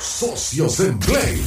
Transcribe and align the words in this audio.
Socios 0.00 0.80
en 0.80 0.98
Play. 0.98 1.42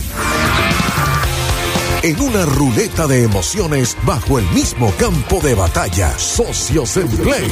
En 2.04 2.22
una 2.22 2.46
ruleta 2.46 3.08
de 3.08 3.24
emociones 3.24 3.98
bajo 4.04 4.38
el 4.38 4.46
mismo 4.52 4.94
campo 5.00 5.40
de 5.40 5.56
batalla. 5.56 6.14
Socios 6.20 6.98
en 6.98 7.08
Play. 7.08 7.51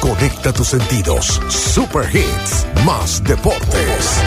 Conecta 0.00 0.54
tus 0.54 0.68
sentidos. 0.68 1.42
Super 1.48 2.08
Hits. 2.16 2.66
Más 2.86 3.22
deportes. 3.22 4.22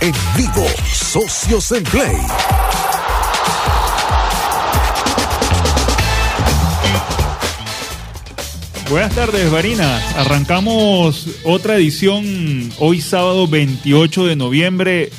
En 0.00 0.14
vivo. 0.38 0.66
Socios 0.90 1.70
en 1.72 1.84
Play. 1.84 2.16
Buenas 8.88 9.16
tardes, 9.16 9.50
Varinas. 9.50 10.16
Arrancamos 10.16 11.26
otra 11.42 11.74
edición 11.74 12.70
hoy 12.78 13.00
sábado 13.00 13.48
28 13.48 14.26
de 14.26 14.36
noviembre 14.36 15.10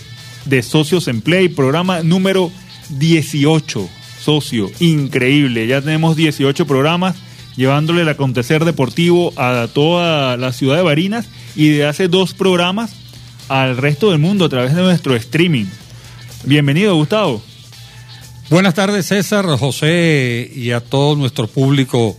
de 0.45 0.63
Socios 0.63 1.09
en 1.09 1.19
Play, 1.19 1.49
programa 1.49 2.01
número 2.01 2.49
18. 2.89 3.89
Socio, 4.21 4.71
increíble. 4.79 5.67
Ya 5.67 5.81
tenemos 5.81 6.15
18 6.15 6.65
programas 6.65 7.17
llevándole 7.57 8.03
el 8.03 8.09
acontecer 8.09 8.63
deportivo 8.63 9.33
a 9.35 9.67
toda 9.73 10.37
la 10.37 10.53
ciudad 10.53 10.77
de 10.77 10.83
Barinas 10.83 11.27
y 11.55 11.69
de 11.69 11.87
hace 11.87 12.07
dos 12.07 12.33
programas 12.33 12.95
al 13.49 13.75
resto 13.75 14.11
del 14.11 14.19
mundo 14.19 14.45
a 14.45 14.49
través 14.49 14.75
de 14.75 14.81
nuestro 14.81 15.13
streaming. 15.13 15.65
Bienvenido, 16.45 16.95
Gustavo. 16.95 17.41
Buenas 18.49 18.75
tardes, 18.75 19.07
César, 19.07 19.45
José 19.45 20.49
y 20.55 20.71
a 20.71 20.79
todo 20.79 21.17
nuestro 21.17 21.47
público 21.47 22.15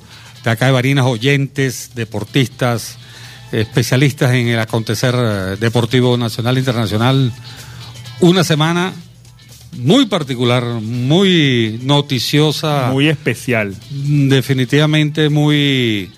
de 0.49 0.53
acá 0.53 0.67
de 0.67 0.73
Barinas, 0.73 1.05
oyentes, 1.05 1.91
deportistas, 1.95 2.97
especialistas 3.53 4.33
en 4.33 4.49
el 4.49 4.59
acontecer 4.59 5.15
eh, 5.15 5.57
deportivo 5.61 6.17
nacional 6.17 6.57
e 6.57 6.61
internacional. 6.61 7.33
Una 8.21 8.43
semana 8.45 8.95
muy 9.77 10.07
particular, 10.07 10.65
muy 10.65 11.79
noticiosa. 11.83 12.89
Muy 12.93 13.09
especial. 13.09 13.77
Definitivamente 13.91 15.29
muy... 15.29 16.11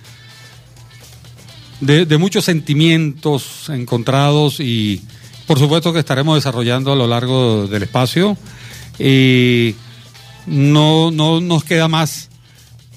De, 1.81 2.07
de 2.07 2.19
muchos 2.19 2.45
sentimientos 2.45 3.69
encontrados 3.71 4.61
y 4.61 5.03
por 5.47 5.59
supuesto 5.59 5.93
que 5.93 5.99
estaremos 5.99 6.37
desarrollando 6.37 6.93
a 6.93 6.97
lo 6.97 7.09
largo 7.09 7.67
del 7.67 7.83
espacio. 7.83 8.37
Y 8.97 9.75
no, 10.47 11.11
no 11.11 11.41
nos 11.41 11.65
queda 11.65 11.89
más 11.89 12.30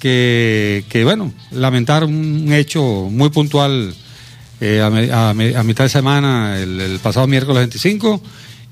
que, 0.04 0.84
que, 0.90 1.06
bueno, 1.06 1.32
lamentar 1.52 2.04
un 2.04 2.52
hecho 2.52 3.08
muy 3.10 3.30
puntual 3.30 3.96
eh, 4.60 4.82
a, 4.82 4.88
a, 4.88 5.30
a, 5.30 5.64
mitad 5.64 5.86
de 5.86 5.90
semana, 5.90 6.60
el, 6.60 6.82
el, 6.82 7.00
pasado 7.00 7.26
miércoles 7.26 7.60
25, 7.62 8.22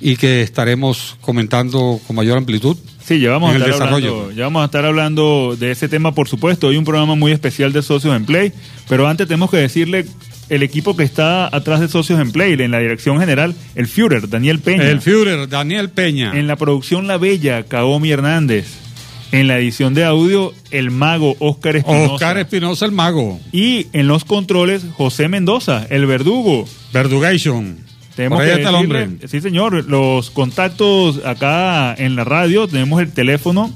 y 0.02 0.18
que 0.18 0.42
estaremos 0.42 1.16
comentando 1.22 2.02
con 2.06 2.18
mayor 2.18 2.38
amplitud. 2.38 2.76
Sí, 3.02 3.22
ya 3.22 3.32
vamos, 3.32 3.54
a 3.54 3.56
el 3.56 3.62
estar 3.62 3.76
desarrollo. 3.76 4.09
hablando, 4.09 4.32
ya 4.36 4.44
vamos 4.44 4.62
a 4.64 4.66
estar 4.66 4.84
hablando 4.84 5.56
de 5.58 5.72
ese 5.72 5.88
tema, 5.88 6.14
por 6.14 6.28
supuesto. 6.28 6.68
Hoy 6.68 6.76
un 6.76 6.84
programa 6.84 7.16
muy 7.16 7.32
especial 7.32 7.72
de 7.72 7.82
Socios 7.82 8.14
en 8.14 8.26
Play, 8.26 8.52
pero 8.90 9.08
antes 9.08 9.26
tenemos 9.26 9.50
que 9.50 9.56
decirle 9.56 10.06
el 10.50 10.64
equipo 10.64 10.98
que 10.98 11.06
está 11.06 11.48
atrás 11.56 11.80
de 11.80 11.88
Socios 11.88 12.20
en 12.20 12.34
Play, 12.34 12.56
en 12.59 12.72
la 12.72 12.80
dirección 12.80 13.22
general, 13.22 13.56
el 13.76 13.88
Führer, 13.88 14.28
Daniel 14.28 14.59
Peña. 14.59 14.84
El 14.84 15.00
Führer, 15.00 15.48
Daniel 15.48 15.92
Peña. 15.92 16.38
En 16.38 16.48
la 16.48 16.58
producción 16.58 17.08
La 17.08 17.18
Bella, 17.18 17.64
Kaomi 17.64 18.12
Hernández. 18.12 18.91
En 19.32 19.48
la 19.48 19.58
edición 19.58 19.94
de 19.94 20.04
audio, 20.04 20.54
el 20.72 20.92
mago 20.92 21.38
Oscar 21.40 21.78
Espinosa. 21.78 22.14
Oscar 22.14 22.38
Espinosa, 22.38 22.86
el 22.86 22.92
mago. 22.92 23.40
Y 23.54 23.88
en 23.94 24.08
los 24.08 24.26
controles, 24.26 24.84
José 24.98 25.30
Mendoza, 25.30 25.88
el 25.90 26.06
verdugo. 26.06 26.68
Verdugation. 26.92 27.78
Tenemos 28.16 28.40
Por 28.40 28.46
ahí 28.46 28.54
que 28.54 28.58
está 28.58 28.70
el 28.70 28.76
hombre. 28.76 29.09
Sí, 29.28 29.40
señor. 29.40 29.86
Los 29.86 30.32
contactos 30.32 31.22
acá 31.26 31.96
en 31.98 32.18
la 32.18 32.26
radio, 32.26 32.68
tenemos 32.68 33.02
el 33.02 33.14
teléfono, 33.14 33.74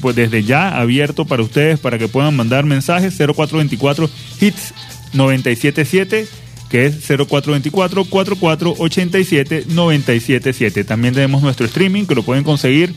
pues 0.00 0.14
desde 0.14 0.44
ya 0.44 0.78
abierto 0.78 1.24
para 1.24 1.42
ustedes, 1.42 1.80
para 1.80 1.98
que 1.98 2.06
puedan 2.06 2.36
mandar 2.36 2.64
mensajes, 2.64 3.16
0424 3.18 4.08
HITS 4.38 4.74
977 5.14 6.26
que 6.70 6.86
es 6.86 6.94
0424 7.06 8.06
4487 8.06 9.64
977. 9.68 10.84
También 10.84 11.12
tenemos 11.12 11.42
nuestro 11.42 11.66
streaming 11.66 12.06
que 12.06 12.14
lo 12.14 12.22
pueden 12.22 12.44
conseguir 12.44 12.94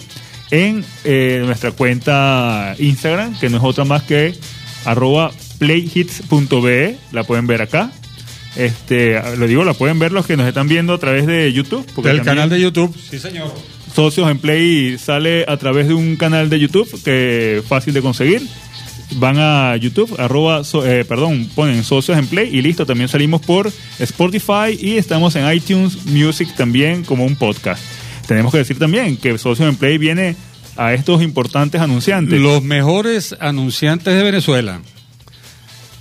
en 0.51 0.83
eh, 1.03 1.41
nuestra 1.45 1.71
cuenta 1.71 2.75
Instagram, 2.79 3.37
que 3.39 3.49
no 3.49 3.57
es 3.57 3.63
otra 3.63 3.85
más 3.85 4.03
que 4.03 4.33
arroba 4.85 5.31
playhits.be, 5.57 6.97
la 7.11 7.23
pueden 7.23 7.47
ver 7.47 7.61
acá. 7.61 7.91
Este, 8.55 9.19
lo 9.37 9.47
digo, 9.47 9.63
la 9.63 9.73
pueden 9.73 9.99
ver 9.99 10.11
los 10.11 10.25
que 10.25 10.37
nos 10.37 10.47
están 10.47 10.67
viendo 10.67 10.93
a 10.93 10.97
través 10.97 11.25
de 11.27 11.51
YouTube. 11.51 11.85
porque 11.93 12.09
Del 12.09 12.21
canal 12.23 12.49
de 12.49 12.59
YouTube. 12.61 12.95
Sí, 13.09 13.19
señor. 13.19 13.53
Socios 13.93 14.29
en 14.29 14.39
Play 14.39 14.97
sale 14.97 15.45
a 15.47 15.57
través 15.57 15.87
de 15.87 15.93
un 15.93 16.15
canal 16.15 16.49
de 16.49 16.59
YouTube 16.59 16.89
que 17.03 17.57
es 17.59 17.65
fácil 17.65 17.93
de 17.93 18.01
conseguir. 18.01 18.41
Van 19.17 19.37
a 19.37 19.75
YouTube, 19.77 20.13
arroba, 20.19 20.63
so- 20.63 20.85
eh, 20.85 21.05
perdón, 21.05 21.49
ponen 21.53 21.83
Socios 21.83 22.17
en 22.17 22.27
Play 22.27 22.49
y 22.51 22.61
listo. 22.61 22.85
También 22.85 23.07
salimos 23.07 23.41
por 23.41 23.71
Spotify 23.99 24.77
y 24.79 24.97
estamos 24.97 25.35
en 25.35 25.51
iTunes 25.53 26.05
Music 26.05 26.49
también 26.57 27.03
como 27.03 27.25
un 27.25 27.35
podcast. 27.35 27.81
Tenemos 28.27 28.51
que 28.51 28.59
decir 28.59 28.79
también 28.79 29.17
que 29.17 29.37
Socios 29.37 29.69
en 29.69 29.75
Play 29.75 29.97
viene 29.97 30.35
a 30.77 30.93
estos 30.93 31.21
importantes 31.21 31.81
anunciantes. 31.81 32.39
Los 32.39 32.63
mejores 32.63 33.35
anunciantes 33.39 34.15
de 34.15 34.23
Venezuela. 34.23 34.81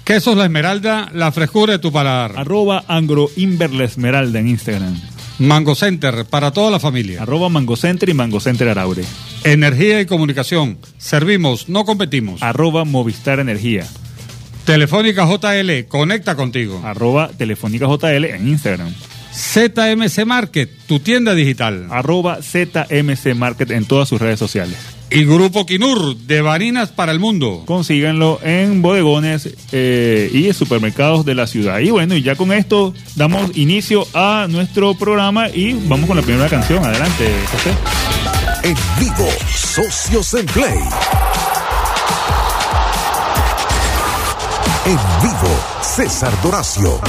Quesos 0.04 0.36
La 0.36 0.44
Esmeralda, 0.44 1.10
la 1.14 1.32
frescura 1.32 1.72
de 1.72 1.78
tu 1.78 1.90
paladar. 1.92 2.34
Arroba 2.36 2.84
Angro 2.88 3.30
Inverla 3.36 3.84
Esmeralda 3.84 4.38
en 4.38 4.48
Instagram. 4.48 5.00
Mango 5.38 5.74
Center, 5.74 6.26
para 6.26 6.52
toda 6.52 6.70
la 6.70 6.78
familia. 6.78 7.22
Arroba 7.22 7.48
Mango 7.48 7.76
Center 7.76 8.08
y 8.08 8.14
Mango 8.14 8.38
Center 8.38 8.68
Araure. 8.68 9.04
Energía 9.42 10.00
y 10.00 10.06
comunicación. 10.06 10.78
Servimos, 10.98 11.68
no 11.68 11.84
competimos. 11.84 12.42
Arroba 12.42 12.84
Movistar 12.84 13.40
Energía. 13.40 13.86
Telefónica 14.64 15.26
JL, 15.26 15.86
conecta 15.88 16.36
contigo. 16.36 16.80
Arroba 16.84 17.28
Telefónica 17.28 17.86
JL 17.86 18.24
en 18.26 18.48
Instagram. 18.48 18.94
ZMC 19.34 20.24
Market, 20.24 20.70
tu 20.86 21.00
tienda 21.00 21.34
digital. 21.34 21.88
Arroba 21.90 22.38
ZMC 22.40 23.34
Market 23.34 23.70
en 23.72 23.84
todas 23.84 24.08
sus 24.08 24.20
redes 24.20 24.38
sociales. 24.38 24.76
Y 25.10 25.24
Grupo 25.24 25.66
Quinur, 25.66 26.16
de 26.16 26.40
Barinas 26.40 26.90
para 26.90 27.12
el 27.12 27.20
mundo. 27.20 27.62
Consíganlo 27.66 28.40
en 28.42 28.82
bodegones 28.82 29.48
eh, 29.70 30.30
y 30.32 30.52
supermercados 30.52 31.24
de 31.24 31.34
la 31.34 31.46
ciudad. 31.46 31.78
Y 31.80 31.90
bueno, 31.90 32.16
y 32.16 32.22
ya 32.22 32.34
con 32.36 32.52
esto 32.52 32.94
damos 33.14 33.56
inicio 33.56 34.06
a 34.14 34.46
nuestro 34.48 34.94
programa 34.94 35.48
y 35.48 35.74
vamos 35.74 36.06
con 36.06 36.16
la 36.16 36.22
primera 36.22 36.48
canción. 36.48 36.84
Adelante, 36.84 37.30
José. 37.52 37.70
En 38.64 38.76
vivo. 38.98 39.28
Socios 39.54 40.34
en 40.34 40.46
Play. 40.46 40.78
En 44.86 44.98
vivo. 45.22 45.64
César 45.82 46.32
Doracio. 46.42 47.00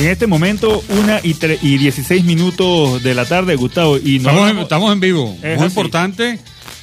En 0.00 0.08
este 0.08 0.26
momento, 0.26 0.82
una 0.88 1.20
y, 1.22 1.34
tre- 1.34 1.58
y 1.60 1.76
16 1.78 2.24
minutos 2.24 3.02
de 3.02 3.14
la 3.14 3.26
tarde, 3.26 3.54
Gustavo. 3.56 3.98
Y 3.98 4.18
no 4.18 4.30
Estamos 4.30 4.50
en, 4.50 4.58
estamos 4.58 4.92
en 4.92 5.00
vivo. 5.00 5.36
Es 5.42 5.58
Muy 5.58 5.66
así. 5.66 5.76
importante 5.78 6.38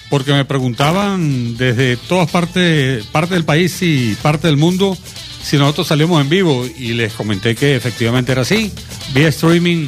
porque 0.09 0.31
me 0.33 0.45
preguntaban 0.45 1.57
desde 1.57 1.97
todas 1.97 2.29
partes 2.29 3.05
parte 3.07 3.33
del 3.33 3.43
país 3.43 3.81
y 3.81 4.15
parte 4.21 4.47
del 4.47 4.55
mundo 4.57 4.97
si 5.43 5.57
nosotros 5.57 5.87
salimos 5.87 6.21
en 6.21 6.29
vivo 6.29 6.65
y 6.77 6.93
les 6.93 7.13
comenté 7.13 7.55
que 7.55 7.75
efectivamente 7.75 8.31
era 8.33 8.41
así. 8.41 8.71
Vía 9.13 9.29
streaming, 9.29 9.87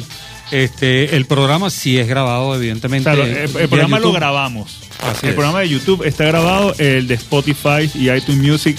este, 0.50 1.14
el 1.16 1.26
programa 1.26 1.70
sí 1.70 1.98
es 1.98 2.08
grabado, 2.08 2.54
evidentemente. 2.56 3.04
Claro, 3.04 3.24
el, 3.24 3.48
programa 3.68 3.98
lo 4.00 4.12
grabamos. 4.12 4.78
Así 5.02 5.20
el 5.26 5.28
es. 5.30 5.34
programa 5.34 5.60
de 5.60 5.68
YouTube 5.68 6.02
está 6.04 6.24
grabado, 6.24 6.74
el 6.78 7.06
de 7.06 7.14
Spotify 7.14 7.90
y 7.94 8.10
iTunes 8.10 8.42
Music 8.42 8.76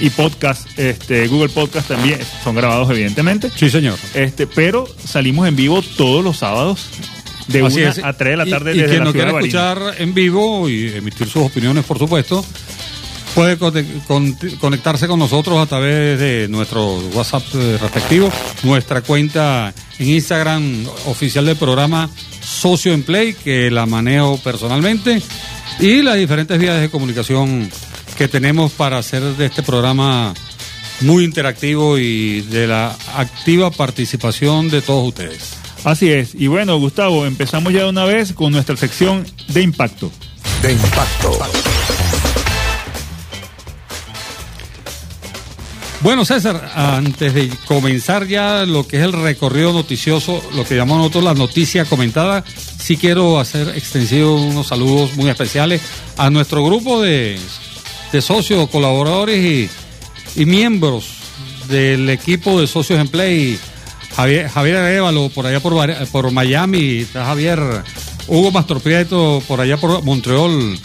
y 0.00 0.10
podcast, 0.10 0.66
este, 0.78 1.26
Google 1.28 1.48
Podcast 1.50 1.88
también 1.88 2.18
son 2.42 2.54
grabados, 2.56 2.90
evidentemente. 2.90 3.50
Sí, 3.54 3.70
señor. 3.70 3.98
Este, 4.14 4.46
pero 4.46 4.86
salimos 5.04 5.46
en 5.48 5.56
vivo 5.56 5.82
todos 5.96 6.24
los 6.24 6.38
sábados 6.38 6.86
de 7.48 7.64
Así 7.64 7.80
1 7.80 7.90
es. 7.90 7.98
a 8.04 8.12
3 8.12 8.30
de 8.30 8.36
la 8.36 8.46
tarde 8.46 8.74
y, 8.74 8.78
desde 8.78 8.88
quien 8.88 8.98
la 9.00 9.04
no 9.04 9.12
ciudad 9.12 9.26
quiera 9.26 9.38
escuchar 9.38 9.94
en 9.98 10.14
vivo 10.14 10.68
y 10.68 10.88
emitir 10.88 11.28
sus 11.28 11.42
opiniones, 11.44 11.84
por 11.84 11.98
supuesto, 11.98 12.44
puede 13.34 13.56
con- 13.58 14.36
conectarse 14.58 15.06
con 15.06 15.18
nosotros 15.18 15.58
a 15.58 15.66
través 15.66 16.18
de 16.18 16.48
nuestro 16.48 16.96
WhatsApp 17.12 17.44
eh, 17.54 17.78
respectivo, 17.80 18.32
nuestra 18.62 19.02
cuenta 19.02 19.72
en 19.98 20.08
Instagram 20.08 20.86
oficial 21.06 21.44
del 21.46 21.56
programa 21.56 22.10
Socio 22.40 22.92
en 22.94 23.02
Play, 23.02 23.34
que 23.34 23.70
la 23.70 23.86
manejo 23.86 24.38
personalmente, 24.38 25.20
y 25.78 26.00
las 26.02 26.16
diferentes 26.16 26.58
vías 26.58 26.80
de 26.80 26.88
comunicación 26.88 27.68
que 28.16 28.28
tenemos 28.28 28.72
para 28.72 28.98
hacer 28.98 29.22
de 29.22 29.46
este 29.46 29.62
programa 29.62 30.34
muy 31.00 31.24
interactivo 31.24 31.98
y 31.98 32.40
de 32.42 32.66
la 32.66 32.96
activa 33.14 33.70
participación 33.70 34.70
de 34.70 34.82
todos 34.82 35.08
ustedes. 35.08 35.54
Así 35.84 36.10
es. 36.10 36.34
Y 36.34 36.48
bueno, 36.48 36.78
Gustavo, 36.78 37.26
empezamos 37.26 37.72
ya 37.72 37.80
de 37.80 37.90
una 37.90 38.04
vez 38.04 38.32
con 38.32 38.52
nuestra 38.52 38.76
sección 38.76 39.26
de 39.48 39.62
impacto. 39.62 40.10
De 40.62 40.72
impacto. 40.72 41.38
Bueno, 46.00 46.24
César, 46.24 46.72
antes 46.74 47.34
de 47.34 47.50
comenzar 47.66 48.26
ya 48.26 48.64
lo 48.64 48.86
que 48.86 48.98
es 48.98 49.02
el 49.02 49.12
recorrido 49.12 49.72
noticioso, 49.72 50.42
lo 50.54 50.64
que 50.64 50.76
llamamos 50.76 50.98
nosotros 50.98 51.24
la 51.24 51.34
noticia 51.34 51.84
comentada, 51.84 52.44
sí 52.78 52.96
quiero 52.96 53.40
hacer 53.40 53.70
extensivo 53.70 54.36
unos 54.36 54.68
saludos 54.68 55.14
muy 55.16 55.30
especiales 55.30 55.82
a 56.16 56.30
nuestro 56.30 56.64
grupo 56.64 57.00
de, 57.00 57.38
de 58.12 58.22
socios, 58.22 58.68
colaboradores 58.70 59.38
y, 59.38 59.68
y 60.40 60.46
miembros 60.46 61.16
del 61.68 62.08
equipo 62.10 62.60
de 62.60 62.66
socios 62.66 63.00
en 63.00 63.08
Play. 63.08 63.58
Javier, 64.14 64.48
Javier 64.48 65.02
por 65.34 65.46
allá 65.46 65.60
por, 65.60 66.08
por 66.08 66.30
Miami, 66.30 67.00
está 67.00 67.26
Javier, 67.26 67.60
Hugo 68.28 68.50
Mastroprieto, 68.50 69.42
por 69.46 69.60
allá 69.60 69.76
por 69.76 70.02
Montreal, 70.02 70.78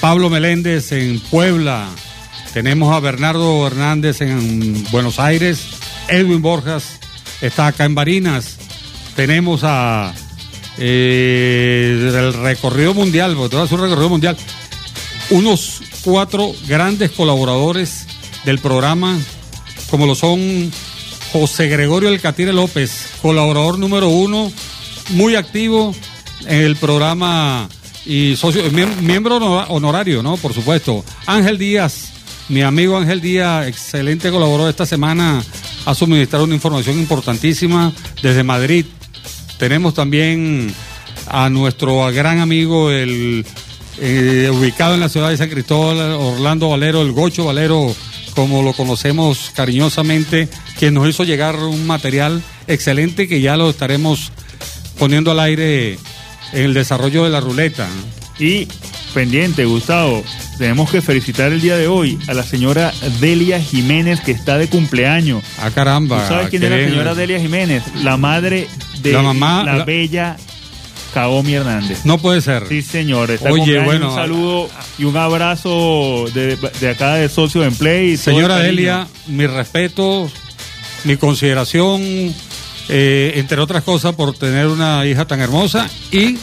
Pablo 0.00 0.30
Meléndez 0.30 0.92
en 0.92 1.20
Puebla, 1.20 1.88
tenemos 2.54 2.94
a 2.94 3.00
Bernardo 3.00 3.66
Hernández 3.66 4.22
en 4.22 4.84
Buenos 4.90 5.20
Aires, 5.20 5.66
Edwin 6.08 6.40
Borjas 6.40 6.98
está 7.42 7.66
acá 7.66 7.84
en 7.84 7.94
Barinas, 7.94 8.56
tenemos 9.14 9.60
a 9.64 10.14
eh, 10.78 12.10
el 12.14 12.32
recorrido 12.32 12.94
mundial, 12.94 13.34
porque 13.36 13.50
todo 13.50 13.64
es 13.64 13.72
un 13.72 13.82
recorrido 13.82 14.08
mundial, 14.08 14.36
unos 15.28 15.82
cuatro 16.12 16.52
grandes 16.66 17.10
colaboradores 17.10 18.06
del 18.46 18.58
programa, 18.60 19.18
como 19.90 20.06
lo 20.06 20.14
son 20.14 20.72
José 21.34 21.68
Gregorio 21.68 22.08
Elcatire 22.08 22.54
López, 22.54 23.08
colaborador 23.20 23.78
número 23.78 24.08
uno, 24.08 24.50
muy 25.10 25.34
activo 25.34 25.94
en 26.46 26.60
el 26.62 26.76
programa 26.76 27.68
y 28.06 28.36
socio, 28.36 28.62
miem- 28.72 28.96
miembro 29.02 29.36
honora- 29.36 29.66
honorario, 29.68 30.22
¿no? 30.22 30.38
Por 30.38 30.54
supuesto. 30.54 31.04
Ángel 31.26 31.58
Díaz, 31.58 32.08
mi 32.48 32.62
amigo 32.62 32.96
Ángel 32.96 33.20
Díaz, 33.20 33.66
excelente 33.66 34.30
colaborador 34.30 34.70
esta 34.70 34.86
semana, 34.86 35.44
ha 35.84 35.94
suministrado 35.94 36.44
una 36.46 36.54
información 36.54 36.98
importantísima 36.98 37.92
desde 38.22 38.42
Madrid. 38.44 38.86
Tenemos 39.58 39.92
también 39.92 40.72
a 41.26 41.50
nuestro 41.50 42.06
gran 42.14 42.38
amigo, 42.40 42.90
el 42.90 43.44
eh, 44.00 44.50
ubicado 44.52 44.94
en 44.94 45.00
la 45.00 45.08
ciudad 45.08 45.30
de 45.30 45.36
San 45.36 45.48
Cristóbal, 45.50 45.98
Orlando 46.12 46.68
Valero, 46.70 47.02
el 47.02 47.12
Gocho 47.12 47.44
Valero, 47.46 47.94
como 48.34 48.62
lo 48.62 48.72
conocemos 48.72 49.50
cariñosamente, 49.54 50.48
quien 50.78 50.94
nos 50.94 51.08
hizo 51.08 51.24
llegar 51.24 51.56
un 51.56 51.86
material 51.86 52.42
excelente 52.66 53.26
que 53.28 53.40
ya 53.40 53.56
lo 53.56 53.70
estaremos 53.70 54.30
poniendo 54.98 55.30
al 55.32 55.40
aire 55.40 55.94
en 56.52 56.62
el 56.64 56.74
desarrollo 56.74 57.24
de 57.24 57.30
la 57.30 57.40
ruleta. 57.40 57.86
Y 58.38 58.68
pendiente, 59.14 59.64
Gustavo, 59.64 60.22
tenemos 60.58 60.90
que 60.90 61.02
felicitar 61.02 61.52
el 61.52 61.60
día 61.60 61.76
de 61.76 61.88
hoy 61.88 62.18
a 62.28 62.34
la 62.34 62.44
señora 62.44 62.92
Delia 63.20 63.60
Jiménez 63.60 64.20
que 64.20 64.30
está 64.32 64.58
de 64.58 64.68
cumpleaños. 64.68 65.42
Ah, 65.60 65.70
caramba. 65.74 66.22
¿Tú 66.22 66.28
sabes 66.34 66.48
quién 66.50 66.62
es 66.62 66.70
la 66.70 66.76
señora 66.88 67.14
Delia 67.16 67.40
Jiménez? 67.40 67.82
La 68.02 68.16
madre 68.16 68.68
de 69.02 69.12
La 69.12 69.22
mamá, 69.22 69.64
la 69.64 69.76
la- 69.78 69.84
bella 69.84 70.36
Kaomi 71.18 71.54
Hernández. 71.54 72.04
No 72.04 72.18
puede 72.18 72.40
ser. 72.40 72.68
Sí, 72.68 72.80
señor. 72.80 73.32
Está 73.32 73.50
Oye, 73.50 73.80
bueno, 73.80 74.10
Un 74.10 74.14
saludo 74.14 74.68
y 74.98 75.02
un 75.02 75.16
abrazo 75.16 76.26
de, 76.32 76.56
de 76.78 76.90
acá 76.90 77.14
de 77.14 77.28
Socio 77.28 77.64
en 77.64 77.74
Play. 77.74 78.16
Señora. 78.16 78.58
Delia, 78.58 79.08
mi 79.26 79.44
respeto, 79.48 80.30
mi 81.02 81.16
consideración, 81.16 82.00
eh, 82.88 83.32
entre 83.34 83.60
otras 83.60 83.82
cosas, 83.82 84.14
por 84.14 84.32
tener 84.38 84.68
una 84.68 85.04
hija 85.06 85.24
tan 85.24 85.40
hermosa 85.40 85.90
y 86.12 86.38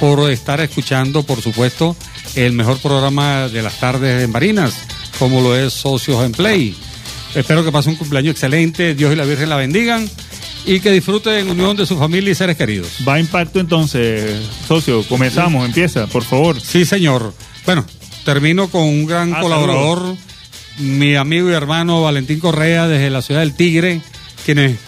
por 0.00 0.28
estar 0.32 0.60
escuchando, 0.60 1.22
por 1.22 1.40
supuesto, 1.40 1.94
el 2.34 2.54
mejor 2.54 2.78
programa 2.78 3.48
de 3.48 3.62
las 3.62 3.78
tardes 3.78 4.24
en 4.24 4.32
Barinas, 4.32 4.74
como 5.20 5.40
lo 5.42 5.54
es 5.56 5.72
Socios 5.72 6.24
en 6.24 6.32
Play. 6.32 6.76
Espero 7.36 7.64
que 7.64 7.70
pase 7.70 7.88
un 7.88 7.94
cumpleaños 7.94 8.32
excelente, 8.32 8.96
Dios 8.96 9.12
y 9.12 9.16
la 9.16 9.24
Virgen 9.24 9.48
la 9.48 9.56
bendigan 9.56 10.10
y 10.68 10.80
que 10.80 10.90
disfrute 10.92 11.38
en 11.40 11.48
unión 11.50 11.76
de 11.76 11.86
su 11.86 11.96
familia 11.98 12.30
y 12.30 12.34
seres 12.34 12.56
queridos. 12.56 12.88
Va 13.06 13.14
a 13.14 13.20
impacto 13.20 13.58
entonces, 13.60 14.38
socio. 14.66 15.02
Comenzamos, 15.08 15.64
empieza, 15.66 16.06
por 16.06 16.22
favor. 16.24 16.60
Sí, 16.60 16.84
señor. 16.84 17.32
Bueno, 17.64 17.84
termino 18.24 18.68
con 18.68 18.82
un 18.82 19.06
gran 19.06 19.34
Ah, 19.34 19.40
colaborador, 19.40 20.14
mi 20.78 21.14
amigo 21.16 21.48
y 21.50 21.54
hermano 21.54 22.02
Valentín 22.02 22.38
Correa 22.38 22.86
desde 22.86 23.10
la 23.10 23.22
ciudad 23.22 23.40
del 23.40 23.54
Tigre, 23.56 24.00
quienes 24.44 24.78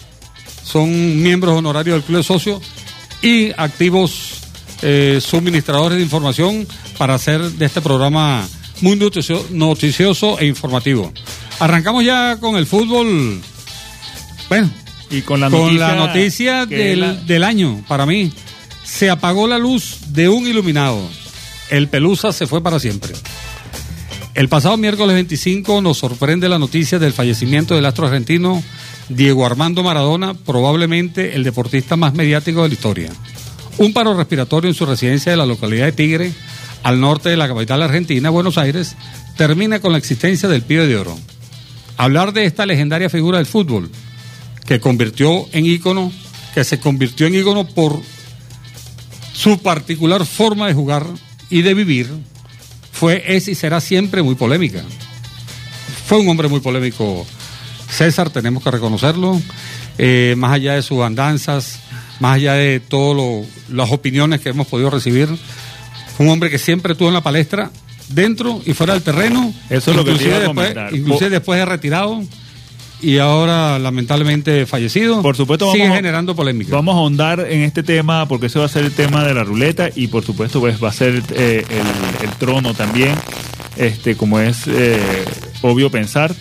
son 0.65 1.21
miembros 1.23 1.57
honorarios 1.57 1.95
del 1.97 2.03
Club 2.05 2.19
de 2.19 2.25
Socios 2.25 2.63
y 3.23 3.51
activos 3.57 4.35
eh, 4.83 5.19
suministradores 5.21 5.99
de 5.99 6.05
información 6.05 6.67
para 6.97 7.15
hacer 7.15 7.41
de 7.41 7.67
este 7.67 7.81
programa 7.81 8.47
muy 8.83 8.97
noticio- 8.97 9.45
noticioso 9.51 10.39
e 10.39 10.47
informativo. 10.47 11.13
Arrancamos 11.59 12.05
ya 12.05 12.39
con 12.41 12.57
el 12.57 12.67
fútbol. 12.67 13.41
Bueno, 14.49 14.71
Y 15.11 15.23
con 15.23 15.41
la 15.41 15.51
con 15.51 15.61
noticia, 15.61 15.89
la 15.89 15.95
noticia 16.07 16.67
del, 16.67 17.01
la- 17.01 17.15
del 17.15 17.45
año, 17.45 17.83
para 17.89 18.07
mí. 18.07 18.33
Se 18.85 19.11
apagó 19.11 19.47
la 19.47 19.59
luz 19.59 19.99
de 20.09 20.29
un 20.29 20.47
iluminado. 20.47 21.01
El 21.71 21.89
Pelusa 21.89 22.33
se 22.33 22.47
fue 22.47 22.63
para 22.63 22.81
siempre. 22.81 23.13
El 24.35 24.49
pasado 24.49 24.77
miércoles 24.77 25.15
25 25.15 25.83
nos 25.83 25.99
sorprende 25.99 26.49
la 26.49 26.59
noticia 26.59 26.99
del 26.99 27.13
fallecimiento 27.13 27.75
del 27.75 27.87
astro 27.87 28.07
argentino 28.07 28.63
Diego 29.09 29.45
Armando 29.45 29.83
Maradona, 29.83 30.35
probablemente 30.35 31.35
el 31.35 31.43
deportista 31.45 31.97
más 31.97 32.15
mediático 32.15 32.63
de 32.63 32.69
la 32.69 32.75
historia. 32.75 33.11
Un 33.79 33.93
paro 33.93 34.17
respiratorio 34.17 34.69
en 34.71 34.75
su 34.75 34.87
residencia 34.87 35.33
de 35.33 35.37
la 35.39 35.47
localidad 35.47 35.87
de 35.87 35.93
Tigre, 35.93 36.33
al 36.83 37.01
norte 37.01 37.29
de 37.29 37.37
la 37.37 37.49
capital 37.49 37.83
argentina, 37.83 38.31
Buenos 38.31 38.57
Aires, 38.59 38.97
termina 39.37 39.81
con 39.81 39.93
la 39.93 39.99
existencia 39.99 40.49
del 40.49 40.63
pibe 40.63 40.87
de 40.87 40.97
oro. 40.97 41.19
Hablar 41.97 42.33
de 42.33 42.45
esta 42.45 42.67
legendaria 42.67 43.11
figura 43.11 43.39
del 43.39 43.47
fútbol, 43.47 43.91
que 44.71 44.79
convirtió 44.79 45.49
en 45.51 45.67
ícono, 45.67 46.13
que 46.55 46.63
se 46.63 46.79
convirtió 46.79 47.27
en 47.27 47.35
ícono 47.35 47.67
por 47.67 48.01
su 49.33 49.59
particular 49.59 50.25
forma 50.25 50.69
de 50.69 50.75
jugar 50.75 51.05
y 51.51 51.63
de 51.63 51.75
vivir, 51.75 52.09
fue, 52.93 53.35
es 53.35 53.49
y 53.49 53.57
será 53.57 53.81
siempre 53.81 54.23
muy 54.23 54.37
polémica. 54.37 54.85
Fue 56.07 56.19
un 56.19 56.29
hombre 56.29 56.47
muy 56.47 56.61
polémico, 56.61 57.27
César, 57.91 58.31
tenemos 58.31 58.63
que 58.63 58.71
reconocerlo, 58.71 59.43
eh, 59.99 60.37
más 60.39 60.53
allá 60.53 60.75
de 60.75 60.83
sus 60.83 61.01
andanzas, 61.03 61.81
más 62.21 62.37
allá 62.37 62.53
de 62.53 62.79
todas 62.79 63.45
las 63.71 63.91
opiniones 63.91 64.41
que 64.41 64.51
hemos 64.51 64.69
podido 64.69 64.89
recibir, 64.89 65.29
fue 66.17 66.27
un 66.27 66.31
hombre 66.31 66.49
que 66.49 66.59
siempre 66.59 66.93
estuvo 66.93 67.09
en 67.09 67.15
la 67.15 67.25
palestra, 67.25 67.73
dentro 68.07 68.63
y 68.65 68.73
fuera 68.75 68.93
del 68.93 69.03
terreno, 69.03 69.53
Eso 69.69 69.91
es 69.91 69.97
lo 69.97 70.05
que 70.05 70.13
te 70.13 70.23
inclusive 70.23 70.29
iba 70.29 70.37
a 70.37 70.41
después, 70.43 70.69
comentar. 70.69 70.95
inclusive 70.95 71.31
después 71.31 71.59
de 71.59 71.65
retirado 71.65 72.23
y 73.03 73.19
ahora 73.19 73.79
lamentablemente 73.79 74.67
fallecido, 74.67 75.23
Por 75.23 75.37
supuesto, 75.37 75.71
sigue 75.73 75.85
vamos 75.85 75.95
a- 75.95 75.97
generando 75.99 76.37
polémica. 76.37 76.77
Vamos 76.77 76.95
a 76.95 76.99
ahondar 76.99 77.41
en 77.49 77.63
este 77.63 77.83
tema 77.83 78.27
porque 78.29 78.47
ese 78.47 78.59
va 78.59 78.67
a 78.67 78.69
ser 78.69 78.85
el 78.85 78.93
tema 78.93 79.25
de 79.25 79.35
la 79.35 79.45
ruleta 79.45 79.89
y 79.95 80.09
por 80.09 80.25
supuesto 80.25 80.61
pues 80.61 80.83
va 80.83 80.89
a 80.89 80.93
ser 80.93 81.23
eh, 81.35 81.65
el, 81.71 82.29
el 82.29 82.35
trono 82.37 82.75
también, 82.75 83.15
este 83.77 84.17
como 84.17 84.39
es 84.41 84.67
eh, 84.67 84.99
obvio 85.63 85.91
pensar. 85.91 86.35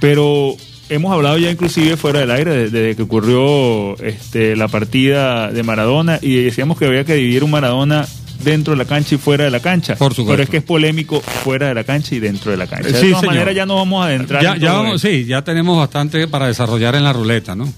Pero 0.00 0.54
hemos 0.88 1.12
hablado 1.12 1.38
ya 1.38 1.50
inclusive 1.50 1.96
fuera 1.96 2.20
del 2.20 2.30
aire 2.30 2.50
de- 2.54 2.70
desde 2.70 2.96
que 2.96 3.02
ocurrió 3.02 3.96
este, 4.02 4.56
la 4.56 4.68
partida 4.68 5.50
de 5.50 5.62
Maradona 5.62 6.18
y 6.22 6.36
decíamos 6.44 6.78
que 6.78 6.86
había 6.86 7.04
que 7.04 7.14
dividir 7.14 7.44
un 7.44 7.50
Maradona 7.50 8.06
dentro 8.42 8.72
de 8.72 8.78
la 8.78 8.84
cancha 8.84 9.14
y 9.14 9.18
fuera 9.18 9.44
de 9.44 9.50
la 9.50 9.60
cancha. 9.60 9.96
Por 9.96 10.12
supuesto. 10.14 10.32
Pero 10.32 10.42
es 10.42 10.48
que 10.50 10.58
es 10.58 10.62
polémico 10.62 11.20
fuera 11.20 11.68
de 11.68 11.74
la 11.74 11.84
cancha 11.84 12.14
y 12.14 12.20
dentro 12.20 12.50
de 12.50 12.56
la 12.56 12.66
cancha. 12.66 12.88
Eh, 12.88 12.92
De 12.92 13.00
sí, 13.00 13.10
todas 13.10 13.24
maneras 13.24 13.54
ya 13.54 13.66
no 13.66 13.76
vamos 13.76 14.02
a 14.04 14.08
adentrar 14.08 14.42
ya, 14.42 14.52
en 14.54 14.60
ya 14.60 14.72
vamos- 14.72 15.00
sí, 15.00 15.24
ya 15.24 15.42
tenemos 15.42 15.76
bastante 15.78 16.28
para 16.28 16.46
desarrollar 16.46 16.94
en 16.94 17.04
la 17.04 17.12
ruleta, 17.12 17.54
¿no? 17.54 17.72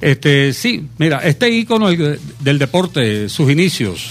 Este, 0.00 0.52
sí, 0.52 0.88
mira, 0.98 1.18
este 1.20 1.48
ícono 1.50 1.88
del, 1.88 2.18
del 2.40 2.58
deporte, 2.58 3.28
sus 3.28 3.50
inicios, 3.50 4.06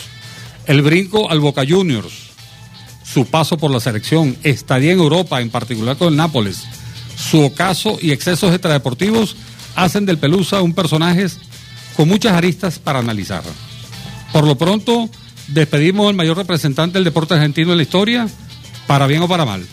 el 0.65 0.81
brinco 0.81 1.29
al 1.29 1.41
Boca 1.41 1.63
Juniors, 1.67 2.13
su 3.03 3.25
paso 3.25 3.57
por 3.57 3.71
la 3.71 3.81
selección, 3.81 4.37
estadía 4.43 4.93
en 4.93 4.99
Europa, 4.99 5.41
en 5.41 5.49
particular 5.49 5.97
con 5.97 6.07
el 6.09 6.15
Nápoles, 6.15 6.63
su 7.17 7.41
ocaso 7.43 7.97
y 8.01 8.11
excesos 8.11 8.51
extradeportivos 8.51 9.35
hacen 9.75 10.05
del 10.05 10.17
Pelusa 10.17 10.61
un 10.61 10.73
personaje 10.73 11.27
con 11.97 12.07
muchas 12.07 12.33
aristas 12.33 12.79
para 12.79 12.99
analizar. 12.99 13.43
Por 14.31 14.45
lo 14.47 14.55
pronto, 14.57 15.09
despedimos 15.47 16.07
al 16.07 16.15
mayor 16.15 16.37
representante 16.37 16.97
del 16.97 17.03
deporte 17.03 17.33
argentino 17.33 17.71
en 17.71 17.77
la 17.77 17.83
historia, 17.83 18.27
para 18.87 19.07
bien 19.07 19.21
o 19.21 19.27
para 19.27 19.45
mal. 19.45 19.65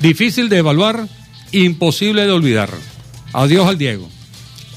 Difícil 0.00 0.48
de 0.48 0.58
evaluar, 0.58 1.08
imposible 1.52 2.26
de 2.26 2.32
olvidar. 2.32 2.70
Adiós 3.32 3.66
al 3.66 3.78
Diego. 3.78 4.08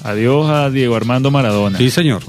Adiós 0.04 0.50
a 0.50 0.70
Diego 0.70 0.96
Armando 0.96 1.32
Maradona. 1.32 1.78
Sí, 1.78 1.90
señor. 1.90 2.24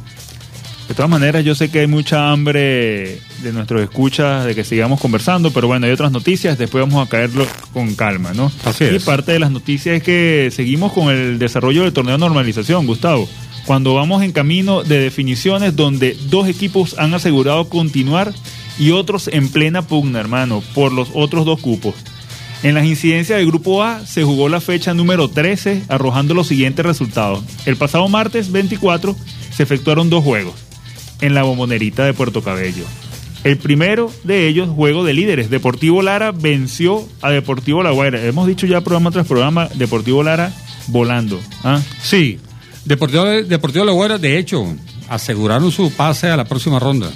De 0.88 0.94
todas 0.94 1.08
maneras, 1.08 1.44
yo 1.44 1.54
sé 1.54 1.70
que 1.70 1.78
hay 1.78 1.86
mucha 1.86 2.32
hambre 2.32 3.20
de 3.44 3.52
nuestros 3.52 3.80
escuchas 3.80 4.44
de 4.44 4.56
que 4.56 4.64
sigamos 4.64 5.00
conversando, 5.00 5.52
pero 5.52 5.68
bueno, 5.68 5.86
hay 5.86 5.92
otras 5.92 6.10
noticias, 6.10 6.58
después 6.58 6.82
vamos 6.82 7.06
a 7.06 7.08
caerlo 7.08 7.46
con 7.72 7.94
calma, 7.94 8.32
¿no? 8.34 8.50
Así 8.64 8.82
y 8.84 8.96
es. 8.96 9.04
parte 9.04 9.30
de 9.30 9.38
las 9.38 9.52
noticias 9.52 9.98
es 9.98 10.02
que 10.02 10.50
seguimos 10.50 10.92
con 10.92 11.08
el 11.14 11.38
desarrollo 11.38 11.84
del 11.84 11.92
torneo 11.92 12.14
de 12.14 12.18
normalización, 12.18 12.88
Gustavo. 12.88 13.28
Cuando 13.66 13.94
vamos 13.94 14.22
en 14.22 14.32
camino 14.32 14.82
de 14.82 14.98
definiciones 14.98 15.76
donde 15.76 16.16
dos 16.28 16.48
equipos 16.48 16.98
han 16.98 17.14
asegurado 17.14 17.68
continuar 17.68 18.32
y 18.78 18.90
otros 18.90 19.28
en 19.28 19.48
plena 19.48 19.82
pugna, 19.82 20.20
hermano, 20.20 20.62
por 20.74 20.92
los 20.92 21.10
otros 21.14 21.44
dos 21.44 21.60
cupos. 21.60 21.94
En 22.62 22.74
las 22.74 22.84
incidencias 22.84 23.38
del 23.38 23.46
Grupo 23.46 23.82
A 23.82 24.04
se 24.06 24.22
jugó 24.22 24.48
la 24.48 24.60
fecha 24.60 24.92
número 24.92 25.28
13, 25.28 25.84
arrojando 25.88 26.34
los 26.34 26.46
siguientes 26.46 26.84
resultados. 26.84 27.42
El 27.64 27.76
pasado 27.76 28.08
martes 28.08 28.52
24 28.52 29.16
se 29.50 29.62
efectuaron 29.62 30.10
dos 30.10 30.24
juegos 30.24 30.54
en 31.20 31.34
la 31.34 31.42
bombonerita 31.42 32.04
de 32.04 32.14
Puerto 32.14 32.42
Cabello. 32.42 32.84
El 33.44 33.56
primero 33.56 34.12
de 34.24 34.46
ellos, 34.48 34.68
juego 34.68 35.04
de 35.04 35.14
líderes. 35.14 35.48
Deportivo 35.48 36.02
Lara 36.02 36.32
venció 36.32 37.08
a 37.22 37.30
Deportivo 37.30 37.82
La 37.82 37.90
Guaira. 37.90 38.22
Hemos 38.22 38.46
dicho 38.46 38.66
ya 38.66 38.82
programa 38.82 39.10
tras 39.10 39.26
programa, 39.26 39.68
Deportivo 39.74 40.22
Lara 40.22 40.52
volando. 40.88 41.40
¿ah? 41.64 41.80
Sí, 42.02 42.38
Deportivo, 42.90 43.24
Deportivo 43.24 43.84
La 43.84 43.92
Guaira, 43.92 44.18
de 44.18 44.36
hecho, 44.36 44.66
aseguraron 45.08 45.70
su 45.70 45.92
pase 45.92 46.26
a 46.26 46.36
la 46.36 46.44
próxima 46.44 46.80
ronda. 46.80 47.08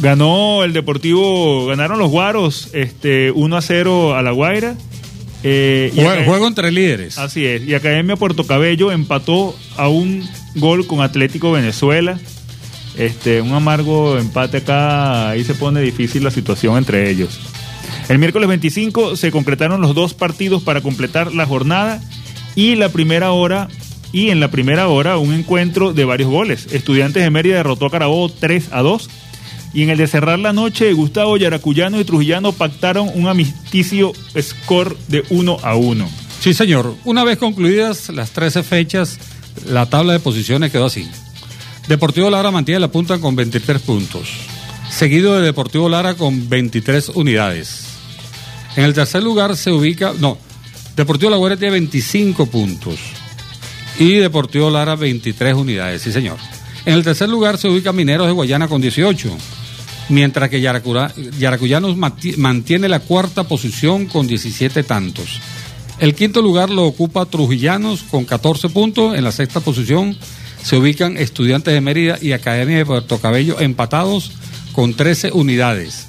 Ganó 0.00 0.64
el 0.64 0.72
Deportivo, 0.72 1.66
ganaron 1.66 1.98
los 1.98 2.10
Guaros 2.10 2.70
este, 2.72 3.30
1 3.30 3.56
a 3.58 3.60
0 3.60 4.16
a 4.16 4.22
La 4.22 4.30
Guaira. 4.30 4.74
Eh, 5.42 5.92
y 5.94 6.24
juego, 6.24 6.46
entre 6.46 6.72
líderes. 6.72 7.18
Así 7.18 7.44
es. 7.44 7.68
Y 7.68 7.74
Academia 7.74 8.16
Puerto 8.16 8.46
Cabello 8.46 8.90
empató 8.90 9.54
a 9.76 9.88
un 9.88 10.26
gol 10.54 10.86
con 10.86 11.02
Atlético 11.02 11.52
Venezuela. 11.52 12.18
Este, 12.96 13.42
un 13.42 13.52
amargo 13.52 14.16
empate 14.16 14.56
acá, 14.56 15.28
ahí 15.28 15.44
se 15.44 15.54
pone 15.54 15.82
difícil 15.82 16.24
la 16.24 16.30
situación 16.30 16.78
entre 16.78 17.10
ellos. 17.10 17.38
El 18.08 18.18
miércoles 18.18 18.48
25 18.48 19.14
se 19.16 19.30
concretaron 19.30 19.82
los 19.82 19.94
dos 19.94 20.14
partidos 20.14 20.62
para 20.62 20.80
completar 20.80 21.34
la 21.34 21.44
jornada 21.44 22.00
y 22.54 22.76
la 22.76 22.88
primera 22.88 23.32
hora 23.32 23.68
y 24.12 24.30
en 24.30 24.40
la 24.40 24.50
primera 24.50 24.88
hora 24.88 25.18
un 25.18 25.32
encuentro 25.32 25.92
de 25.92 26.04
varios 26.04 26.30
goles. 26.30 26.68
Estudiantes 26.72 27.22
de 27.22 27.30
Mérida 27.30 27.56
derrotó 27.56 27.86
a 27.86 27.90
Carabobo 27.90 28.28
3 28.28 28.68
a 28.70 28.82
2 28.82 29.08
y 29.74 29.82
en 29.82 29.90
el 29.90 29.98
de 29.98 30.06
cerrar 30.06 30.38
la 30.38 30.52
noche 30.52 30.92
Gustavo 30.92 31.36
Yaracuyano 31.36 32.00
y 32.00 32.04
Trujillano 32.04 32.52
pactaron 32.52 33.10
un 33.14 33.28
amisticio 33.28 34.12
score 34.40 34.96
de 35.08 35.24
1 35.30 35.58
a 35.62 35.76
1. 35.76 36.08
Sí, 36.40 36.54
señor. 36.54 36.94
Una 37.04 37.24
vez 37.24 37.38
concluidas 37.38 38.08
las 38.10 38.30
13 38.30 38.62
fechas, 38.62 39.18
la 39.66 39.86
tabla 39.86 40.14
de 40.14 40.20
posiciones 40.20 40.72
quedó 40.72 40.86
así. 40.86 41.08
Deportivo 41.88 42.30
Lara 42.30 42.50
mantiene 42.50 42.80
la 42.80 42.90
punta 42.90 43.18
con 43.18 43.36
23 43.36 43.80
puntos, 43.82 44.28
seguido 44.90 45.36
de 45.36 45.42
Deportivo 45.42 45.88
Lara 45.88 46.14
con 46.14 46.48
23 46.48 47.10
unidades. 47.10 47.84
En 48.76 48.84
el 48.84 48.94
tercer 48.94 49.22
lugar 49.22 49.56
se 49.56 49.70
ubica, 49.70 50.12
no, 50.18 50.38
Deportivo 50.96 51.30
La 51.30 51.56
tiene 51.56 51.72
25 51.72 52.46
puntos 52.46 52.98
y 53.98 54.14
Deportivo 54.14 54.70
Lara 54.70 54.94
23 54.96 55.54
unidades, 55.54 56.02
sí 56.02 56.12
señor. 56.12 56.36
En 56.84 56.94
el 56.94 57.04
tercer 57.04 57.28
lugar 57.28 57.58
se 57.58 57.68
ubica 57.68 57.92
Mineros 57.92 58.26
de 58.26 58.32
Guayana 58.32 58.68
con 58.68 58.80
18, 58.80 59.36
mientras 60.10 60.50
que 60.50 60.60
Yaracuyanos 60.60 61.96
mantiene 61.96 62.88
la 62.88 63.00
cuarta 63.00 63.44
posición 63.44 64.06
con 64.06 64.26
17 64.26 64.82
tantos. 64.82 65.40
El 65.98 66.14
quinto 66.14 66.42
lugar 66.42 66.68
lo 66.70 66.84
ocupa 66.84 67.24
Trujillanos 67.24 68.02
con 68.02 68.24
14 68.24 68.68
puntos, 68.68 69.16
en 69.16 69.24
la 69.24 69.32
sexta 69.32 69.60
posición 69.60 70.16
se 70.62 70.76
ubican 70.76 71.16
Estudiantes 71.16 71.72
de 71.72 71.80
Mérida 71.80 72.18
y 72.20 72.32
Academia 72.32 72.78
de 72.78 72.86
Puerto 72.86 73.18
Cabello 73.18 73.60
empatados 73.60 74.32
con 74.72 74.94
13 74.94 75.32
unidades. 75.32 76.08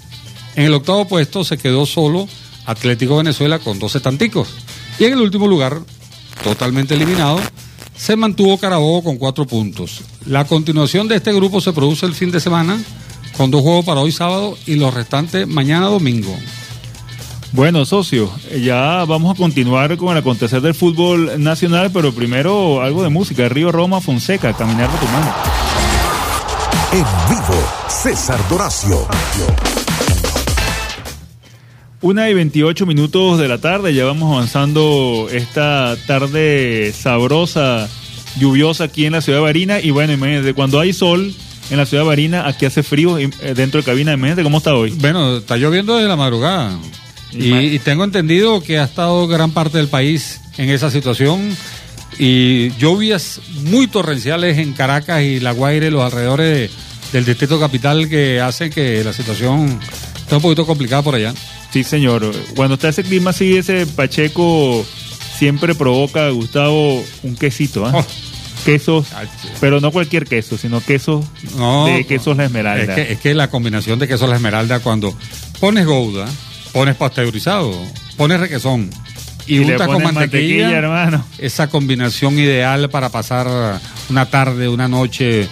En 0.55 0.65
el 0.65 0.73
octavo 0.73 1.07
puesto 1.07 1.43
se 1.43 1.57
quedó 1.57 1.85
solo 1.85 2.27
Atlético 2.65 3.17
Venezuela 3.17 3.59
con 3.59 3.79
12 3.79 3.99
tanticos. 3.99 4.49
Y 4.99 5.05
en 5.05 5.13
el 5.13 5.21
último 5.21 5.47
lugar, 5.47 5.79
totalmente 6.43 6.95
eliminado, 6.95 7.39
se 7.97 8.15
mantuvo 8.15 8.57
Carabobo 8.57 9.03
con 9.03 9.17
4 9.17 9.45
puntos. 9.47 10.01
La 10.25 10.45
continuación 10.45 11.07
de 11.07 11.15
este 11.15 11.33
grupo 11.33 11.61
se 11.61 11.73
produce 11.73 12.05
el 12.05 12.13
fin 12.13 12.31
de 12.31 12.39
semana 12.39 12.79
con 13.35 13.51
dos 13.51 13.61
juegos 13.61 13.85
para 13.85 14.01
hoy 14.01 14.11
sábado 14.11 14.57
y 14.65 14.75
los 14.75 14.93
restantes 14.93 15.47
mañana 15.47 15.87
domingo. 15.87 16.35
Bueno, 17.53 17.85
socio, 17.85 18.29
ya 18.61 19.05
vamos 19.05 19.33
a 19.33 19.37
continuar 19.37 19.95
con 19.97 20.11
el 20.11 20.17
acontecer 20.17 20.61
del 20.61 20.73
fútbol 20.73 21.41
nacional, 21.41 21.91
pero 21.93 22.13
primero 22.13 22.81
algo 22.81 23.03
de 23.03 23.09
música. 23.09 23.47
Río 23.47 23.71
Roma 23.71 24.01
Fonseca, 24.01 24.53
Caminar 24.53 24.91
de 24.91 24.97
tu 24.97 25.05
mano. 25.05 25.33
En 26.91 27.05
vivo, 27.29 27.63
César 27.87 28.39
Doracio. 28.49 29.07
Una 32.01 32.29
y 32.29 32.35
28 32.35 32.85
minutos 32.85 33.39
de 33.39 33.47
la 33.47 33.57
tarde, 33.57 33.91
ya 33.91 34.05
vamos 34.05 34.31
avanzando 34.31 35.29
esta 35.31 35.97
tarde 36.05 36.93
sabrosa, 36.95 37.89
lluviosa 38.39 38.83
aquí 38.83 39.05
en 39.05 39.13
la 39.13 39.21
ciudad 39.21 39.39
de 39.39 39.43
Barina. 39.43 39.79
Y 39.79 39.89
bueno, 39.89 40.13
imagínense, 40.13 40.53
cuando 40.53 40.79
hay 40.79 40.93
sol, 40.93 41.33
en 41.71 41.77
la 41.77 41.87
ciudad 41.87 42.03
de 42.03 42.09
Barina, 42.09 42.47
aquí 42.47 42.67
hace 42.67 42.83
frío 42.83 43.17
eh, 43.17 43.29
dentro 43.55 43.81
de 43.81 43.85
cabina. 43.85 44.13
Imagínate 44.13 44.43
cómo 44.43 44.59
está 44.59 44.75
hoy. 44.75 44.91
Bueno, 44.91 45.37
está 45.37 45.57
lloviendo 45.57 45.95
desde 45.95 46.07
la 46.07 46.15
madrugada. 46.15 46.77
Y, 47.33 47.79
tengo 47.79 48.03
entendido 48.03 48.61
que 48.61 48.77
ha 48.77 48.83
estado 48.83 49.27
gran 49.27 49.51
parte 49.51 49.77
del 49.77 49.87
país 49.87 50.39
en 50.57 50.69
esa 50.69 50.89
situación 50.89 51.49
y 52.17 52.69
lluvias 52.77 53.41
muy 53.63 53.87
torrenciales 53.87 54.59
en 54.59 54.73
Caracas 54.73 55.23
y 55.23 55.39
La 55.39 55.51
Guaire, 55.51 55.91
los 55.91 56.03
alrededores 56.03 56.71
del 57.11 57.25
distrito 57.25 57.59
capital 57.59 58.07
que 58.07 58.39
hace 58.39 58.69
que 58.69 59.03
la 59.03 59.13
situación 59.13 59.79
esté 60.15 60.35
un 60.35 60.41
poquito 60.41 60.65
complicada 60.65 61.01
por 61.01 61.15
allá. 61.15 61.33
Sí, 61.71 61.83
señor. 61.83 62.31
Cuando 62.55 62.75
está 62.75 62.89
ese 62.89 63.03
clima 63.03 63.31
así, 63.31 63.57
ese 63.57 63.85
Pacheco 63.85 64.85
siempre 65.37 65.75
provoca, 65.75 66.29
Gustavo, 66.29 67.03
un 67.23 67.35
quesito, 67.35 67.85
¿ah? 67.85 68.05
Quesos, 68.65 69.07
pero 69.61 69.79
no 69.79 69.91
cualquier 69.91 70.25
queso, 70.25 70.57
sino 70.57 70.81
queso 70.81 71.23
de 71.85 72.05
quesos 72.05 72.35
la 72.35 72.45
esmeralda. 72.45 72.97
Es 72.97 73.07
que, 73.07 73.13
es 73.13 73.19
que 73.19 73.33
la 73.33 73.49
combinación 73.49 73.97
de 73.99 74.07
quesos 74.07 74.27
la 74.27 74.35
esmeralda, 74.35 74.79
cuando 74.79 75.15
pones 75.61 75.85
gouda, 75.85 76.27
pones 76.73 76.95
pasteurizado, 76.95 77.71
pones 78.17 78.39
requesón 78.39 78.89
y, 79.47 79.59
untas 79.59 79.87
con 79.87 80.03
mantequilla, 80.03 80.71
hermano. 80.71 81.25
Esa 81.37 81.67
combinación 81.69 82.37
ideal 82.37 82.89
para 82.89 83.09
pasar 83.09 83.79
una 84.09 84.25
tarde, 84.25 84.67
una 84.67 84.87
noche, 84.87 85.47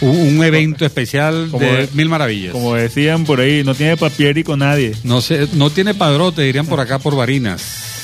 un, 0.00 0.42
evento 0.44 0.84
especial 0.84 1.50
de, 1.52 1.88
mil 1.94 2.08
maravillas. 2.08 2.52
Como 2.52 2.74
decían 2.74 3.24
por 3.24 3.40
ahí, 3.40 3.64
no 3.64 3.74
tiene 3.74 3.96
papier 3.96 4.38
y 4.38 4.44
con 4.44 4.60
nadie. 4.60 4.92
No 5.04 5.20
sé, 5.20 5.48
no 5.54 5.70
tiene 5.70 5.94
padrote, 5.94 6.42
dirían 6.42 6.66
por 6.66 6.80
acá 6.80 6.98
por 6.98 7.16
Varinas. 7.16 7.94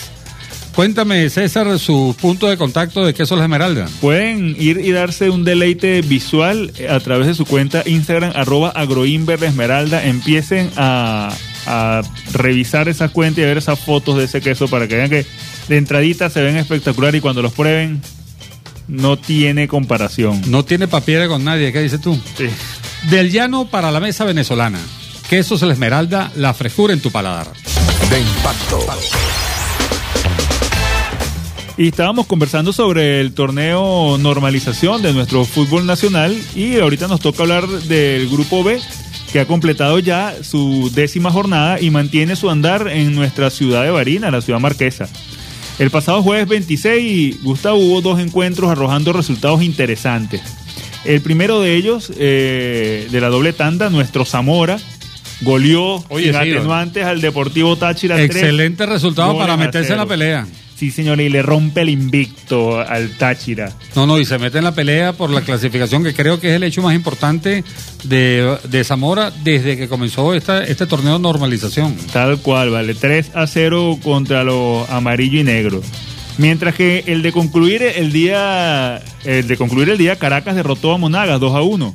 Cuéntame, 0.75 1.29
César, 1.29 1.79
su 1.79 2.17
punto 2.19 2.49
de 2.49 2.57
contacto 2.57 3.05
de 3.05 3.13
Quesos 3.13 3.37
La 3.37 3.45
Esmeralda. 3.45 3.89
Pueden 4.01 4.57
ir 4.59 4.79
y 4.79 4.91
darse 4.91 5.29
un 5.29 5.45
deleite 5.45 6.01
visual 6.01 6.73
a 6.89 6.99
través 7.01 7.27
de 7.27 7.35
su 7.35 7.45
cuenta 7.45 7.83
Instagram, 7.85 8.33
arroba 8.35 8.73
Esmeralda. 8.75 10.07
Empiecen 10.07 10.71
a 10.77 11.35
a 11.67 12.03
revisar 12.33 12.89
esa 12.89 13.09
cuenta 13.09 13.41
y 13.41 13.45
a 13.45 13.47
ver 13.47 13.59
esas 13.59 13.79
fotos 13.79 14.17
de 14.17 14.25
ese 14.25 14.41
queso 14.41 14.69
para 14.69 14.89
que 14.89 14.97
vean 14.97 15.11
que 15.11 15.27
de 15.69 15.77
entradita 15.77 16.31
se 16.31 16.43
ven 16.43 16.57
espectacular 16.57 17.15
y 17.15 17.21
cuando 17.21 17.43
los 17.43 17.53
prueben 17.53 18.01
no 18.89 19.17
tiene 19.19 19.69
comparación. 19.69 20.43
No 20.51 20.65
tiene 20.65 20.89
papier 20.89 21.29
con 21.29 21.45
nadie, 21.45 21.73
¿qué 21.73 21.81
dices 21.81 22.01
tú? 22.01 22.19
Sí. 22.37 22.47
Del 23.11 23.31
llano 23.31 23.67
para 23.67 23.91
la 23.91 24.01
mesa 24.01 24.25
venezolana. 24.25 24.79
Quesos 25.29 25.63
la 25.63 25.73
esmeralda, 25.73 26.31
la 26.37 26.55
frescura 26.55 26.93
en 26.93 27.01
tu 27.01 27.11
paladar. 27.11 27.47
De 28.11 28.21
impacto. 28.21 28.81
Y 31.79 31.89
estábamos 31.89 32.27
conversando 32.27 32.73
sobre 32.73 33.21
el 33.21 33.33
torneo 33.33 34.19
normalización 34.19 35.01
de 35.01 35.15
nuestro 35.15 35.45
fútbol 35.45 35.87
nacional 35.87 36.39
y 36.55 36.79
ahorita 36.79 37.09
nos 37.09 37.21
toca 37.21 37.43
hablar 37.43 37.67
del 37.67 38.29
grupo 38.29 38.63
B 38.63 38.79
que 39.33 39.41
ha 39.41 39.47
completado 39.47 39.99
ya 39.99 40.35
su 40.43 40.91
décima 40.95 41.31
jornada 41.31 41.81
y 41.81 41.91
mantiene 41.91 42.37
su 42.37 42.51
andar 42.51 42.89
en 42.89 43.15
nuestra 43.15 43.49
ciudad 43.49 43.83
de 43.83 43.91
Barina, 43.91 44.31
la 44.31 44.43
ciudad 44.43 44.61
marquesa. 44.61 45.09
El 45.79 45.91
pasado 45.91 46.23
jueves 46.23 46.47
26, 46.49 47.43
Gustavo, 47.43 47.79
hubo 47.79 48.01
dos 48.01 48.21
encuentros 48.21 48.71
arrojando 48.71 49.13
resultados 49.13 49.63
interesantes. 49.63 50.41
El 51.05 51.21
primero 51.21 51.61
de 51.61 51.75
ellos, 51.75 52.13
eh, 52.17 53.09
de 53.11 53.21
la 53.21 53.29
doble 53.29 53.53
tanda, 53.53 53.91
nuestro 53.91 54.25
Zamora, 54.25 54.79
goleó 55.41 56.05
Oye, 56.09 56.31
atenuantes 56.31 57.05
al 57.05 57.21
Deportivo 57.21 57.77
Táchira. 57.77 58.23
Excelente 58.23 58.87
resultado 58.87 59.37
para 59.37 59.57
meterse 59.57 59.93
en 59.93 59.99
la 59.99 60.07
pelea. 60.07 60.47
Sí, 60.83 60.91
señor, 60.91 61.21
y 61.21 61.29
le 61.29 61.43
rompe 61.43 61.83
el 61.83 61.91
invicto 61.91 62.81
al 62.81 63.11
Táchira. 63.11 63.71
No, 63.95 64.05
no, 64.05 64.19
y 64.19 64.25
se 64.25 64.37
mete 64.37 64.59
en 64.59 64.65
la 64.65 64.75
pelea 64.75 65.13
por 65.13 65.31
la 65.31 65.43
clasificación, 65.43 66.03
que 66.03 66.13
creo 66.13 66.41
que 66.41 66.49
es 66.49 66.55
el 66.55 66.65
hecho 66.65 66.83
más 66.83 66.93
importante 66.93 67.63
de, 68.03 68.83
Zamora 68.85 69.31
desde 69.45 69.77
que 69.77 69.87
comenzó 69.87 70.35
esta, 70.35 70.65
este 70.65 70.87
torneo 70.87 71.13
de 71.13 71.19
normalización. 71.21 71.95
Tal 72.13 72.41
cual, 72.41 72.71
vale. 72.71 72.97
3 72.97 73.31
a 73.33 73.47
0 73.47 74.01
contra 74.03 74.43
los 74.43 74.91
amarillo 74.91 75.39
y 75.39 75.45
negro. 75.45 75.83
Mientras 76.37 76.75
que 76.75 77.05
el 77.07 77.23
de 77.23 77.31
concluir 77.31 77.85
el 77.85 78.11
día, 78.11 79.01
el 79.23 79.47
de 79.47 79.57
concluir 79.57 79.89
el 79.89 79.99
día, 79.99 80.17
Caracas 80.17 80.57
derrotó 80.57 80.95
a 80.95 80.99
Monagas 80.99 81.39
2 81.39 81.55
a 81.55 81.63
1. 81.63 81.95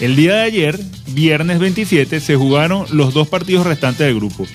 El 0.00 0.14
día 0.14 0.34
de 0.34 0.42
ayer, 0.42 0.78
viernes 1.06 1.58
27, 1.58 2.20
se 2.20 2.36
jugaron 2.36 2.84
los 2.90 3.14
dos 3.14 3.28
partidos 3.28 3.66
restantes 3.66 4.06
del 4.06 4.16
grupo 4.16 4.46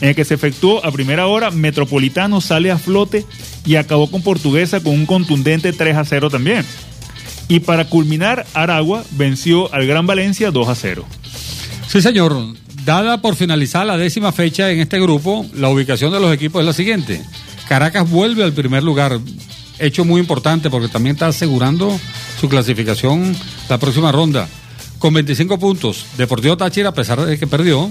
en 0.00 0.10
el 0.10 0.14
que 0.14 0.24
se 0.24 0.34
efectuó 0.34 0.84
a 0.84 0.92
primera 0.92 1.26
hora, 1.26 1.50
Metropolitano 1.50 2.40
sale 2.40 2.70
a 2.70 2.78
flote 2.78 3.24
y 3.66 3.76
acabó 3.76 4.10
con 4.10 4.22
Portuguesa 4.22 4.80
con 4.80 4.92
un 4.92 5.06
contundente 5.06 5.72
3 5.72 5.96
a 5.96 6.04
0 6.04 6.30
también. 6.30 6.64
Y 7.48 7.60
para 7.60 7.86
culminar, 7.86 8.46
Aragua 8.54 9.04
venció 9.12 9.72
al 9.74 9.86
Gran 9.86 10.06
Valencia 10.06 10.50
2 10.50 10.68
a 10.68 10.74
0. 10.74 11.04
Sí, 11.88 12.02
señor. 12.02 12.36
dada 12.84 13.20
por 13.20 13.34
finalizar 13.34 13.86
la 13.86 13.96
décima 13.96 14.32
fecha 14.32 14.70
en 14.70 14.80
este 14.80 15.00
grupo, 15.00 15.44
la 15.54 15.68
ubicación 15.68 16.12
de 16.12 16.20
los 16.20 16.32
equipos 16.32 16.60
es 16.60 16.66
la 16.66 16.72
siguiente. 16.72 17.22
Caracas 17.68 18.08
vuelve 18.08 18.44
al 18.44 18.52
primer 18.52 18.82
lugar, 18.82 19.18
hecho 19.78 20.04
muy 20.04 20.20
importante 20.20 20.70
porque 20.70 20.88
también 20.88 21.16
está 21.16 21.26
asegurando 21.26 21.98
su 22.40 22.48
clasificación 22.48 23.36
la 23.68 23.78
próxima 23.78 24.12
ronda. 24.12 24.48
Con 24.98 25.14
25 25.14 25.58
puntos, 25.58 26.06
Deportivo 26.16 26.56
Táchira, 26.56 26.88
a 26.88 26.94
pesar 26.94 27.20
de 27.20 27.38
que 27.38 27.46
perdió, 27.46 27.88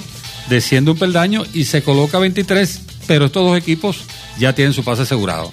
desciende 0.49 0.91
un 0.91 0.97
peldaño 0.97 1.43
y 1.53 1.65
se 1.65 1.83
coloca 1.83 2.19
23, 2.19 2.81
pero 3.07 3.25
estos 3.25 3.43
dos 3.43 3.57
equipos 3.57 4.03
ya 4.39 4.53
tienen 4.53 4.73
su 4.73 4.83
pase 4.83 5.03
asegurado. 5.03 5.51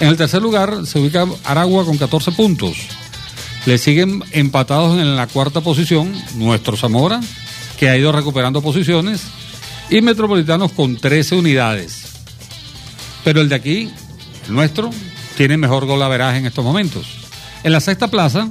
En 0.00 0.08
el 0.08 0.16
tercer 0.16 0.42
lugar 0.42 0.86
se 0.86 0.98
ubica 0.98 1.26
Aragua 1.44 1.84
con 1.84 1.96
14 1.96 2.32
puntos. 2.32 2.76
Le 3.64 3.78
siguen 3.78 4.22
empatados 4.32 4.98
en 4.98 5.16
la 5.16 5.26
cuarta 5.26 5.60
posición 5.60 6.12
nuestro 6.34 6.76
Zamora, 6.76 7.20
que 7.78 7.88
ha 7.88 7.96
ido 7.96 8.12
recuperando 8.12 8.62
posiciones, 8.62 9.22
y 9.90 10.00
Metropolitanos 10.00 10.72
con 10.72 10.96
13 10.96 11.36
unidades. 11.36 12.02
Pero 13.24 13.40
el 13.40 13.48
de 13.48 13.54
aquí, 13.54 13.90
el 14.46 14.54
nuestro, 14.54 14.90
tiene 15.36 15.56
mejor 15.56 15.86
golaveraje 15.86 16.38
en 16.38 16.46
estos 16.46 16.64
momentos. 16.64 17.06
En 17.64 17.72
la 17.72 17.80
sexta 17.80 18.08
plaza 18.08 18.48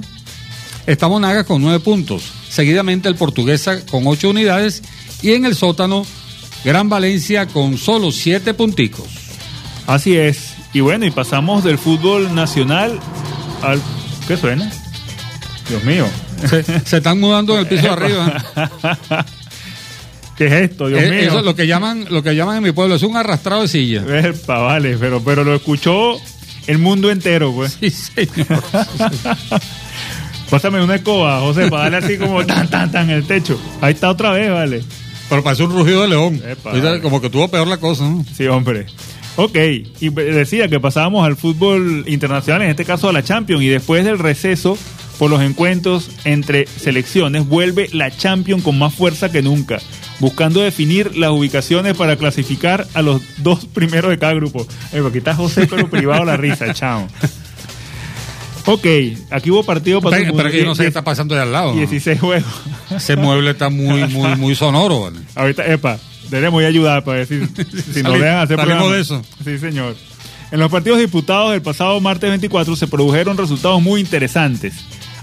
está 0.86 1.08
Monagas 1.08 1.46
con 1.46 1.62
9 1.62 1.80
puntos, 1.80 2.24
seguidamente 2.48 3.08
el 3.08 3.14
Portuguesa 3.14 3.84
con 3.86 4.06
8 4.06 4.30
unidades 4.30 4.82
y 5.22 5.32
en 5.32 5.44
el 5.44 5.54
sótano 5.54 6.06
Gran 6.64 6.88
Valencia 6.88 7.46
con 7.46 7.78
solo 7.78 8.10
7 8.10 8.54
punticos. 8.54 9.06
Así 9.86 10.16
es. 10.16 10.54
Y 10.72 10.80
bueno, 10.80 11.06
y 11.06 11.10
pasamos 11.10 11.64
del 11.64 11.78
fútbol 11.78 12.34
nacional 12.34 12.98
al... 13.62 13.80
¿Qué 14.26 14.36
suena? 14.36 14.70
Dios 15.68 15.84
mío. 15.84 16.06
Se, 16.48 16.62
se 16.62 16.96
están 16.98 17.20
mudando 17.20 17.54
en 17.54 17.60
el 17.60 17.66
piso 17.66 17.82
de 17.82 17.88
arriba. 17.88 18.44
¿Qué 20.36 20.46
es 20.46 20.52
esto, 20.52 20.88
Dios 20.88 21.00
mío? 21.00 21.20
Eso 21.20 21.38
es 21.38 21.44
lo 21.44 21.54
que 21.54 21.66
llaman, 21.66 22.06
lo 22.10 22.22
que 22.22 22.34
llaman 22.34 22.58
en 22.58 22.62
mi 22.64 22.72
pueblo, 22.72 22.96
es 22.96 23.02
un 23.02 23.16
arrastrado 23.16 23.62
de 23.62 23.68
silla. 23.68 24.04
Epa, 24.06 24.58
vale, 24.58 24.98
pero, 24.98 25.22
pero 25.24 25.44
lo 25.44 25.54
escuchó 25.54 26.20
el 26.66 26.78
mundo 26.78 27.10
entero, 27.10 27.52
pues. 27.52 27.78
Sí, 27.80 27.90
señor. 27.90 28.46
Pásame 30.50 30.82
una 30.82 30.96
escoba, 30.96 31.40
José, 31.40 31.70
para 31.70 31.90
darle 31.90 32.06
así 32.06 32.18
como 32.18 32.44
tan, 32.44 32.68
tan, 32.68 32.92
tan 32.92 33.08
el 33.08 33.26
techo. 33.26 33.58
Ahí 33.80 33.94
está 33.94 34.10
otra 34.10 34.30
vez, 34.30 34.50
vale. 34.50 34.84
Pero 35.28 35.42
parece 35.42 35.64
un 35.64 35.72
rugido 35.72 36.02
de 36.02 36.08
león. 36.08 36.42
Epa, 36.46 37.00
como 37.00 37.20
que 37.20 37.30
tuvo 37.30 37.48
peor 37.48 37.66
la 37.66 37.78
cosa, 37.78 38.04
¿no? 38.04 38.24
Sí, 38.36 38.46
hombre. 38.46 38.86
Ok, 39.36 39.56
y 40.00 40.08
decía 40.08 40.68
que 40.68 40.80
pasábamos 40.80 41.26
al 41.26 41.36
fútbol 41.36 42.04
internacional, 42.06 42.62
en 42.62 42.70
este 42.70 42.86
caso 42.86 43.10
a 43.10 43.12
la 43.12 43.22
Champions, 43.22 43.62
y 43.62 43.68
después 43.68 44.04
del 44.04 44.18
receso 44.18 44.78
por 45.18 45.30
los 45.30 45.42
encuentros 45.42 46.10
entre 46.24 46.66
selecciones, 46.66 47.46
vuelve 47.46 47.90
la 47.92 48.10
Champions 48.10 48.62
con 48.62 48.78
más 48.78 48.94
fuerza 48.94 49.30
que 49.30 49.42
nunca, 49.42 49.78
buscando 50.20 50.60
definir 50.62 51.16
las 51.16 51.32
ubicaciones 51.32 51.96
para 51.96 52.16
clasificar 52.16 52.86
a 52.94 53.02
los 53.02 53.20
dos 53.38 53.66
primeros 53.66 54.10
de 54.10 54.18
cada 54.18 54.32
grupo. 54.32 54.66
Eh, 54.92 55.02
aquí 55.06 55.18
está 55.18 55.34
José, 55.34 55.66
pero 55.66 55.90
privado 55.90 56.24
la 56.24 56.38
risa, 56.38 56.72
chao. 56.72 57.06
Ok, 58.66 58.86
aquí 59.30 59.50
hubo 59.50 59.62
partido 59.62 60.00
para 60.00 60.16
Pero, 60.16 60.34
pero 60.36 60.50
que 60.50 60.58
yo 60.58 60.64
no 60.64 60.74
sé 60.74 60.82
qué 60.82 60.88
está 60.88 61.04
pasando 61.04 61.34
de 61.34 61.42
al 61.42 61.52
lado. 61.52 61.70
¿no? 61.72 61.76
16 61.78 62.20
juegos. 62.20 62.44
Ese 62.90 63.16
mueble 63.16 63.50
está 63.52 63.68
muy, 63.68 64.04
muy, 64.06 64.34
muy 64.36 64.54
sonoro. 64.56 65.02
¿vale? 65.02 65.18
Ahorita, 65.36 65.64
epa, 65.66 65.98
debemos 66.30 66.62
ayudar 66.64 67.04
para 67.04 67.18
decir 67.20 67.48
si 67.94 68.02
nos 68.02 68.12
Sali- 68.12 68.18
dejan 68.24 68.38
hacer 68.38 68.56
salimos 68.56 68.92
de 68.92 69.00
eso. 69.00 69.22
Sí, 69.44 69.58
señor. 69.58 69.94
En 70.50 70.60
los 70.60 70.70
partidos 70.70 70.98
disputados 70.98 71.52
del 71.52 71.62
pasado 71.62 72.00
martes 72.00 72.28
24 72.28 72.76
se 72.76 72.86
produjeron 72.88 73.36
resultados 73.36 73.80
muy 73.82 74.00
interesantes. 74.00 74.74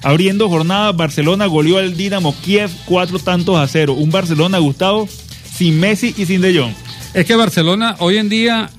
Abriendo 0.04 0.50
jornada, 0.50 0.92
Barcelona 0.92 1.46
goleó 1.46 1.78
al 1.78 1.96
Dinamo 1.96 2.36
Kiev 2.44 2.70
cuatro 2.86 3.20
tantos 3.20 3.58
a 3.58 3.68
cero. 3.68 3.94
Un 3.94 4.10
Barcelona, 4.12 4.58
Gustavo, 4.60 5.08
sin 5.54 5.80
Messi 5.80 6.14
y 6.18 6.26
sin 6.26 6.42
De 6.42 6.58
Jong. 6.58 6.74
Es 7.14 7.26
que 7.26 7.36
Barcelona 7.36 7.96
hoy 8.00 8.18
en 8.18 8.28
día 8.28 8.70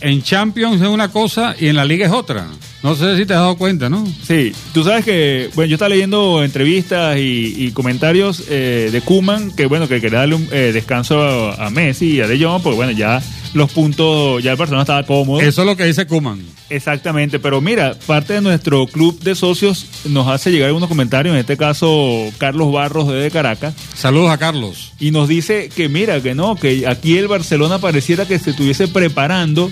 en 0.00 0.22
Champions 0.22 0.80
es 0.80 0.88
una 0.88 1.10
cosa 1.10 1.54
y 1.58 1.68
en 1.68 1.76
la 1.76 1.84
Liga 1.84 2.06
es 2.06 2.12
otra. 2.12 2.46
No 2.82 2.94
sé 2.94 3.16
si 3.16 3.24
te 3.24 3.32
has 3.32 3.40
dado 3.40 3.56
cuenta, 3.56 3.88
¿no? 3.88 4.06
Sí, 4.06 4.52
tú 4.74 4.84
sabes 4.84 5.04
que, 5.04 5.50
bueno, 5.54 5.70
yo 5.70 5.76
estaba 5.76 5.88
leyendo 5.88 6.44
entrevistas 6.44 7.16
y, 7.18 7.70
comentarios 7.72 8.44
eh, 8.50 8.90
de 8.92 9.00
Kuman 9.00 9.52
que, 9.52 9.66
bueno, 9.66 9.88
que 9.88 10.00
quería 10.00 10.20
darle 10.20 10.34
un 10.34 10.48
eh, 10.52 10.70
descanso 10.72 11.22
a, 11.22 11.66
a 11.66 11.70
Messi 11.70 12.16
y 12.16 12.20
a 12.20 12.26
De 12.26 12.38
Jong, 12.38 12.62
porque, 12.62 12.76
bueno, 12.76 12.92
ya 12.92 13.22
los 13.54 13.72
puntos, 13.72 14.42
ya 14.42 14.50
el 14.50 14.56
Barcelona 14.56 14.82
estaba 14.82 15.02
cómodo. 15.04 15.40
Eso 15.40 15.62
es 15.62 15.66
lo 15.66 15.76
que 15.76 15.84
dice 15.84 16.06
Kuman. 16.06 16.42
Exactamente, 16.70 17.38
pero 17.38 17.60
mira, 17.60 17.94
parte 18.06 18.34
de 18.34 18.40
nuestro 18.40 18.86
club 18.86 19.18
de 19.20 19.34
socios 19.34 19.86
nos 20.04 20.28
hace 20.28 20.50
llegar 20.50 20.66
algunos 20.68 20.88
comentarios, 20.88 21.34
en 21.34 21.40
este 21.40 21.56
caso 21.56 22.24
Carlos 22.38 22.72
Barros 22.72 23.08
de 23.08 23.30
Caracas, 23.30 23.74
Saludos 23.94 24.30
a 24.30 24.38
Carlos. 24.38 24.92
y 25.00 25.10
nos 25.12 25.28
dice 25.28 25.70
que 25.74 25.88
mira, 25.88 26.20
que 26.20 26.34
no, 26.34 26.56
que 26.56 26.86
aquí 26.86 27.16
el 27.16 27.28
Barcelona 27.28 27.78
pareciera 27.78 28.26
que 28.26 28.38
se 28.38 28.50
estuviese 28.50 28.88
preparando 28.88 29.70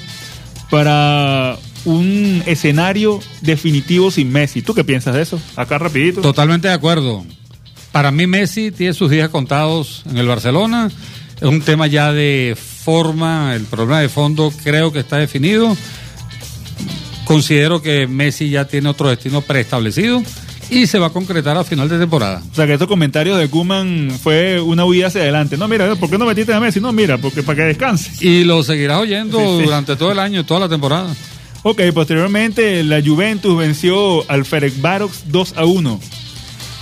para 0.71 1.59
un 1.85 2.43
escenario 2.47 3.21
definitivo 3.41 4.11
sin 4.11 4.31
Messi. 4.31 4.63
¿Tú 4.63 4.75
qué 4.75 4.85
piensas 4.85 5.15
de 5.15 5.23
eso? 5.23 5.41
Acá 5.57 5.79
rapidito. 5.79 6.21
Totalmente 6.21 6.69
de 6.69 6.75
acuerdo. 6.75 7.25
Para 7.91 8.11
mí 8.11 8.27
Messi 8.27 8.71
tiene 8.71 8.95
sus 8.95 9.11
días 9.11 9.29
contados 9.29 10.03
en 10.09 10.17
el 10.17 10.27
Barcelona. 10.29 10.91
Es 11.43 11.49
un 11.49 11.61
tema 11.61 11.89
ya 11.89 12.13
de 12.13 12.57
forma, 12.57 13.55
el 13.57 13.65
problema 13.65 14.01
de 14.01 14.09
fondo 14.09 14.53
creo 14.63 14.93
que 14.93 15.01
está 15.01 15.17
definido. 15.17 15.77
Considero 17.25 17.83
que 17.83 18.07
Messi 18.07 18.49
ya 18.49 18.67
tiene 18.67 18.89
otro 18.89 19.09
destino 19.09 19.41
preestablecido 19.41 20.23
y 20.71 20.87
se 20.87 21.01
va 21.01 21.09
a 21.09 21.11
concretar 21.11 21.57
a 21.57 21.65
final 21.65 21.89
de 21.89 21.99
temporada. 21.99 22.43
O 22.53 22.55
sea, 22.55 22.67
que 22.67 22.75
estos 22.75 22.87
comentarios 22.87 23.39
de 23.39 23.49
Kuman 23.49 24.11
fue 24.23 24.61
una 24.61 24.85
huida 24.85 25.09
hacia 25.09 25.23
adelante. 25.23 25.57
No, 25.57 25.67
mira, 25.67 25.97
¿por 25.97 26.09
qué 26.09 26.17
no 26.17 26.27
metiste 26.27 26.55
a 26.55 26.61
Messi? 26.61 26.81
No, 26.81 26.93
mira, 26.93 27.19
porque 27.19 27.43
para 27.43 27.57
que 27.57 27.63
descanse. 27.65 28.13
Y 28.25 28.45
lo 28.45 28.63
seguirás 28.63 29.01
oyendo 29.01 29.39
Sí, 29.39 29.45
sí. 29.59 29.65
durante 29.65 29.97
todo 29.97 30.13
el 30.13 30.21
año, 30.21 30.47
toda 30.47 30.61
la 30.61 30.69
temporada. 30.69 31.13
Ok, 31.65 31.81
posteriormente 31.93 32.85
la 32.85 33.03
Juventus 33.03 33.59
venció 33.59 34.29
al 34.31 34.45
Ferencváros 34.45 35.25
2 35.27 35.55
a 35.57 35.65
1. 35.65 36.01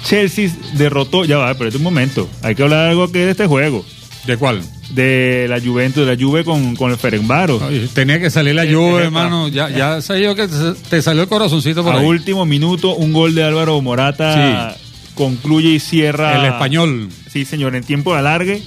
Chelsea 0.05 0.51
derrotó, 0.75 1.25
ya 1.25 1.39
va, 1.39 1.55
pero 1.55 1.75
un 1.77 1.83
momento, 1.83 2.29
hay 2.43 2.55
que 2.55 2.63
hablar 2.63 2.89
algo 2.89 3.11
que 3.11 3.25
de 3.25 3.31
este 3.33 3.47
juego, 3.47 3.85
¿De 4.31 4.37
cuál? 4.37 4.63
de 4.91 5.47
la 5.49 5.61
Juventus, 5.61 6.05
de 6.07 6.17
la 6.17 6.21
Juve 6.21 6.45
con, 6.45 6.75
con 6.77 6.91
el 6.91 6.97
Ferencváros. 6.97 7.61
Ay, 7.63 7.89
Tenía 7.93 8.21
que 8.21 8.31
salir 8.31 8.55
la 8.55 8.65
eh, 8.65 9.05
hermano. 9.05 9.49
Ya, 9.49 9.69
ya 9.69 10.01
yo 10.17 10.35
que 10.37 10.49
te, 10.89 11.01
salió 11.03 11.23
el 11.23 11.29
corazoncito 11.29 11.83
por 11.85 11.95
A 11.95 11.99
ahí. 12.01 12.07
último 12.07 12.45
minuto, 12.47 12.95
un 12.95 13.13
gol 13.13 13.35
de 13.35 13.43
Álvaro 13.45 13.81
Morata 13.81 14.77
concluye 15.15 15.69
y 15.71 15.81
cierra. 15.81 16.39
El 16.41 16.53
español. 16.53 17.09
Sí, 17.29 17.45
señor, 17.45 17.75
en 17.77 17.83
tiempo 17.85 18.13
de 18.13 18.19
alargue, 18.21 18.63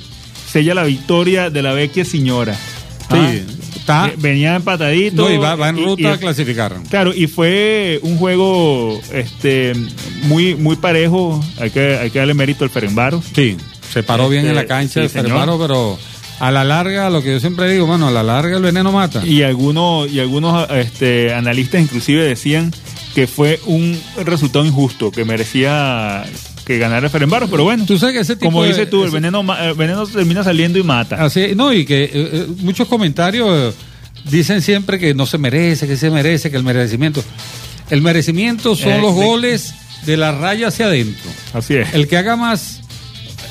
sella 0.50 0.74
la 0.74 0.84
victoria 0.84 1.50
de 1.50 1.62
la 1.62 1.74
vecchia 1.74 2.06
señora. 2.06 2.54
Sí, 2.56 2.60
Ah, 3.10 3.34
está- 3.76 4.08
ve- 4.08 4.16
Venía 4.18 4.56
empatadito. 4.56 5.24
No, 5.24 5.32
y 5.34 5.38
va, 5.38 5.56
va 5.56 5.70
en 5.70 5.78
ruta 5.78 6.02
y- 6.02 6.06
a 6.06 6.18
clasificar. 6.18 6.74
Claro, 6.90 7.14
y 7.14 7.28
fue 7.28 8.00
un 8.02 8.18
juego 8.18 9.00
este 9.14 9.74
muy 10.24 10.56
muy 10.56 10.78
parejo. 10.78 11.44
Hay 11.60 11.70
que, 11.70 11.98
hay 11.98 12.10
que 12.12 12.20
darle 12.20 12.34
mérito 12.34 12.64
al 12.64 12.70
Ferencváros. 12.70 13.26
Sí, 13.36 13.58
se 13.94 14.04
paró 14.04 14.28
bien 14.30 14.46
en 14.48 14.56
la 14.56 14.62
Este, 14.62 14.74
cancha 14.74 15.02
sí. 15.04 15.10
Fermaro, 15.10 15.58
pero 15.60 15.98
a 16.40 16.52
la 16.52 16.64
larga, 16.64 17.10
lo 17.10 17.22
que 17.22 17.32
yo 17.34 17.40
siempre 17.40 17.72
digo, 17.72 17.86
bueno, 17.86 18.08
a 18.08 18.12
la 18.12 18.24
larga 18.24 18.58
el 18.58 18.64
veneno 18.64 18.92
mata. 18.92 19.26
Y 19.26 19.44
algunos, 19.44 20.12
y 20.12 20.20
algunos 20.20 20.68
este, 20.72 21.34
analistas 21.34 21.80
inclusive 21.82 22.24
decían 22.24 22.74
que 23.16 23.28
fue 23.28 23.60
un 23.68 23.98
resultado 24.26 24.66
injusto, 24.66 25.12
que 25.12 25.24
merecía 25.24 26.26
que 26.66 26.78
ganara 26.80 27.06
el 27.08 27.12
Ferencváros, 27.12 27.50
pero 27.50 27.66
bueno, 27.66 27.86
Tú 27.86 27.98
sabes 28.00 28.16
que 28.16 28.22
ese 28.22 28.36
tipo 28.36 28.46
como 28.48 28.64
dices 28.64 28.90
tú, 28.90 29.04
el 29.04 29.12
veneno, 29.12 29.46
el 29.62 29.74
veneno 29.76 30.08
termina 30.08 30.44
saliendo 30.44 30.80
y 30.80 30.84
mata. 30.84 31.24
Así, 31.24 31.54
no, 31.56 31.74
y 31.74 31.86
que 31.86 32.06
eh, 32.06 32.10
eh, 32.14 32.48
muchos 32.60 32.88
comentarios 32.88 33.74
eh, 33.74 33.78
dicen 34.32 34.62
siempre 34.62 34.98
que 34.98 35.14
no 35.14 35.26
se 35.26 35.38
merece, 35.38 35.88
que 35.88 35.98
se 35.98 36.10
merece, 36.10 36.50
que 36.50 36.58
el 36.58 36.64
merecimiento. 36.64 37.24
El 37.90 38.02
merecimiento 38.02 38.76
son 38.76 38.94
Eh, 38.94 39.02
los 39.02 39.14
sí. 39.14 39.22
goles 39.22 39.74
de 40.06 40.16
la 40.18 40.32
raya 40.32 40.70
hacia 40.70 40.86
adentro. 40.86 41.30
Así 41.54 41.76
es. 41.76 41.94
El 41.94 42.08
que 42.08 42.16
haga 42.18 42.36
más, 42.38 42.80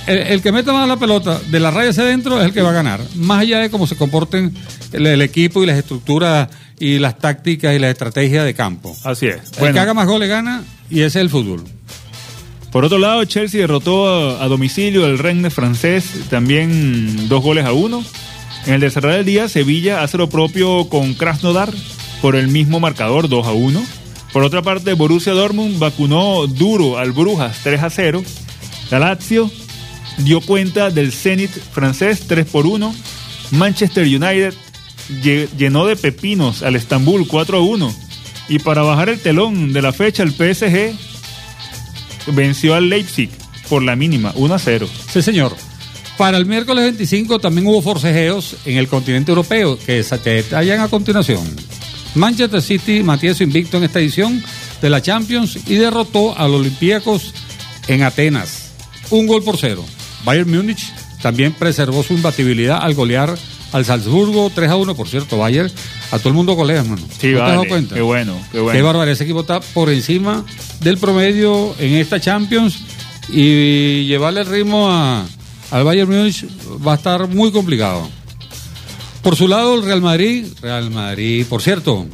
el, 0.07 0.19
el 0.19 0.43
que 0.43 0.53
meta 0.53 0.73
más 0.73 0.89
la 0.89 0.97
pelota 0.97 1.41
de 1.51 1.61
la 1.61 1.71
raya 1.71 1.91
hacia 1.91 2.05
adentro 2.05 2.41
es 2.41 2.47
el 2.47 2.53
que 2.53 2.63
va 2.63 2.71
a 2.71 2.75
ganar. 2.75 3.01
Más 3.17 3.41
allá 3.41 3.59
de 3.61 3.71
cómo 3.71 3.87
se 3.87 3.97
comporten 3.97 4.55
el, 4.93 5.07
el 5.07 5.23
equipo 5.23 5.63
y 5.63 5.67
las 5.67 5.79
estructuras 5.79 6.49
y 6.79 6.99
las 6.99 7.19
tácticas 7.19 7.75
y 7.75 7.79
la 7.79 7.91
estrategia 7.91 8.45
de 8.45 8.55
campo. 8.55 8.97
Así 9.05 9.27
es. 9.27 9.37
El 9.53 9.59
Bueno, 9.61 9.75
que 9.75 9.81
haga 9.81 9.95
más 9.95 10.07
goles 10.07 10.29
gana 10.29 10.65
y 10.91 11.01
ese 11.01 11.19
es 11.19 11.23
el 11.23 11.31
fútbol. 11.31 11.65
por 12.71 12.85
otro 12.85 12.99
lado, 12.99 13.25
Chelsea 13.25 13.61
derrotó 13.61 14.09
a, 14.09 14.45
a 14.45 14.49
domicilio 14.49 15.05
al 15.05 15.19
Rennes 15.19 15.55
francés, 15.55 16.05
también 16.31 17.29
dos 17.29 17.43
goles 17.43 17.65
a 17.65 17.73
uno. 17.73 18.05
En 18.67 18.75
el 18.75 18.81
de 18.81 18.91
cerrar 18.91 19.19
el 19.19 19.25
día, 19.25 19.49
Sevilla 19.49 20.03
hace 20.03 20.19
lo 20.19 20.29
propio 20.29 20.89
con 20.89 21.15
Krasnodar 21.15 21.73
por 22.21 22.37
el 22.37 22.49
mismo 22.49 22.79
marcador, 22.79 23.29
2 23.29 23.47
a 23.47 23.53
1. 23.53 23.85
Por 24.33 24.45
otra 24.45 24.63
parte, 24.63 24.95
Borussia 24.95 25.33
Dortmund 25.33 25.79
vacunó 25.81 26.47
duro 26.47 26.97
al 26.97 27.11
Brujas 27.11 27.59
3 27.65 27.83
a 27.83 27.91
0. 27.91 28.23
La 28.91 29.01
Lazio 29.01 29.51
dio 30.19 30.41
cuenta 30.41 30.91
del 30.91 31.13
Zenit 31.13 31.51
francés 31.51 32.25
3 32.27 32.47
por 32.47 32.67
1. 32.67 32.95
Manchester 33.53 34.05
United 34.05 34.55
lle- 35.23 35.49
llenó 35.57 35.87
de 35.87 35.97
pepinos 35.97 36.63
al 36.63 36.77
Estambul 36.77 37.27
4 37.27 37.59
a 37.59 37.61
1. 37.61 37.95
Y 38.49 38.59
para 38.59 38.83
bajar 38.83 39.09
el 39.09 39.21
telón 39.21 39.73
de 39.73 39.83
la 39.83 39.93
fecha, 39.93 40.23
el 40.23 40.33
PSG 40.33 40.95
venció 42.29 42.75
al 42.75 42.89
Leipzig 42.89 43.31
por 43.69 43.83
la 43.83 43.97
mínima 43.97 44.33
1 44.37 44.55
a 44.55 44.59
0. 44.59 44.89
Sí, 45.13 45.23
señor. 45.23 45.57
Para 46.19 46.37
el 46.37 46.47
miércoles 46.47 46.85
25 46.85 47.39
también 47.39 47.67
hubo 47.67 47.81
forcejeos 47.83 48.57
en 48.67 48.77
el 48.77 48.87
continente 48.87 49.31
europeo 49.33 49.79
que 49.79 50.03
se 50.03 50.19
detallan 50.19 50.81
a 50.81 50.89
continuación. 50.89 51.43
Manchester 52.15 52.61
City 52.61 53.03
mantiene 53.03 53.35
su 53.35 53.43
invicto 53.43 53.79
en 53.79 53.85
esta 53.85 53.99
edición 53.99 54.43
de 54.83 54.91
la 54.91 55.01
Champions 55.01 55.57
y 55.67 55.75
derrotó 55.77 56.39
a 56.39 56.47
los 56.47 56.61
Olympiacos 56.61 57.33
en 57.89 58.03
Atenas. 58.03 58.73
Un 59.11 59.27
gol 59.27 59.43
por 59.43 59.57
cero. 59.57 59.85
Bayern 60.25 60.51
Múnich 60.51 60.93
también 61.23 61.53
preservó 61.53 62.03
su 62.03 62.15
imbatibilidad 62.15 62.79
al 62.83 62.95
golear 62.95 63.37
al 63.73 63.85
Salzburgo 63.85 64.51
3 64.55 64.71
a 64.71 64.77
1, 64.77 64.95
por 64.95 65.09
cierto, 65.09 65.39
Bayern. 65.39 65.71
A 66.11 66.19
todo 66.19 66.29
el 66.29 66.35
mundo 66.35 66.53
golea, 66.55 66.81
hermano. 66.81 67.01
Sí, 67.19 67.29
¿No 67.29 67.33
te 67.33 67.35
has 67.37 67.41
vale. 67.41 67.53
dado 67.53 67.65
cuenta? 67.69 67.95
Qué 67.95 68.03
bueno, 68.03 68.37
qué 68.53 68.61
bueno. 68.61 68.77
Qué 68.77 68.83
barbaridad. 68.83 69.13
Ese 69.15 69.25
equipo 69.25 69.41
está 69.41 69.61
por 69.61 69.89
encima 69.91 70.45
del 70.81 70.99
promedio 70.99 71.75
en 71.79 71.95
esta 71.95 72.21
Champions 72.21 72.81
y 73.31 74.05
llevarle 74.05 74.41
el 74.43 74.47
ritmo 74.47 74.91
a, 74.91 75.25
al 75.71 75.85
Bayern 75.85 76.11
Múnich 76.11 76.45
va 76.87 76.93
a 76.93 76.97
estar 76.97 77.27
muy 77.29 77.51
complicado. 77.51 78.09
Por 79.23 79.37
su 79.37 79.49
lado, 79.49 79.77
el 79.77 79.85
Real 79.85 80.03
Madrid, 80.03 80.47
Real 80.61 80.91
Madrid, 80.91 81.47
por 81.49 81.63
cierto, 81.63 82.07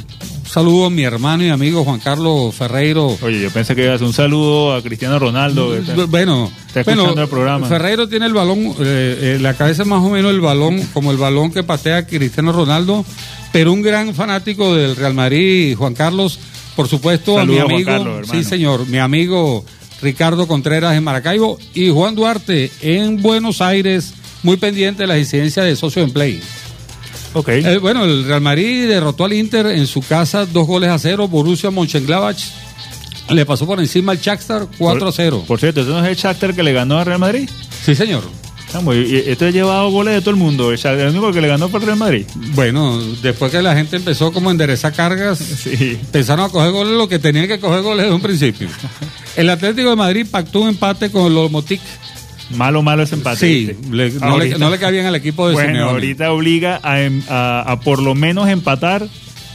saludo 0.49 0.87
a 0.87 0.91
mi 0.91 1.03
hermano 1.03 1.45
y 1.45 1.49
amigo 1.51 1.85
Juan 1.85 2.01
Carlos 2.01 2.55
Ferreiro. 2.55 3.17
Oye, 3.21 3.41
yo 3.43 3.51
pensé 3.51 3.75
que 3.75 3.83
ibas 3.83 3.93
a 3.93 3.95
hacer 3.97 4.07
un 4.07 4.13
saludo 4.13 4.75
a 4.75 4.83
Cristiano 4.83 5.19
Ronaldo. 5.19 5.71
que 5.73 5.79
está- 5.79 6.05
Bueno, 6.07 6.51
Está 6.67 6.81
escuchando 6.81 7.05
bueno, 7.07 7.23
el 7.23 7.29
programa. 7.29 7.67
Ferreiro 7.69 8.09
tiene 8.09 8.27
el 8.27 8.33
balón, 8.33 8.59
eh, 8.59 8.75
eh, 8.81 9.39
la 9.41 9.55
cabeza 9.55 9.85
más 9.85 10.03
o 10.03 10.11
menos 10.11 10.31
el 10.33 10.41
balón, 10.41 10.81
como 10.93 11.11
el 11.11 11.17
balón 11.19 11.51
que 11.53 11.63
patea 11.63 12.07
Cristiano 12.07 12.53
Ronaldo, 12.53 13.05
pero 13.53 13.73
un 13.73 13.83
gran 13.83 14.15
fanático 14.15 14.75
del 14.75 14.97
Real 14.97 15.15
Madrid, 15.15 15.77
Juan 15.77 15.95
Carlos, 15.95 16.39
por 16.77 16.89
supuesto, 16.89 17.39
a 17.39 17.45
mi 17.45 17.55
Juan 17.59 17.71
amigo, 17.73 17.87
Carlos, 17.91 18.19
hermano. 18.21 18.43
sí 18.43 18.49
señor, 18.49 18.87
mi 18.89 18.99
amigo 18.99 19.65
Ricardo 20.01 20.47
Contreras 20.47 20.97
en 20.97 21.03
Maracaibo 21.05 21.59
y 21.75 21.91
Juan 21.91 22.15
Duarte 22.15 22.71
en 22.81 23.21
Buenos 23.21 23.61
Aires, 23.61 24.15
muy 24.45 24.57
pendiente 24.57 25.03
de 25.03 25.09
las 25.09 25.19
incidencias 25.19 25.67
de 25.67 25.75
socios 25.77 26.07
en 26.07 26.13
play. 26.13 26.41
Ok. 27.39 27.49
Eh, 27.49 27.79
bueno, 27.79 28.05
el 28.05 28.25
Real 28.25 28.41
Madrid 28.41 28.89
derrotó 28.89 29.25
al 29.25 29.33
Inter 29.33 29.67
en 29.67 29.87
su 29.87 30.01
casa 30.03 30.45
dos 30.47 30.67
goles 30.67 30.91
a 30.91 30.99
cero. 30.99 31.29
Borussia 31.29 31.71
Mönchengladbach 31.71 32.39
le 33.31 33.45
pasó 33.47 33.67
por 33.67 33.79
encima 33.79 34.13
al 34.13 34.19
Shakhtar 34.21 34.67
4 34.79 35.09
a 35.09 35.13
0. 35.13 35.45
Por 35.47 35.61
cierto, 35.61 35.81
¿este 35.81 35.93
no 35.93 36.01
es 36.05 36.09
el 36.11 36.17
Shakhtar 36.17 36.55
que 36.55 36.63
le 36.63 36.73
ganó 36.73 36.99
a 36.99 37.05
Real 37.05 37.19
Madrid? 37.19 37.49
Sí, 37.85 37.95
señor. 37.95 38.23
Vamos, 38.75 38.97
y- 38.97 38.99
y 38.99 39.17
esto 39.27 39.47
ha 39.47 39.51
llevado 39.51 39.91
goles 39.91 40.15
de 40.15 40.21
todo 40.21 40.31
el 40.31 40.37
mundo. 40.37 40.71
El, 40.73 40.77
Shakhtar, 40.79 41.07
el 41.07 41.11
único 41.11 41.33
que 41.33 41.41
le 41.41 41.49
ganó 41.49 41.69
fue 41.69 41.81
el 41.81 41.87
Real 41.87 41.99
Madrid. 41.99 42.27
Bueno, 42.55 43.01
después 43.23 43.53
que 43.53 43.63
la 43.63 43.75
gente 43.75 43.97
empezó 43.97 44.33
como 44.33 44.49
a 44.49 44.53
enderezar 44.53 44.93
cargas, 44.95 45.39
Sí. 45.63 45.99
empezaron 46.01 46.47
a 46.47 46.49
coger 46.49 46.71
goles 46.73 46.95
lo 46.95 47.09
que 47.09 47.19
tenían 47.19 47.47
que 47.49 47.61
coger 47.61 47.83
goles 47.83 48.05
desde 48.05 48.15
un 48.15 48.23
principio. 48.23 48.69
El 49.37 49.51
Atlético 49.51 49.91
de 49.91 49.97
Madrid 49.97 50.27
pactó 50.29 50.61
un 50.63 50.71
empate 50.71 51.11
con 51.13 51.27
el 51.27 51.35
Lomotic. 51.35 51.81
Malo, 52.57 52.83
malo 52.83 53.03
ese 53.03 53.15
empate. 53.15 53.39
Sí, 53.39 53.71
no, 54.21 54.37
le, 54.39 54.59
no 54.59 54.71
le 54.71 54.79
cabían 54.79 55.07
al 55.07 55.15
equipo 55.15 55.47
de 55.49 55.55
Bueno, 55.55 55.69
Simeone. 55.71 55.91
ahorita 55.91 56.33
obliga 56.33 56.81
a, 56.83 57.01
em- 57.03 57.23
a- 57.29 57.61
a 57.67 57.81
por 57.81 58.01
lo 58.03 58.15
menos 58.15 58.49
empatar 58.49 59.07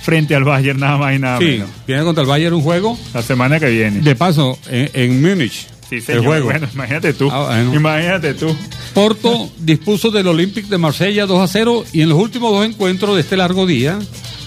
frente 0.03 0.35
al 0.35 0.43
Bayern, 0.43 0.79
nada 0.79 0.97
más 0.97 1.15
y 1.15 1.19
nada 1.19 1.37
Sí, 1.39 1.45
menos. 1.45 1.69
viene 1.87 2.03
contra 2.03 2.21
el 2.23 2.29
Bayern 2.29 2.53
un 2.55 2.61
juego. 2.61 2.97
La 3.13 3.21
semana 3.23 3.59
que 3.59 3.69
viene. 3.69 4.01
De 4.01 4.15
paso, 4.15 4.59
en, 4.69 4.89
en 4.93 5.21
Múnich, 5.21 5.65
sí, 5.89 5.95
el 5.95 6.01
señor. 6.03 6.25
juego. 6.25 6.45
Bueno, 6.45 6.67
imagínate 6.73 7.13
tú. 7.13 7.29
Ah, 7.31 7.45
bueno. 7.47 7.73
Imagínate 7.73 8.33
tú. 8.35 8.55
Porto 8.93 9.49
dispuso 9.59 10.11
del 10.11 10.27
Olympique 10.27 10.69
de 10.69 10.77
Marsella 10.77 11.25
2 11.25 11.39
a 11.41 11.47
0 11.47 11.85
y 11.93 12.01
en 12.01 12.09
los 12.09 12.19
últimos 12.19 12.51
dos 12.51 12.65
encuentros 12.65 13.15
de 13.15 13.21
este 13.21 13.37
largo 13.37 13.65
día, 13.65 13.97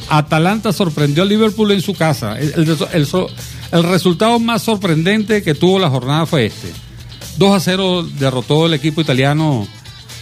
Atalanta 0.09 0.73
sorprendió 0.73 1.23
al 1.25 1.29
Liverpool 1.31 1.73
en 1.73 1.81
su 1.81 1.95
casa. 1.95 2.39
El, 2.39 2.53
el- 2.55 2.77
el 2.93 3.07
el 3.73 3.83
resultado 3.83 4.39
más 4.39 4.63
sorprendente 4.63 5.43
que 5.43 5.55
tuvo 5.55 5.81
la 5.81 5.91
jornada 5.91 6.25
fue 6.27 6.47
este. 6.47 6.69
2 7.39 7.53
a 7.55 7.61
0 7.61 8.09
derrotó 8.19 8.67
el 8.67 8.75
equipo 8.75 9.01
italiano 9.01 9.67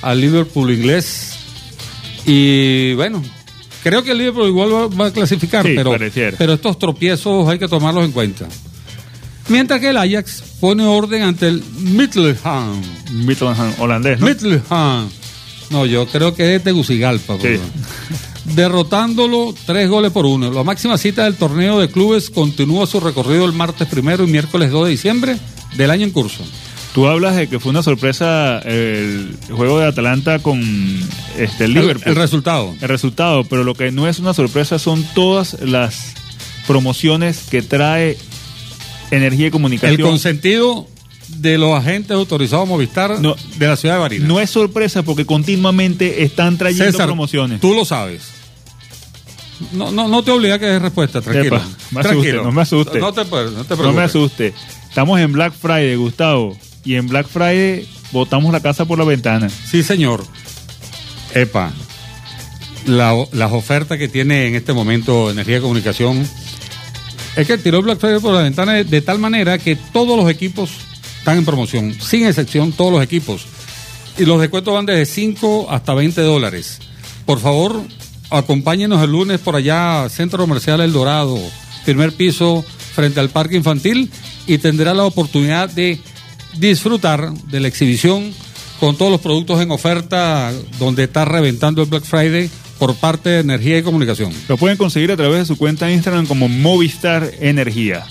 al 0.02 0.20
Liverpool 0.20 0.70
inglés. 0.72 1.32
Y 2.26 2.94
bueno, 2.94 3.22
creo 3.82 4.02
que 4.02 4.12
el 4.12 4.18
Liverpool 4.18 4.48
igual 4.48 4.72
va, 4.72 4.86
va 4.88 5.06
a 5.08 5.12
clasificar, 5.12 5.64
Sí, 5.66 5.72
pero, 5.76 5.90
pareciera. 5.92 6.36
pero 6.38 6.54
estos 6.54 6.78
tropiezos 6.78 7.48
hay 7.48 7.58
que 7.58 7.68
tomarlos 7.68 8.04
en 8.04 8.12
cuenta. 8.12 8.46
Mientras 9.48 9.78
que 9.80 9.90
el 9.90 9.96
Ajax 9.98 10.42
pone 10.58 10.84
orden 10.86 11.22
ante 11.22 11.48
el 11.48 11.62
Middelham. 11.78 12.80
Midtjylland 13.12 13.78
holandés, 13.78 14.18
¿no? 14.18 14.26
Middelham. 14.26 15.08
No, 15.70 15.84
yo 15.86 16.06
creo 16.06 16.34
que 16.34 16.42
es 16.44 16.48
de 16.50 16.60
Tegucigalpa. 16.60 17.36
Sí. 17.40 17.58
Derrotándolo 18.54 19.54
tres 19.66 19.88
goles 19.88 20.12
por 20.12 20.26
uno. 20.26 20.50
La 20.50 20.62
máxima 20.64 20.96
cita 20.98 21.24
del 21.24 21.34
torneo 21.36 21.78
de 21.80 21.88
clubes 21.90 22.30
continúa 22.30 22.86
su 22.86 23.00
recorrido 23.00 23.44
el 23.46 23.52
martes 23.52 23.88
primero 23.88 24.24
y 24.24 24.30
miércoles 24.30 24.70
2 24.70 24.84
de 24.86 24.90
diciembre 24.90 25.36
del 25.76 25.90
año 25.90 26.04
en 26.04 26.10
curso. 26.10 26.42
Tú 26.94 27.08
hablas 27.08 27.34
de 27.34 27.48
que 27.48 27.58
fue 27.58 27.70
una 27.70 27.82
sorpresa 27.82 28.60
el 28.60 29.36
juego 29.50 29.80
de 29.80 29.86
Atalanta 29.88 30.38
con 30.38 30.60
este, 31.36 31.64
el 31.64 31.72
El, 31.76 31.82
Liverpool. 31.82 32.04
el 32.08 32.14
resultado. 32.16 32.72
el 32.80 32.88
resultado, 32.88 33.42
pero 33.44 33.64
lo 33.64 33.74
que 33.74 33.90
no 33.90 34.06
es 34.08 34.20
una 34.20 34.32
sorpresa 34.32 34.78
son 34.78 35.04
todas 35.12 35.54
las 35.60 36.14
promociones 36.68 37.46
que 37.50 37.62
trae 37.62 38.16
Energía 39.10 39.42
y 39.42 39.46
El 39.46 39.52
Comunicación. 39.52 40.00
consentido 40.08 40.86
de 41.28 41.58
los 41.58 41.76
agentes 41.76 42.12
autorizados 42.12 42.68
Movistar 42.68 43.18
No. 43.20 43.34
de 43.58 43.66
la 43.66 43.76
ciudad 43.76 43.96
de 43.96 44.00
Barinas. 44.00 44.28
No 44.28 44.38
es 44.40 44.50
sorpresa 44.50 45.02
porque 45.02 45.26
continuamente 45.26 46.22
están 46.22 46.56
trayendo 46.58 46.92
César, 46.92 47.06
promociones. 47.06 47.60
tú 47.60 47.74
lo 47.74 47.84
sabes. 47.84 48.22
No, 49.72 49.90
no, 49.90 50.06
no 50.08 50.22
te 50.22 50.30
obliga 50.30 50.54
a 50.54 50.58
que 50.60 50.66
des 50.66 50.80
respuesta, 50.82 51.20
tranquilo. 51.20 51.56
Epa, 51.56 51.66
me 51.90 52.00
asuste, 52.00 52.08
tranquilo. 52.08 52.44
no 52.44 52.52
me 52.52 52.62
asuste. 52.62 52.98
No 53.00 53.12
te, 53.12 53.24
no 53.24 53.30
te 53.30 53.30
no 53.50 53.64
preocupes. 53.64 53.94
me 53.94 54.02
asuste. 54.02 54.54
Estamos 54.88 55.18
en 55.20 55.32
Black 55.32 55.54
Friday, 55.54 55.96
Gustavo. 55.96 56.56
Y 56.84 56.96
en 56.96 57.06
Black 57.08 57.26
Friday 57.28 57.88
botamos 58.12 58.52
la 58.52 58.60
casa 58.60 58.84
por 58.84 58.98
la 58.98 59.04
ventana. 59.04 59.48
Sí, 59.48 59.82
señor. 59.82 60.24
Epa, 61.34 61.72
la- 62.86 63.26
las 63.32 63.52
ofertas 63.52 63.98
que 63.98 64.08
tiene 64.08 64.46
en 64.46 64.54
este 64.54 64.72
momento 64.72 65.30
Energía 65.30 65.60
Comunicación 65.60 66.28
es 67.36 67.46
que 67.46 67.58
tiró 67.58 67.82
Black 67.82 67.98
Friday 67.98 68.20
por 68.20 68.34
la 68.34 68.42
ventana 68.42 68.74
de, 68.74 68.84
de 68.84 69.00
tal 69.00 69.18
manera 69.18 69.58
que 69.58 69.74
todos 69.76 70.16
los 70.16 70.30
equipos 70.30 70.70
están 71.18 71.38
en 71.38 71.44
promoción, 71.44 71.94
sin 72.00 72.26
excepción 72.26 72.72
todos 72.72 72.92
los 72.92 73.02
equipos. 73.02 73.46
Y 74.18 74.24
los 74.26 74.40
descuentos 74.40 74.72
van 74.74 74.86
desde 74.86 75.06
5 75.06 75.68
hasta 75.70 75.94
20 75.94 76.20
dólares. 76.20 76.78
Por 77.26 77.40
favor, 77.40 77.82
acompáñenos 78.30 79.02
el 79.02 79.10
lunes 79.10 79.40
por 79.40 79.56
allá, 79.56 80.06
Centro 80.08 80.38
Comercial 80.38 80.80
El 80.80 80.92
Dorado, 80.92 81.36
primer 81.84 82.12
piso 82.12 82.64
frente 82.94 83.18
al 83.18 83.30
Parque 83.30 83.56
Infantil 83.56 84.08
y 84.46 84.58
tendrá 84.58 84.94
la 84.94 85.04
oportunidad 85.04 85.68
de 85.70 85.98
disfrutar 86.58 87.32
de 87.32 87.60
la 87.60 87.68
exhibición 87.68 88.32
con 88.80 88.96
todos 88.96 89.10
los 89.10 89.20
productos 89.20 89.60
en 89.60 89.70
oferta 89.70 90.52
donde 90.78 91.04
está 91.04 91.24
reventando 91.24 91.82
el 91.82 91.88
Black 91.88 92.04
Friday 92.04 92.50
por 92.78 92.94
parte 92.96 93.30
de 93.30 93.40
Energía 93.40 93.78
y 93.78 93.82
Comunicación. 93.82 94.32
Lo 94.48 94.56
pueden 94.56 94.76
conseguir 94.76 95.12
a 95.12 95.16
través 95.16 95.38
de 95.38 95.46
su 95.46 95.56
cuenta 95.56 95.86
de 95.86 95.94
Instagram 95.94 96.26
como 96.26 96.48
Movistar 96.48 97.30
Energía. 97.40 98.04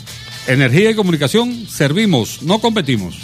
Energía 0.47 0.91
y 0.91 0.95
Comunicación, 0.95 1.67
servimos, 1.67 2.41
no 2.41 2.59
competimos. 2.59 3.17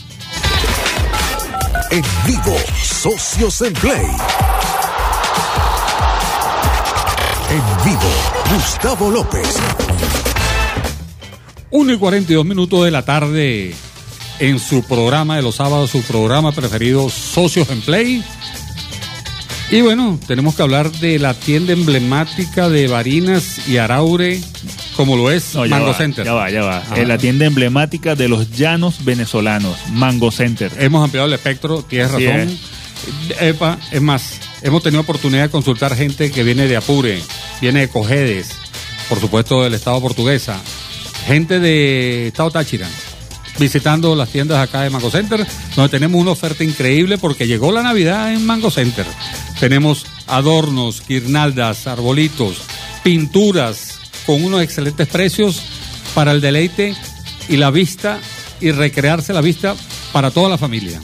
En 1.92 2.04
vivo, 2.28 2.56
Socios 2.84 3.62
en 3.62 3.74
Play. 3.74 4.06
En 7.50 7.84
vivo, 7.84 8.12
Gustavo 8.54 9.10
López. 9.10 9.58
1 11.72 11.94
y 11.94 11.98
42 11.98 12.46
minutos 12.46 12.86
de 12.86 12.92
la 12.92 13.04
tarde 13.04 13.74
en 14.40 14.60
su 14.60 14.84
programa 14.84 15.36
de 15.36 15.42
los 15.42 15.56
sábados, 15.56 15.92
su 15.92 16.02
programa 16.02 16.52
preferido, 16.52 17.10
Socios 17.10 17.70
en 17.70 17.82
Play. 17.82 18.24
Y 19.72 19.82
bueno, 19.82 20.20
tenemos 20.26 20.56
que 20.56 20.64
hablar 20.64 20.92
de 20.92 21.20
la 21.20 21.34
tienda 21.36 21.74
emblemática 21.74 22.70
de 22.70 22.88
Barinas 22.88 23.68
y 23.68 23.78
Araure, 23.78 24.42
como 24.96 25.16
lo 25.16 25.30
es 25.30 25.54
No, 25.54 25.66
Mango 25.68 25.88
va, 25.88 25.94
Center. 25.94 26.26
Ya 26.26 26.34
va, 26.34 26.50
ya 26.50 26.64
va. 26.64 26.78
Ajá. 26.78 27.00
Es 27.00 27.08
la 27.08 27.20
tienda 27.20 27.46
emblemática 27.46 28.16
de 28.16 28.28
los 28.28 28.50
llanos 28.58 29.06
venezolanos, 29.06 29.78
Mango 29.92 30.32
Center. 30.32 30.72
Hemos 30.80 31.04
ampliado 31.04 31.28
el 31.28 31.34
espectro, 31.34 31.84
tienes 31.84 32.12
Así 32.12 32.26
razón. 32.26 32.58
Epa, 33.40 33.78
es 33.92 34.02
más, 34.02 34.40
hemos 34.62 34.84
tenido 34.84 35.02
oportunidad 35.02 35.44
de 35.44 35.50
consultar 35.50 35.96
gente 35.96 36.32
que 36.32 36.44
viene 36.44 36.68
de 36.68 36.76
Apure, 36.76 37.22
viene 37.62 37.82
de 37.82 37.90
Cojedes, 37.90 38.50
por 39.08 39.20
supuesto 39.20 39.64
del 39.64 39.74
Estado 39.76 40.02
portuguesa, 40.02 40.60
gente 41.26 41.60
de 41.60 42.28
Estado 42.28 42.52
Táchira, 42.52 42.90
visitando 43.60 44.16
las 44.16 44.30
tiendas 44.30 44.58
acá 44.58 44.82
de 44.82 44.90
Mango 44.90 45.12
Center, 45.12 45.46
donde 45.76 45.90
tenemos 45.90 46.20
una 46.20 46.32
oferta 46.32 46.64
increíble 46.64 47.18
porque 47.18 47.48
llegó 47.48 47.72
la 47.72 47.84
Navidad 47.84 48.34
en 48.34 48.46
Mango 48.46 48.72
Center. 48.72 49.06
Tenemos 49.60 50.06
adornos, 50.28 51.04
guirnaldas, 51.08 51.86
arbolitos, 51.86 52.62
pinturas 53.04 54.00
con 54.26 54.44
unos 54.44 54.62
excelentes 54.62 55.08
precios 55.08 55.62
para 56.16 56.32
el 56.32 56.42
deleite 56.42 56.96
y 57.48 57.58
la 57.58 57.72
vista 57.72 58.20
y 58.62 58.72
recrearse 58.72 59.34
la 59.34 59.42
vista 59.42 59.76
para 60.12 60.32
toda 60.32 60.50
la 60.50 60.58
familia. 60.58 61.02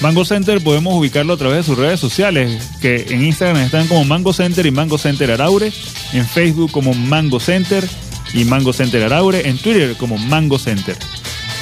Mango 0.00 0.24
Center 0.26 0.62
podemos 0.62 0.94
ubicarlo 0.94 1.32
a 1.32 1.36
través 1.38 1.58
de 1.58 1.62
sus 1.62 1.78
redes 1.78 1.98
sociales, 1.98 2.62
que 2.82 3.06
en 3.08 3.24
Instagram 3.24 3.62
están 3.62 3.88
como 3.88 4.04
Mango 4.04 4.32
Center 4.32 4.66
y 4.66 4.70
Mango 4.70 4.98
Center 4.98 5.30
Araure, 5.30 5.72
en 6.12 6.26
Facebook 6.26 6.70
como 6.70 6.92
Mango 6.92 7.40
Center 7.40 7.88
y 8.34 8.44
Mango 8.44 8.74
Center 8.74 9.02
Araure, 9.04 9.48
en 9.48 9.56
Twitter 9.56 9.96
como 9.96 10.18
Mango 10.18 10.58
Center. 10.58 10.96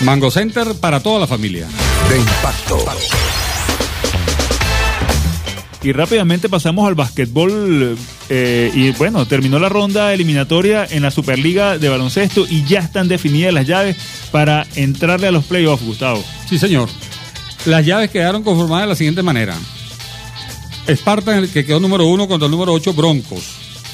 Mango 0.04 0.30
Center 0.30 0.74
para 0.74 1.00
toda 1.00 1.18
la 1.20 1.26
familia. 1.26 1.66
De 2.10 2.18
impacto. 2.18 2.84
Y 5.82 5.92
rápidamente 5.92 6.50
pasamos 6.50 6.86
al 6.86 6.94
básquetbol. 6.94 7.96
eh, 8.28 8.70
y 8.74 8.90
bueno, 8.92 9.26
terminó 9.26 9.58
la 9.58 9.70
ronda 9.70 10.12
eliminatoria 10.12 10.86
en 10.90 11.02
la 11.02 11.10
Superliga 11.10 11.78
de 11.78 11.88
baloncesto 11.88 12.46
y 12.48 12.64
ya 12.64 12.80
están 12.80 13.08
definidas 13.08 13.54
las 13.54 13.66
llaves 13.66 13.96
para 14.30 14.66
entrarle 14.74 15.28
a 15.28 15.32
los 15.32 15.44
playoffs, 15.44 15.84
Gustavo. 15.84 16.22
Sí, 16.48 16.58
señor. 16.58 16.90
Las 17.64 17.86
llaves 17.86 18.10
quedaron 18.10 18.42
conformadas 18.42 18.84
de 18.84 18.88
la 18.88 18.96
siguiente 18.96 19.22
manera. 19.22 19.56
Esparta, 20.86 21.38
el 21.38 21.48
que 21.50 21.64
quedó 21.64 21.80
número 21.80 22.06
uno 22.06 22.28
contra 22.28 22.44
el 22.44 22.50
número 22.50 22.74
8, 22.74 22.92
Broncos. 22.92 23.42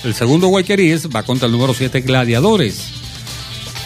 El 0.03 0.14
segundo, 0.14 0.49
Guayqueríes, 0.49 1.09
va 1.09 1.23
contra 1.23 1.46
el 1.46 1.53
número 1.53 1.73
7, 1.73 2.01
Gladiadores. 2.01 3.00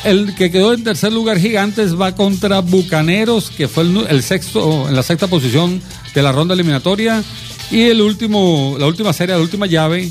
El 0.04 0.34
que 0.34 0.50
quedó 0.50 0.74
en 0.74 0.84
tercer 0.84 1.14
lugar, 1.14 1.38
Gigantes, 1.38 1.98
va 1.98 2.14
contra 2.14 2.60
Bucaneros, 2.60 3.50
que 3.50 3.68
fue 3.68 3.84
el, 3.84 4.22
sexto, 4.22 4.86
en 4.86 4.94
la 4.94 5.02
sexta 5.02 5.28
posición 5.28 5.80
de 6.14 6.22
la 6.22 6.30
ronda 6.30 6.52
eliminatoria. 6.52 7.24
Y 7.70 7.84
el 7.84 8.02
último, 8.02 8.76
la 8.78 8.86
última 8.86 9.14
serie, 9.14 9.34
la 9.34 9.40
última 9.40 9.64
llave, 9.64 10.10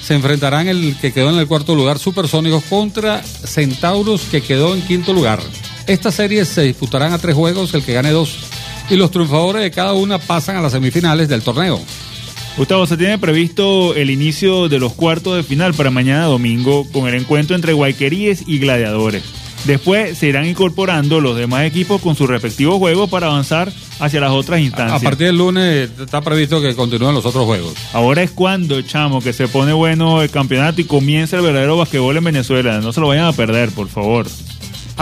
se 0.00 0.14
enfrentarán 0.14 0.68
el 0.68 0.96
que 1.00 1.12
quedó 1.12 1.30
en 1.30 1.38
el 1.38 1.48
cuarto 1.48 1.74
lugar, 1.74 1.98
Supersónicos, 1.98 2.62
contra 2.64 3.20
Centauros, 3.22 4.22
que 4.30 4.42
quedó 4.42 4.74
en 4.74 4.82
quinto 4.82 5.12
lugar. 5.12 5.40
Estas 5.88 6.14
series 6.14 6.46
se 6.46 6.62
disputarán 6.62 7.12
a 7.12 7.18
tres 7.18 7.34
juegos, 7.34 7.74
el 7.74 7.82
que 7.82 7.94
gane 7.94 8.10
dos. 8.10 8.36
Y 8.90 8.96
los 8.96 9.10
triunfadores 9.10 9.62
de 9.62 9.72
cada 9.72 9.92
una 9.94 10.18
pasan 10.18 10.56
a 10.56 10.62
las 10.62 10.70
semifinales 10.70 11.28
del 11.28 11.42
torneo. 11.42 11.80
Gustavo, 12.56 12.86
se 12.86 12.96
tiene 12.98 13.18
previsto 13.18 13.94
el 13.94 14.10
inicio 14.10 14.68
de 14.68 14.78
los 14.78 14.92
cuartos 14.92 15.36
de 15.36 15.42
final 15.42 15.72
para 15.74 15.90
mañana 15.90 16.26
domingo 16.26 16.86
con 16.92 17.08
el 17.08 17.14
encuentro 17.14 17.56
entre 17.56 17.72
Guayqueríes 17.72 18.44
y 18.46 18.58
Gladiadores. 18.58 19.22
Después 19.64 20.18
se 20.18 20.26
irán 20.26 20.46
incorporando 20.46 21.20
los 21.20 21.36
demás 21.36 21.64
equipos 21.64 22.00
con 22.02 22.16
sus 22.16 22.28
respectivos 22.28 22.78
juegos 22.78 23.08
para 23.08 23.28
avanzar 23.28 23.72
hacia 24.00 24.20
las 24.20 24.32
otras 24.32 24.58
A 24.58 24.60
instancias. 24.60 25.02
partir 25.02 25.28
del 25.28 25.38
lunes 25.38 25.88
está 26.00 26.20
previsto 26.20 26.60
que 26.60 26.74
continúen 26.74 27.14
los 27.14 27.24
otros 27.24 27.44
juegos. 27.46 27.72
Ahora 27.92 28.22
es 28.22 28.32
cuando, 28.32 28.82
chamo, 28.82 29.20
que 29.20 29.32
se 29.32 29.46
pone 29.48 29.72
bueno 29.72 30.20
el 30.20 30.30
campeonato 30.30 30.80
y 30.80 30.84
comienza 30.84 31.36
el 31.36 31.42
verdadero 31.42 31.76
basquetbol 31.76 32.16
en 32.16 32.24
Venezuela. 32.24 32.80
No 32.80 32.92
se 32.92 33.00
lo 33.00 33.08
vayan 33.08 33.26
a 33.26 33.32
perder, 33.32 33.70
por 33.70 33.88
favor. 33.88 34.26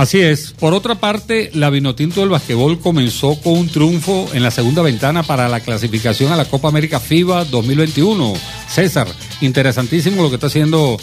Así 0.01 0.19
es. 0.19 0.55
Por 0.59 0.73
otra 0.73 0.95
parte, 0.95 1.51
la 1.53 1.69
Vinotinto 1.69 2.21
del 2.21 2.31
basquetbol 2.31 2.81
comenzó 2.81 3.39
con 3.39 3.59
un 3.59 3.69
triunfo 3.69 4.31
en 4.33 4.43
la 4.43 4.51
segunda 4.51 4.81
ventana 4.81 5.23
para 5.25 5.47
la 5.47 5.61
clasificación 5.61 6.33
a 6.33 6.37
la 6.37 6.47
Copa 6.47 6.69
América 6.69 6.99
FIBA 6.99 7.45
2021. 7.45 8.33
César, 8.67 9.09
interesantísimo 9.43 10.23
lo 10.23 10.31
que 10.31 10.37
está 10.37 10.47
haciendo 10.47 10.97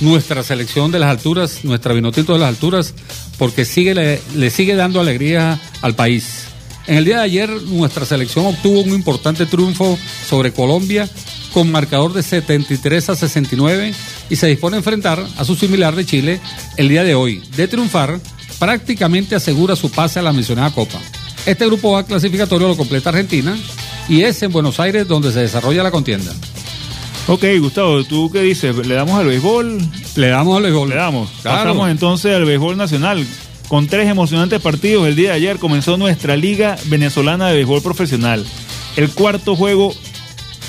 nuestra 0.00 0.42
selección 0.42 0.90
de 0.90 0.98
las 0.98 1.10
alturas, 1.10 1.64
nuestra 1.64 1.94
Vinotinto 1.94 2.32
de 2.32 2.40
las 2.40 2.48
alturas, 2.48 2.92
porque 3.38 3.64
sigue, 3.64 3.94
le, 3.94 4.20
le 4.34 4.50
sigue 4.50 4.74
dando 4.74 4.98
alegría 5.00 5.60
al 5.80 5.94
país. 5.94 6.46
En 6.88 6.96
el 6.96 7.04
día 7.04 7.18
de 7.18 7.22
ayer, 7.22 7.50
nuestra 7.50 8.04
selección 8.04 8.46
obtuvo 8.46 8.80
un 8.80 8.90
importante 8.90 9.46
triunfo 9.46 9.96
sobre 10.28 10.52
Colombia 10.52 11.08
con 11.52 11.70
marcador 11.70 12.12
de 12.12 12.24
73 12.24 13.10
a 13.10 13.14
69 13.14 13.94
y 14.28 14.36
se 14.36 14.46
dispone 14.46 14.76
a 14.76 14.78
enfrentar 14.78 15.24
a 15.36 15.44
su 15.44 15.54
similar 15.54 15.94
de 15.94 16.04
Chile 16.04 16.40
el 16.76 16.88
día 16.88 17.04
de 17.04 17.14
hoy. 17.14 17.42
De 17.56 17.68
triunfar, 17.68 18.20
prácticamente 18.60 19.34
asegura 19.34 19.74
su 19.74 19.90
pase 19.90 20.20
a 20.20 20.22
la 20.22 20.32
mencionada 20.32 20.70
Copa. 20.70 21.00
Este 21.46 21.66
grupo 21.66 21.96
A 21.96 22.04
clasificatorio 22.04 22.68
lo 22.68 22.76
completa 22.76 23.08
Argentina 23.08 23.56
y 24.08 24.22
es 24.22 24.40
en 24.42 24.52
Buenos 24.52 24.78
Aires 24.78 25.08
donde 25.08 25.32
se 25.32 25.40
desarrolla 25.40 25.82
la 25.82 25.90
contienda. 25.90 26.30
Ok, 27.26 27.44
Gustavo, 27.58 28.04
¿tú 28.04 28.30
qué 28.30 28.42
dices? 28.42 28.76
¿Le 28.86 28.94
damos 28.94 29.18
al 29.18 29.26
béisbol? 29.26 29.78
Le 30.16 30.28
damos 30.28 30.56
al 30.56 30.64
béisbol. 30.64 30.88
Le 30.90 30.94
damos. 30.94 31.30
Claro. 31.42 31.58
Pasamos 31.58 31.90
entonces 31.90 32.36
al 32.36 32.44
béisbol 32.44 32.76
nacional. 32.76 33.26
Con 33.68 33.86
tres 33.86 34.08
emocionantes 34.08 34.60
partidos 34.60 35.06
el 35.06 35.16
día 35.16 35.30
de 35.30 35.36
ayer 35.36 35.58
comenzó 35.58 35.96
nuestra 35.96 36.36
Liga 36.36 36.76
Venezolana 36.86 37.48
de 37.48 37.54
Béisbol 37.54 37.82
Profesional. 37.82 38.44
El 38.96 39.10
cuarto 39.10 39.56
juego 39.56 39.94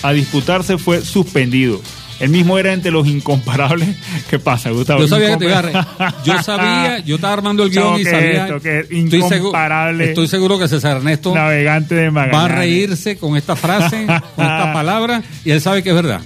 a 0.04 0.14
disputarse 0.14 0.78
fue 0.78 1.02
suspendido. 1.02 1.82
El 2.22 2.30
mismo 2.30 2.58
era 2.60 2.72
entre 2.72 2.92
los 2.92 3.08
incomparables. 3.08 3.90
¿Qué 4.30 4.40
pasa, 4.40 4.70
Gustavo? 4.70 5.02
Yo 5.02 5.08
sabía 5.08 5.30
que 5.32 5.38
te 5.38 5.46
iba 5.46 5.60
a 5.60 6.24
Yo 6.24 6.42
sabía, 6.44 7.00
yo 7.06 7.16
estaba 7.16 7.34
armando 7.34 7.64
el 7.64 7.72
guion 7.72 8.00
y 8.00 8.04
¿qué 8.04 8.10
sabía. 8.10 8.46
estoy, 8.46 9.22
seguro, 9.22 9.38
incomparable? 9.38 10.06
estoy 10.06 10.28
seguro 10.28 10.60
que 10.60 10.68
César 10.68 10.98
Ernesto 10.98 11.34
Navegante 11.34 11.96
de 11.96 12.12
Magallanes. 12.12 12.52
va 12.52 12.54
a 12.54 12.60
reírse 12.60 13.18
con 13.18 13.36
esta 13.38 13.56
frase, 13.56 14.06
con 14.06 14.16
esta 14.46 14.72
palabra, 14.72 15.24
y 15.44 15.52
él 15.52 15.62
sabe 15.62 15.82
que 15.84 15.90
es 15.90 15.96
verdad. 15.96 16.22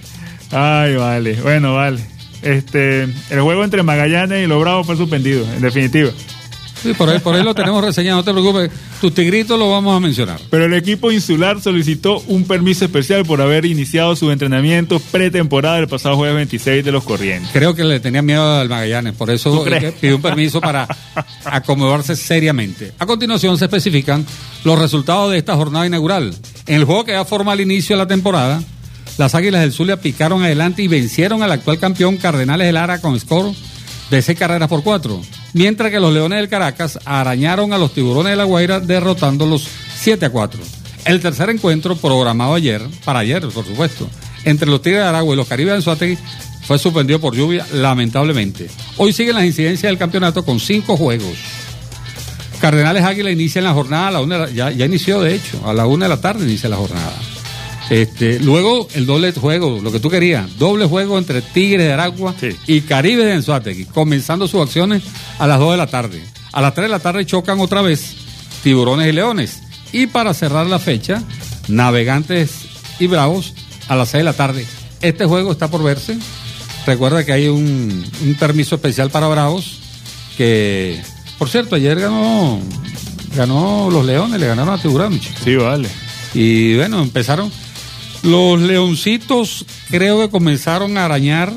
Ay, 0.51 0.95
vale. 0.95 1.33
Bueno, 1.41 1.75
vale. 1.75 1.99
Este, 2.41 3.03
el 3.03 3.41
juego 3.41 3.63
entre 3.63 3.81
Magallanes 3.81 4.43
y 4.43 4.47
los 4.47 4.61
Bravos 4.61 4.85
fue 4.85 4.95
suspendido, 4.95 5.45
en 5.51 5.61
definitiva. 5.61 6.11
Sí, 6.85 6.93
por 6.93 7.09
ahí, 7.09 7.17
por 7.17 7.33
ahí 7.33 7.41
lo 7.41 7.55
tenemos 7.55 7.83
reseñado, 7.83 8.17
no 8.17 8.23
te 8.23 8.31
preocupes. 8.31 8.69
Tus 9.01 9.11
tigritos 9.11 9.57
lo 9.57 9.71
vamos 9.71 9.97
a 9.97 9.99
mencionar. 9.99 10.39
Pero 10.51 10.65
el 10.65 10.73
equipo 10.75 11.11
insular 11.11 11.59
solicitó 11.59 12.19
un 12.27 12.45
permiso 12.45 12.85
especial 12.85 13.25
por 13.25 13.41
haber 13.41 13.65
iniciado 13.65 14.15
su 14.15 14.29
entrenamiento 14.29 14.99
pretemporada 14.99 15.79
el 15.79 15.87
pasado 15.87 16.15
jueves 16.15 16.35
26 16.35 16.85
de 16.85 16.91
los 16.91 17.03
Corrientes. 17.03 17.49
Creo 17.51 17.73
que 17.73 17.83
le 17.83 17.99
tenía 17.99 18.21
miedo 18.21 18.59
al 18.59 18.69
Magallanes, 18.69 19.15
por 19.15 19.29
¿Tú 19.29 19.33
eso 19.33 19.65
pidió 19.99 20.17
un 20.17 20.21
permiso 20.21 20.61
para 20.61 20.87
acomodarse 21.43 22.15
seriamente. 22.15 22.93
A 22.99 23.07
continuación 23.07 23.57
se 23.57 23.65
especifican 23.65 24.23
los 24.63 24.77
resultados 24.77 25.31
de 25.31 25.39
esta 25.39 25.55
jornada 25.55 25.87
inaugural. 25.87 26.35
En 26.67 26.75
el 26.75 26.85
juego 26.85 27.03
que 27.03 27.13
da 27.13 27.25
forma 27.25 27.53
al 27.53 27.61
inicio 27.61 27.95
de 27.95 28.03
la 28.03 28.07
temporada, 28.07 28.61
las 29.17 29.33
Águilas 29.33 29.61
del 29.61 29.73
Zulia 29.73 29.99
picaron 29.99 30.43
adelante 30.43 30.83
y 30.83 30.87
vencieron 30.87 31.41
al 31.41 31.51
actual 31.51 31.79
campeón 31.79 32.17
Cardenales 32.17 32.67
del 32.67 32.75
Lara 32.75 33.01
con 33.01 33.19
score 33.19 33.55
de 34.11 34.21
6 34.21 34.37
carreras 34.37 34.69
por 34.69 34.83
4. 34.83 35.19
Mientras 35.55 35.89
que 35.89 36.01
los 36.01 36.13
Leones 36.13 36.39
del 36.39 36.49
Caracas 36.49 36.99
arañaron 37.05 37.71
a 37.71 37.77
los 37.77 37.93
Tiburones 37.93 38.31
de 38.31 38.35
la 38.35 38.43
Guaira 38.43 38.81
derrotándolos 38.81 39.65
7 40.01 40.25
a 40.25 40.29
4. 40.29 40.59
El 41.05 41.21
tercer 41.21 41.49
encuentro 41.49 41.95
programado 41.95 42.55
ayer, 42.55 42.81
para 43.05 43.19
ayer 43.19 43.41
por 43.47 43.65
supuesto, 43.65 44.09
entre 44.43 44.67
los 44.67 44.81
Tigres 44.81 45.03
de 45.03 45.07
Aragua 45.07 45.33
y 45.33 45.37
los 45.37 45.47
Caribes 45.47 45.71
de 45.71 45.75
Anzuategui 45.77 46.17
fue 46.63 46.77
suspendido 46.77 47.21
por 47.21 47.37
lluvia, 47.37 47.65
lamentablemente. 47.71 48.69
Hoy 48.97 49.13
siguen 49.13 49.35
las 49.35 49.45
incidencias 49.45 49.89
del 49.89 49.97
campeonato 49.97 50.43
con 50.43 50.59
cinco 50.59 50.97
juegos. 50.97 51.37
Cardenales 52.59 53.05
Águila 53.05 53.31
inicia 53.31 53.61
la 53.61 53.71
jornada 53.71 54.09
a 54.09 54.11
la 54.11 54.19
una, 54.19 54.49
ya, 54.49 54.71
ya 54.71 54.85
inició 54.85 55.21
de 55.21 55.35
hecho, 55.35 55.65
a 55.65 55.73
la 55.73 55.85
una 55.85 56.03
de 56.03 56.09
la 56.09 56.19
tarde 56.19 56.43
inicia 56.43 56.67
la 56.67 56.75
jornada. 56.75 57.13
Este, 57.89 58.39
luego 58.39 58.87
el 58.95 59.05
doble 59.05 59.31
juego, 59.31 59.79
lo 59.81 59.91
que 59.91 59.99
tú 59.99 60.09
querías, 60.09 60.57
doble 60.57 60.85
juego 60.85 61.17
entre 61.19 61.41
Tigres 61.41 61.85
de 61.85 61.93
Aragua 61.93 62.33
Sí. 62.39 62.49
y 62.67 62.81
Caribe 62.81 63.25
de 63.25 63.33
Anzuategui, 63.33 63.85
comenzando 63.85 64.47
sus 64.47 64.61
acciones 64.61 65.03
a 65.37 65.45
las 65.45 65.59
2 65.59 65.71
de 65.71 65.77
la 65.77 65.87
tarde. 65.87 66.23
A 66.51 66.61
las 66.61 66.73
3 66.73 66.85
de 66.85 66.89
la 66.91 66.99
tarde 66.99 67.25
chocan 67.25 67.59
otra 67.59 67.81
vez 67.81 68.15
Tiburones 68.63 69.07
y 69.07 69.11
Leones. 69.11 69.59
Y 69.91 70.07
para 70.07 70.33
cerrar 70.33 70.65
la 70.65 70.79
fecha, 70.79 71.21
Navegantes 71.67 72.51
y 72.99 73.07
Bravos 73.07 73.53
a 73.87 73.95
las 73.95 74.09
6 74.09 74.19
de 74.21 74.23
la 74.25 74.33
tarde. 74.33 74.65
Este 75.01 75.25
juego 75.25 75.51
está 75.51 75.69
por 75.69 75.83
verse. 75.83 76.17
Recuerda 76.87 77.23
que 77.25 77.33
hay 77.33 77.47
un, 77.47 78.03
un 78.23 78.33
permiso 78.35 78.75
especial 78.75 79.09
para 79.11 79.27
Bravos 79.27 79.79
que, 80.37 81.01
por 81.37 81.49
cierto, 81.49 81.75
ayer 81.75 81.99
ganó, 81.99 82.59
ganó 83.35 83.89
los 83.91 84.05
Leones, 84.05 84.39
le 84.39 84.47
ganaron 84.47 84.73
a 84.73 84.81
Tiburones. 84.81 85.21
Sí, 85.43 85.55
vale. 85.55 85.87
Y 86.33 86.75
bueno, 86.77 87.01
empezaron. 87.01 87.51
Los 88.25 88.59
leoncitos 88.59 89.65
creo 89.89 90.19
que 90.19 90.29
comenzaron 90.29 90.97
a 90.97 91.05
arañar 91.05 91.53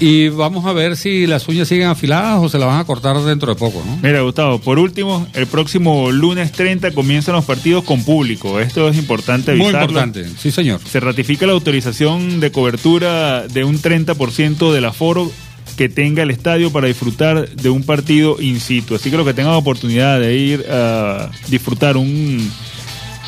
y 0.00 0.28
vamos 0.28 0.66
a 0.66 0.72
ver 0.72 0.96
si 0.96 1.26
las 1.26 1.46
uñas 1.48 1.68
siguen 1.68 1.88
afiladas 1.88 2.40
o 2.42 2.48
se 2.48 2.58
las 2.58 2.66
van 2.66 2.80
a 2.80 2.84
cortar 2.84 3.16
dentro 3.22 3.54
de 3.54 3.58
poco, 3.58 3.82
¿no? 3.86 3.98
Mira, 4.02 4.20
Gustavo, 4.22 4.58
por 4.60 4.78
último, 4.78 5.26
el 5.34 5.46
próximo 5.46 6.10
lunes 6.10 6.52
30 6.52 6.90
comienzan 6.92 7.34
los 7.34 7.44
partidos 7.44 7.84
con 7.84 8.04
público. 8.04 8.60
Esto 8.60 8.88
es 8.88 8.96
importante 8.96 9.52
Muy 9.54 9.66
avisarlo. 9.66 9.88
importante, 10.00 10.28
sí 10.38 10.50
señor. 10.50 10.80
Se 10.90 11.00
ratifica 11.00 11.46
la 11.46 11.52
autorización 11.52 12.40
de 12.40 12.50
cobertura 12.50 13.46
de 13.46 13.64
un 13.64 13.80
30% 13.80 14.72
del 14.72 14.84
aforo 14.84 15.30
que 15.76 15.88
tenga 15.88 16.22
el 16.22 16.30
estadio 16.30 16.70
para 16.70 16.86
disfrutar 16.88 17.48
de 17.48 17.70
un 17.70 17.84
partido 17.84 18.36
in 18.40 18.60
situ. 18.60 18.94
Así 18.94 19.10
que 19.10 19.16
los 19.16 19.26
que 19.26 19.34
tengan 19.34 19.54
oportunidad 19.54 20.20
de 20.20 20.36
ir 20.36 20.66
a 20.70 21.30
disfrutar 21.48 21.96
un 21.96 22.50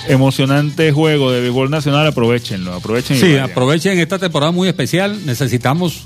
emocionante 0.09 0.93
juego 0.93 1.31
de 1.33 1.41
béisbol 1.41 1.71
nacional, 1.71 2.07
aprovechenlo, 2.07 2.75
aprovechen 2.75 3.19
Sí, 3.19 3.37
aprovechen 3.37 3.99
esta 3.99 4.19
temporada 4.19 4.53
muy 4.53 4.69
especial, 4.69 5.25
necesitamos 5.27 6.05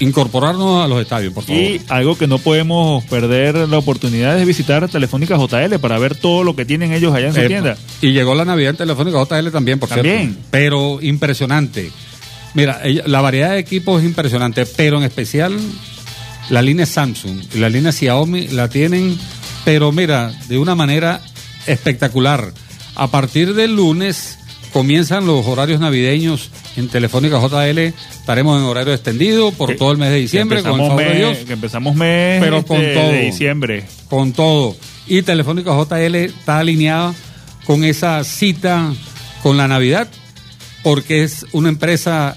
incorporarnos 0.00 0.84
a 0.84 0.88
los 0.88 1.00
estadios, 1.00 1.32
por 1.32 1.44
favor. 1.44 1.60
Y 1.60 1.80
algo 1.88 2.18
que 2.18 2.26
no 2.26 2.38
podemos 2.38 3.04
perder 3.04 3.68
la 3.68 3.78
oportunidad 3.78 4.38
es 4.38 4.46
visitar 4.46 4.88
Telefónica 4.88 5.36
JL 5.36 5.78
para 5.78 5.98
ver 5.98 6.16
todo 6.16 6.44
lo 6.44 6.56
que 6.56 6.64
tienen 6.64 6.92
ellos 6.92 7.14
allá 7.14 7.28
en 7.28 7.34
su 7.34 7.46
tienda. 7.46 7.76
Y 8.00 8.12
llegó 8.12 8.34
la 8.34 8.44
Navidad 8.44 8.70
en 8.70 8.76
Telefónica 8.76 9.18
JL 9.24 9.50
también, 9.50 9.78
por 9.78 9.88
También. 9.88 10.18
cierto. 10.18 10.42
Pero 10.50 10.98
impresionante. 11.00 11.90
Mira, 12.54 12.80
la 13.06 13.20
variedad 13.20 13.50
de 13.50 13.58
equipos 13.58 14.00
es 14.00 14.06
impresionante, 14.06 14.66
pero 14.66 14.98
en 14.98 15.04
especial 15.04 15.56
la 16.50 16.62
línea 16.62 16.86
Samsung 16.86 17.42
y 17.54 17.58
la 17.58 17.68
línea 17.68 17.92
Xiaomi 17.92 18.48
la 18.48 18.68
tienen, 18.68 19.18
pero 19.64 19.92
mira, 19.92 20.32
de 20.48 20.58
una 20.58 20.74
manera 20.74 21.20
espectacular. 21.66 22.52
A 22.96 23.08
partir 23.08 23.54
del 23.54 23.74
lunes 23.76 24.38
comienzan 24.72 25.26
los 25.26 25.46
horarios 25.46 25.80
navideños 25.80 26.50
en 26.76 26.88
Telefónica 26.88 27.40
JL. 27.40 27.78
Estaremos 27.78 28.58
en 28.60 28.64
horario 28.66 28.92
extendido 28.94 29.52
por 29.52 29.70
Que- 29.70 29.74
todo 29.76 29.92
el 29.92 29.98
mes 29.98 30.10
de 30.10 30.16
diciembre, 30.16 30.58
que 30.58 30.68
con 30.68 30.80
el 30.80 30.80
empezamos, 30.80 31.00
favor 31.02 31.04
de 31.14 31.20
mes, 31.26 31.34
Dios. 31.36 31.46
que 31.46 31.52
empezamos 31.52 31.94
mes 31.96 32.42
Pero 32.42 32.64
con 32.64 32.76
este, 32.80 32.94
todo. 32.94 33.08
de 33.12 33.20
diciembre. 33.20 33.84
con 34.08 34.32
todo. 34.32 34.76
Y 35.06 35.22
Telefónica 35.22 35.70
JL 35.76 36.14
está 36.16 36.58
alineada 36.60 37.14
con 37.66 37.84
esa 37.84 38.22
cita 38.24 38.92
con 39.42 39.56
la 39.56 39.68
Navidad. 39.68 40.08
porque 40.82 41.22
es 41.22 41.46
una 41.52 41.70
empresa 41.70 42.36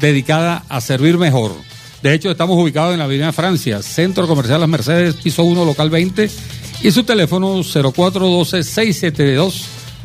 dedicada 0.00 0.64
a 0.70 0.80
servir 0.80 1.18
mejor. 1.18 1.52
De 2.02 2.14
hecho, 2.14 2.30
estamos 2.30 2.56
ubicados 2.58 2.92
en 2.94 2.98
la 2.98 3.04
Avenida 3.04 3.30
Francia, 3.30 3.82
Centro 3.82 4.26
Comercial 4.26 4.58
Las 4.60 4.70
Mercedes, 4.70 5.16
piso 5.16 5.44
1, 5.44 5.66
local 5.66 5.90
20, 5.90 6.30
y 6.82 6.90
su 6.90 7.04
teléfono 7.04 7.62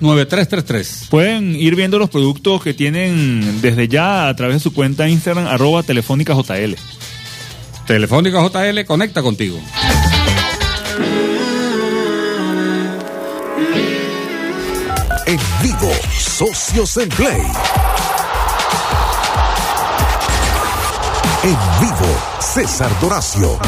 0412-672-9333. 0.01 1.09
Pueden 1.09 1.55
ir 1.55 1.75
viendo 1.75 1.99
los 1.99 2.09
productos 2.09 2.63
que 2.63 2.73
tienen 2.73 3.61
desde 3.61 3.87
ya 3.87 4.27
a 4.27 4.35
través 4.35 4.57
de 4.57 4.59
su 4.59 4.73
cuenta 4.73 5.07
Instagram, 5.07 5.47
arroba 5.47 5.83
telefónica 5.83 6.33
JL. 6.33 6.75
Telefónica 7.85 8.41
JL 8.41 8.85
conecta 8.85 9.21
contigo. 9.21 9.59
En 15.25 15.39
vivo, 15.61 15.91
Socios 16.19 16.97
en 16.97 17.09
Play. 17.09 17.41
En 21.43 21.57
vivo, 21.79 22.17
César 22.39 22.91
Doracio. 22.99 23.59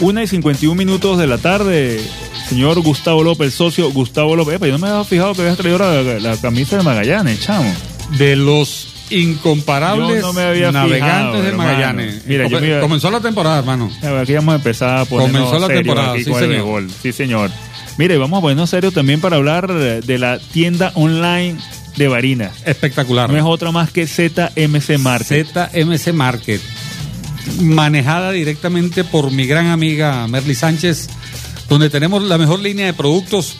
Una 0.00 0.24
y 0.24 0.26
51 0.26 0.74
minutos 0.74 1.16
de 1.18 1.28
la 1.28 1.38
tarde, 1.38 2.00
señor 2.48 2.80
Gustavo 2.80 3.22
López, 3.22 3.54
socio 3.54 3.90
Gustavo 3.92 4.36
López. 4.36 4.56
Epa, 4.56 4.66
yo 4.66 4.72
no 4.72 4.78
me 4.78 4.88
había 4.88 5.04
fijado 5.04 5.34
que 5.34 5.42
habías 5.42 5.56
traído 5.56 5.78
la, 5.78 6.02
la 6.20 6.36
camisa 6.36 6.76
de 6.76 6.82
Magallanes, 6.82 7.40
chamo. 7.40 7.72
De 8.18 8.36
los 8.36 8.94
incomparables 9.10 10.22
no 10.22 10.32
me 10.32 10.42
había 10.42 10.72
navegantes 10.72 11.08
fijado, 11.08 11.42
de 11.42 11.48
hermano. 11.48 11.72
Magallanes. 11.72 12.26
Mira, 12.26 12.48
yo 12.48 12.80
Comenzó 12.80 13.10
la 13.10 13.20
temporada, 13.20 13.58
hermano. 13.58 13.90
Aquí 14.20 14.34
vamos 14.34 14.52
a 14.54 14.56
empezar 14.56 14.98
a 14.98 15.04
ponernos 15.04 15.50
Comenzó 15.50 15.68
la 15.68 15.74
temporada, 15.74 16.14
sí, 16.16 16.24
señor. 16.24 16.84
Sí, 17.02 17.12
señor. 17.12 17.50
Mire, 17.96 18.18
vamos 18.18 18.38
a 18.38 18.40
ponernos 18.40 18.70
serios 18.70 18.92
también 18.92 19.20
para 19.20 19.36
hablar 19.36 19.72
de 19.72 20.18
la 20.18 20.38
tienda 20.38 20.92
online 20.94 21.58
de 21.96 22.08
Barinas. 22.08 22.52
Espectacular. 22.64 23.30
No 23.30 23.36
es 23.36 23.44
otra 23.44 23.70
más 23.70 23.90
que 23.90 24.06
ZMC 24.06 24.98
Market. 24.98 25.46
ZMC 25.46 26.12
Market, 26.12 26.60
manejada 27.60 28.32
directamente 28.32 29.04
por 29.04 29.30
mi 29.30 29.46
gran 29.46 29.66
amiga 29.66 30.26
Merly 30.26 30.54
Sánchez, 30.54 31.08
donde 31.74 31.90
tenemos 31.90 32.22
la 32.22 32.38
mejor 32.38 32.60
línea 32.60 32.86
de 32.86 32.92
productos. 32.94 33.56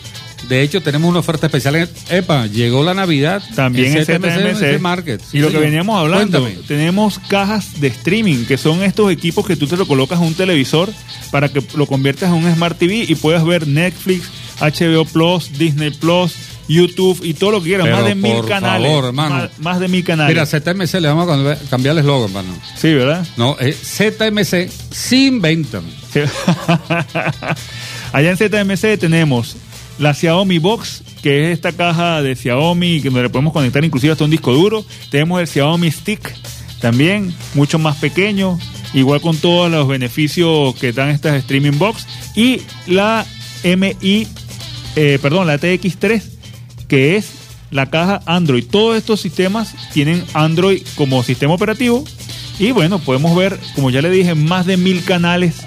De 0.47 0.61
hecho, 0.61 0.79
tenemos 0.81 1.09
una 1.09 1.19
oferta 1.19 1.47
especial. 1.47 1.75
en- 1.75 1.89
Epa, 2.09 2.45
llegó 2.47 2.83
la 2.83 2.93
Navidad. 2.93 3.41
También 3.55 3.97
en 3.97 4.05
ZMC. 4.05 4.79
Market. 4.79 5.21
Sí, 5.21 5.37
y 5.37 5.41
lo 5.41 5.49
que 5.49 5.57
veníamos 5.57 5.99
hablando, 5.99 6.39
Cuéntame. 6.41 6.67
tenemos 6.67 7.19
cajas 7.27 7.79
de 7.81 7.87
streaming, 7.87 8.45
que 8.45 8.57
son 8.57 8.83
estos 8.83 9.11
equipos 9.11 9.45
que 9.45 9.55
tú 9.55 9.65
te 9.67 9.75
lo 9.75 9.87
colocas 9.87 10.19
a 10.19 10.21
un 10.21 10.33
televisor 10.35 10.89
para 11.31 11.49
que 11.49 11.63
lo 11.75 11.87
conviertas 11.87 12.29
en 12.29 12.35
un 12.35 12.53
Smart 12.53 12.77
TV 12.77 13.05
y 13.07 13.15
puedas 13.15 13.43
ver 13.43 13.67
Netflix, 13.67 14.29
HBO 14.59 15.05
Plus, 15.05 15.51
Disney 15.57 15.89
Plus, 15.91 16.33
YouTube 16.67 17.19
y 17.23 17.33
todo 17.33 17.51
lo 17.51 17.59
que 17.61 17.69
quieras. 17.69 17.85
Pero 17.85 17.97
más 17.97 18.05
de 18.05 18.15
mil 18.15 18.33
por 18.35 18.47
canales. 18.47 18.87
favor, 18.87 19.05
hermano. 19.05 19.35
Más, 19.35 19.49
más 19.59 19.79
de 19.79 19.87
mil 19.87 20.03
canales. 20.03 20.33
Mira, 20.35 20.45
ZMC 20.45 20.99
le 20.99 21.07
vamos 21.07 21.27
a 21.27 21.57
cambiar- 21.69 21.93
el 21.93 21.99
eslogan, 21.99 22.29
hermano. 22.29 22.49
sí, 22.77 22.93
¿verdad? 22.93 23.25
No, 23.37 23.57
es 23.59 23.77
ZMC 23.77 24.69
se 24.91 25.15
inventan. 25.17 25.83
Sí. 26.13 26.19
Allá 28.15 28.31
en 28.31 28.37
ZMC 28.37 28.97
tenemos 28.97 29.57
la 29.99 30.13
Xiaomi 30.13 30.57
Box, 30.57 31.03
que 31.21 31.51
es 31.51 31.53
esta 31.57 31.73
caja 31.73 32.21
de 32.21 32.33
Xiaomi 32.33 33.01
que 33.01 33.09
le 33.09 33.29
podemos 33.29 33.51
conectar 33.51 33.83
inclusive 33.83 34.13
hasta 34.13 34.23
un 34.23 34.31
disco 34.31 34.53
duro. 34.53 34.85
Tenemos 35.11 35.41
el 35.41 35.47
Xiaomi 35.47 35.91
Stick 35.91 36.33
también, 36.79 37.35
mucho 37.55 37.77
más 37.77 37.97
pequeño, 37.97 38.57
igual 38.93 39.19
con 39.19 39.35
todos 39.35 39.69
los 39.69 39.85
beneficios 39.89 40.73
que 40.75 40.93
dan 40.93 41.09
estas 41.09 41.35
streaming 41.39 41.77
box. 41.77 42.07
Y 42.37 42.61
la 42.87 43.25
MI, 43.65 44.29
eh, 44.95 45.19
perdón, 45.21 45.47
la 45.47 45.59
TX3, 45.59 46.23
que 46.87 47.17
es 47.17 47.31
la 47.69 47.89
caja 47.89 48.21
Android. 48.27 48.63
Todos 48.65 48.95
estos 48.95 49.19
sistemas 49.19 49.75
tienen 49.91 50.23
Android 50.33 50.83
como 50.95 51.21
sistema 51.21 51.53
operativo. 51.53 52.05
Y 52.59 52.71
bueno, 52.71 52.99
podemos 52.99 53.35
ver, 53.35 53.59
como 53.75 53.89
ya 53.89 54.01
le 54.01 54.09
dije, 54.09 54.35
más 54.35 54.65
de 54.65 54.77
mil 54.77 55.03
canales 55.03 55.64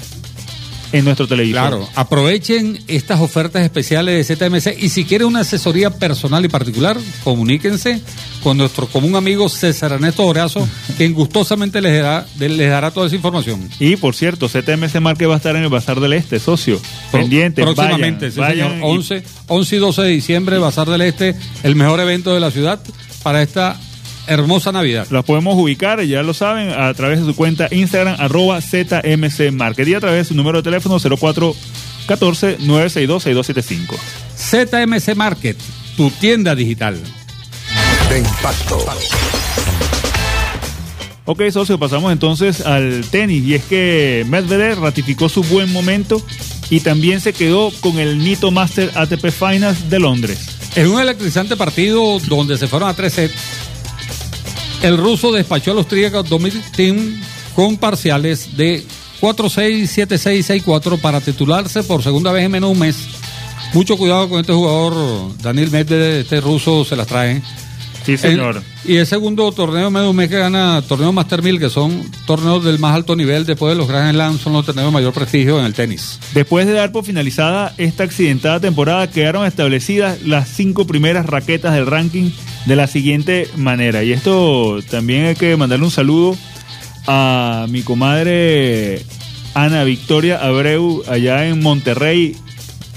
en 0.93 1.05
nuestro 1.05 1.27
televisor. 1.29 1.61
Claro, 1.61 1.89
aprovechen 1.95 2.79
estas 2.89 3.21
ofertas 3.21 3.63
especiales 3.63 4.27
de 4.27 4.37
ZMC 4.37 4.83
y 4.83 4.89
si 4.89 5.05
quieren 5.05 5.27
una 5.29 5.41
asesoría 5.41 5.91
personal 5.91 6.45
y 6.45 6.49
particular, 6.49 6.97
comuníquense 7.25 8.01
con 8.43 8.57
nuestro 8.57 8.87
común 8.87 9.15
amigo 9.17 9.49
César 9.49 9.93
Ernesto 9.93 10.25
Horazo, 10.27 10.67
quien 10.97 11.13
gustosamente 11.15 11.81
les 11.81 12.01
dará, 12.03 12.27
les 12.39 12.71
dará 12.71 12.91
toda 12.91 13.07
esa 13.07 13.17
información. 13.17 13.69
Y 13.79 13.97
por 13.97 14.15
cierto, 14.15 14.49
ZMC 14.49 15.01
Market 15.01 15.29
va 15.29 15.35
a 15.35 15.37
estar 15.39 15.57
en 15.57 15.63
el 15.63 15.69
Bazar 15.69 16.01
del 16.01 16.13
Este, 16.15 16.39
socio. 16.39 16.81
Pro- 17.11 17.21
Pendiente. 17.21 17.63
Próximamente, 17.63 18.27
vayan, 18.31 18.33
sí, 18.33 18.41
vayan 18.41 18.71
señor. 18.73 18.89
y- 18.91 18.97
11, 18.97 19.23
11 19.49 19.77
y 19.77 19.79
12 19.79 20.03
de 20.03 20.09
diciembre, 20.09 20.59
Bazar 20.59 20.89
del 20.89 21.03
Este, 21.03 21.35
el 21.63 21.77
mejor 21.77 22.01
evento 22.01 22.33
de 22.35 22.41
la 22.41 22.51
ciudad 22.51 22.81
para 23.23 23.43
esta 23.43 23.79
hermosa 24.29 24.73
Navidad. 24.73 25.07
Los 25.11 25.25
podemos 25.25 25.57
ubicar, 25.57 26.03
ya 26.03 26.23
lo 26.23 26.35
saben, 26.35 26.69
a 26.71 26.93
través 26.95 27.21
de 27.21 27.27
su 27.27 27.35
cuenta 27.35 27.67
Instagram, 27.71 28.17
arroba 28.19 28.61
ZMC 28.61 29.53
Market 29.53 29.89
y 29.89 29.95
a 29.95 30.01
través 30.01 30.19
de 30.19 30.25
su 30.25 30.35
número 30.35 30.59
de 30.59 30.65
teléfono 30.65 30.99
0414-962-6275. 30.99 33.97
ZMC 34.37 35.15
Market, 35.17 35.57
tu 35.97 36.11
tienda 36.11 36.55
digital. 36.55 37.01
De 38.09 38.19
impacto. 38.19 38.85
Ok, 41.31 41.43
socio, 41.51 41.79
pasamos 41.79 42.11
entonces 42.11 42.65
al 42.65 43.05
tenis. 43.11 43.45
Y 43.45 43.55
es 43.55 43.63
que 43.65 44.25
Medvedev 44.29 44.81
ratificó 44.81 45.29
su 45.29 45.43
buen 45.43 45.71
momento 45.71 46.23
y 46.71 46.81
también 46.81 47.21
se 47.21 47.35
quedó 47.35 47.71
con 47.81 47.99
el 47.99 48.19
Nito 48.19 48.51
Master 48.51 48.91
ATP 48.95 49.31
Finals 49.31 49.91
de 49.91 49.99
Londres. 49.99 50.39
En 50.75 50.89
un 50.89 51.01
electrizante 51.01 51.57
partido 51.57 52.19
donde 52.21 52.57
se 52.57 52.67
fueron 52.67 52.89
a 52.89 52.95
tres 52.95 53.13
sets, 53.13 53.35
el 54.83 54.97
ruso 54.97 55.33
despachó 55.33 55.73
a 55.73 55.75
los 55.75 55.85
austríacos 55.85 56.29
Dominic 56.29 56.65
con 57.55 57.77
parciales 57.77 58.57
de 58.57 58.85
4-6, 59.21 60.07
7-6, 60.07 60.65
6-4 60.65 61.01
para 61.01 61.21
titularse 61.21 61.83
por 61.83 62.03
segunda 62.03 62.31
vez 62.33 62.45
en 62.45 62.53
menos 62.53 62.71
de 62.71 62.73
un 62.73 62.79
mes. 62.79 62.97
Mucho 63.75 63.97
cuidado 63.97 64.29
con 64.29 64.41
este 64.41 64.53
jugador, 64.53 65.37
Daniel 65.43 65.71
Medvedev, 65.71 66.21
este 66.21 66.41
ruso 66.41 66.85
se 66.85 66.97
las 66.97 67.07
trae. 67.07 67.43
Sí, 68.05 68.17
señor. 68.17 68.63
El- 68.85 68.93
y 68.93 68.97
el 68.97 69.07
segundo 69.07 69.53
torneo 69.53 69.91
medio 69.91 70.13
mes 70.13 70.29
que 70.31 70.39
gana 70.39 70.81
torneo 70.89 71.13
Master 71.13 71.43
1000, 71.43 71.59
que 71.59 71.69
son 71.69 72.03
torneos 72.27 72.65
del 72.65 72.79
más 72.79 72.95
alto 72.95 73.15
nivel 73.17 73.45
después 73.45 73.73
de 73.75 73.79
los 73.79 73.87
Grand 73.89 74.13
Slam, 74.13 74.39
son 74.39 74.55
los 74.55 74.65
torneos 74.65 74.89
de 74.89 74.93
mayor 74.93 75.13
prestigio 75.13 75.59
en 75.61 75.67
el 75.67 75.75
tenis. 75.75 76.19
Después 76.33 76.67
de 76.67 76.73
dar 76.73 76.91
por 76.93 77.05
finalizada 77.05 77.75
esta 77.77 78.05
accidentada 78.05 78.61
temporada, 78.61 79.11
quedaron 79.11 79.45
establecidas 79.47 80.23
las 80.23 80.49
cinco 80.49 80.87
primeras 80.87 81.27
raquetas 81.27 81.75
del 81.75 81.87
ranking 81.87 82.31
de 82.67 82.77
la 82.77 82.87
siguiente 82.87 83.49
manera. 83.57 84.03
Y 84.05 84.13
esto 84.13 84.79
también 84.91 85.27
hay 85.27 85.35
que 85.35 85.57
mandarle 85.57 85.85
un 85.85 85.91
saludo 85.91 86.37
a 87.07 87.67
mi 87.69 87.83
comadre 87.83 89.03
Ana 89.55 89.83
Victoria 89.85 90.39
Abreu, 90.39 91.03
allá 91.09 91.47
en 91.47 91.61
Monterrey, 91.63 92.37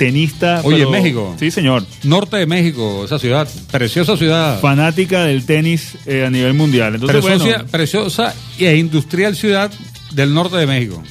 tenista. 0.01 0.61
Oye, 0.63 0.81
¿en 0.81 0.89
México? 0.89 1.35
Sí, 1.37 1.51
señor. 1.51 1.85
Norte 2.03 2.37
de 2.37 2.47
México, 2.47 3.05
esa 3.05 3.19
ciudad, 3.19 3.47
preciosa 3.71 4.17
ciudad. 4.17 4.59
Fanática 4.59 5.25
del 5.25 5.45
tenis 5.45 5.95
eh, 6.07 6.25
a 6.25 6.31
nivel 6.31 6.55
mundial. 6.55 6.95
Entonces, 6.95 7.23
preciosa, 7.23 7.45
bueno, 7.45 7.69
preciosa 7.69 8.35
e 8.57 8.77
industrial 8.77 9.35
ciudad 9.35 9.71
del 10.11 10.33
norte 10.33 10.57
de 10.57 10.65
México. 10.65 11.03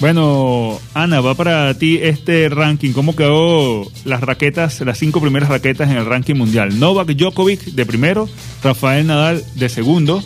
Bueno, 0.00 0.78
Ana, 0.92 1.22
va 1.22 1.34
para 1.34 1.72
ti 1.78 1.98
este 2.02 2.50
ranking. 2.50 2.92
¿Cómo 2.92 3.16
quedó 3.16 3.90
las 4.04 4.20
raquetas, 4.20 4.82
las 4.82 4.98
cinco 4.98 5.22
primeras 5.22 5.48
raquetas 5.48 5.90
en 5.90 5.96
el 5.96 6.04
ranking 6.04 6.34
mundial? 6.34 6.78
Novak 6.78 7.08
Djokovic 7.08 7.64
de 7.64 7.86
primero, 7.86 8.28
Rafael 8.62 9.06
Nadal 9.06 9.42
de 9.54 9.70
segundo, 9.70 10.22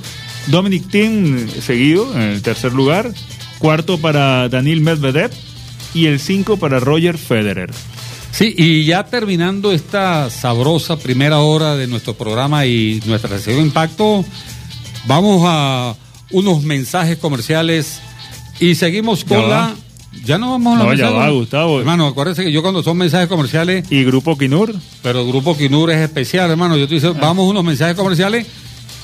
Dominic 0.48 0.90
Thiem 0.90 1.48
seguido 1.48 2.12
en 2.16 2.22
el 2.22 2.42
tercer 2.42 2.72
lugar, 2.72 3.12
cuarto 3.60 3.98
para 3.98 4.48
Daniil 4.48 4.80
Medvedev 4.80 5.30
y 5.94 6.06
el 6.06 6.18
cinco 6.18 6.56
para 6.56 6.80
Roger 6.80 7.16
Federer. 7.16 7.70
Sí, 8.32 8.54
y 8.56 8.84
ya 8.84 9.04
terminando 9.04 9.72
esta 9.72 10.30
sabrosa 10.30 10.96
primera 10.98 11.38
hora 11.40 11.76
de 11.76 11.86
nuestro 11.86 12.14
programa 12.14 12.64
y 12.66 13.02
nuestra 13.06 13.30
sesión 13.36 13.56
de 13.56 13.62
impacto, 13.62 14.24
vamos 15.06 15.42
a 15.46 15.94
unos 16.30 16.62
mensajes 16.62 17.18
comerciales 17.18 18.00
y 18.60 18.74
seguimos 18.76 19.24
con 19.24 19.40
Ya 19.42 19.46
la... 19.48 19.74
Ya 20.24 20.38
no 20.38 20.50
vamos 20.50 20.74
a 20.74 20.78
los 20.78 20.86
No, 20.88 20.94
ya 20.94 21.04
mensajes. 21.04 21.18
va, 21.28 21.30
Gustavo. 21.30 21.78
Hermano, 21.80 22.06
acuérdense 22.08 22.42
que 22.44 22.50
yo 22.52 22.62
cuando 22.62 22.82
son 22.82 22.96
mensajes 22.96 23.28
comerciales, 23.28 23.84
Y 23.90 24.02
Grupo 24.04 24.36
Kinur. 24.36 24.74
pero 25.02 25.24
Grupo 25.26 25.56
Kinur 25.56 25.90
es 25.90 25.98
especial, 25.98 26.50
hermano. 26.50 26.76
Yo 26.76 26.88
te 26.88 26.94
dice, 26.94 27.10
vamos 27.10 27.46
a 27.46 27.50
unos 27.50 27.64
mensajes 27.64 27.94
comerciales 27.96 28.46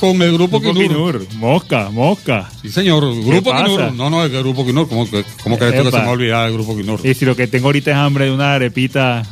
con 0.00 0.20
el 0.22 0.32
Grupo. 0.32 0.60
Grupo 0.60 0.74
Kinur. 0.78 1.20
Kinur. 1.22 1.34
Mosca, 1.36 1.90
mosca. 1.90 2.50
Sí, 2.62 2.70
señor. 2.70 3.02
Grupo? 3.24 3.52
Kinur. 3.56 3.92
No, 3.92 4.10
no, 4.10 4.24
es 4.24 4.30
que 4.30 4.36
el 4.36 4.42
Grupo 4.42 4.64
Kinur. 4.66 4.88
¿Cómo, 4.88 5.06
cómo 5.42 5.58
crees 5.58 5.76
tú 5.76 5.84
que 5.84 5.90
se 5.90 5.96
me 5.96 6.02
va 6.02 6.08
a 6.08 6.12
olvidar 6.12 6.46
el 6.48 6.54
Grupo 6.54 6.76
Kinur? 6.76 7.00
Y 7.06 7.14
si 7.14 7.24
lo 7.24 7.34
que 7.36 7.46
tengo 7.46 7.66
ahorita 7.68 7.90
es 7.90 7.96
hambre 7.96 8.26
de 8.26 8.30
una 8.32 8.54
arepita 8.54 9.22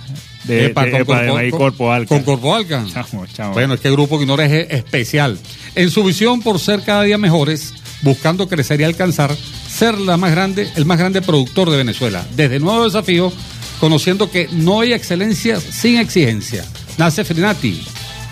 de, 0.45 0.67
Epa, 0.67 0.85
de, 0.85 0.91
con 0.91 1.01
epa, 1.41 1.57
corpo- 1.57 1.91
alca. 1.93 2.09
Con 2.15 2.23
Corpo 2.23 2.55
Alca. 2.55 2.85
Chamo, 2.93 3.27
chamo. 3.27 3.53
Bueno, 3.55 3.75
es 3.75 3.81
que 3.81 3.89
el 3.89 3.95
Grupo 3.95 4.19
Quinor 4.19 4.41
es 4.43 4.71
especial. 4.71 5.39
En 5.75 5.91
su 5.91 6.05
visión 6.05 6.43
por 6.43 6.59
ser 6.61 6.83
cada 6.83 7.03
día 7.03 7.17
mejores, 7.19 7.73
buscando 8.03 8.47
crecer 8.49 8.81
y 8.81 8.85
alcanzar, 8.85 9.35
ser 9.69 9.99
la 9.99 10.17
más 10.17 10.31
grande, 10.33 10.69
el 10.77 10.85
más 10.85 10.99
grande 10.99 11.23
productor 11.23 11.71
de 11.71 11.79
Venezuela. 11.79 12.27
Desde 12.37 12.61
nuevo 12.61 12.85
desafío, 12.85 13.33
conociendo 13.81 14.31
que 14.31 14.49
no 14.53 14.81
hay 14.81 14.93
excelencia 14.93 15.59
sin 15.61 15.99
exigencia. 15.99 16.65
Nace 16.99 17.25
Frinati, 17.25 17.83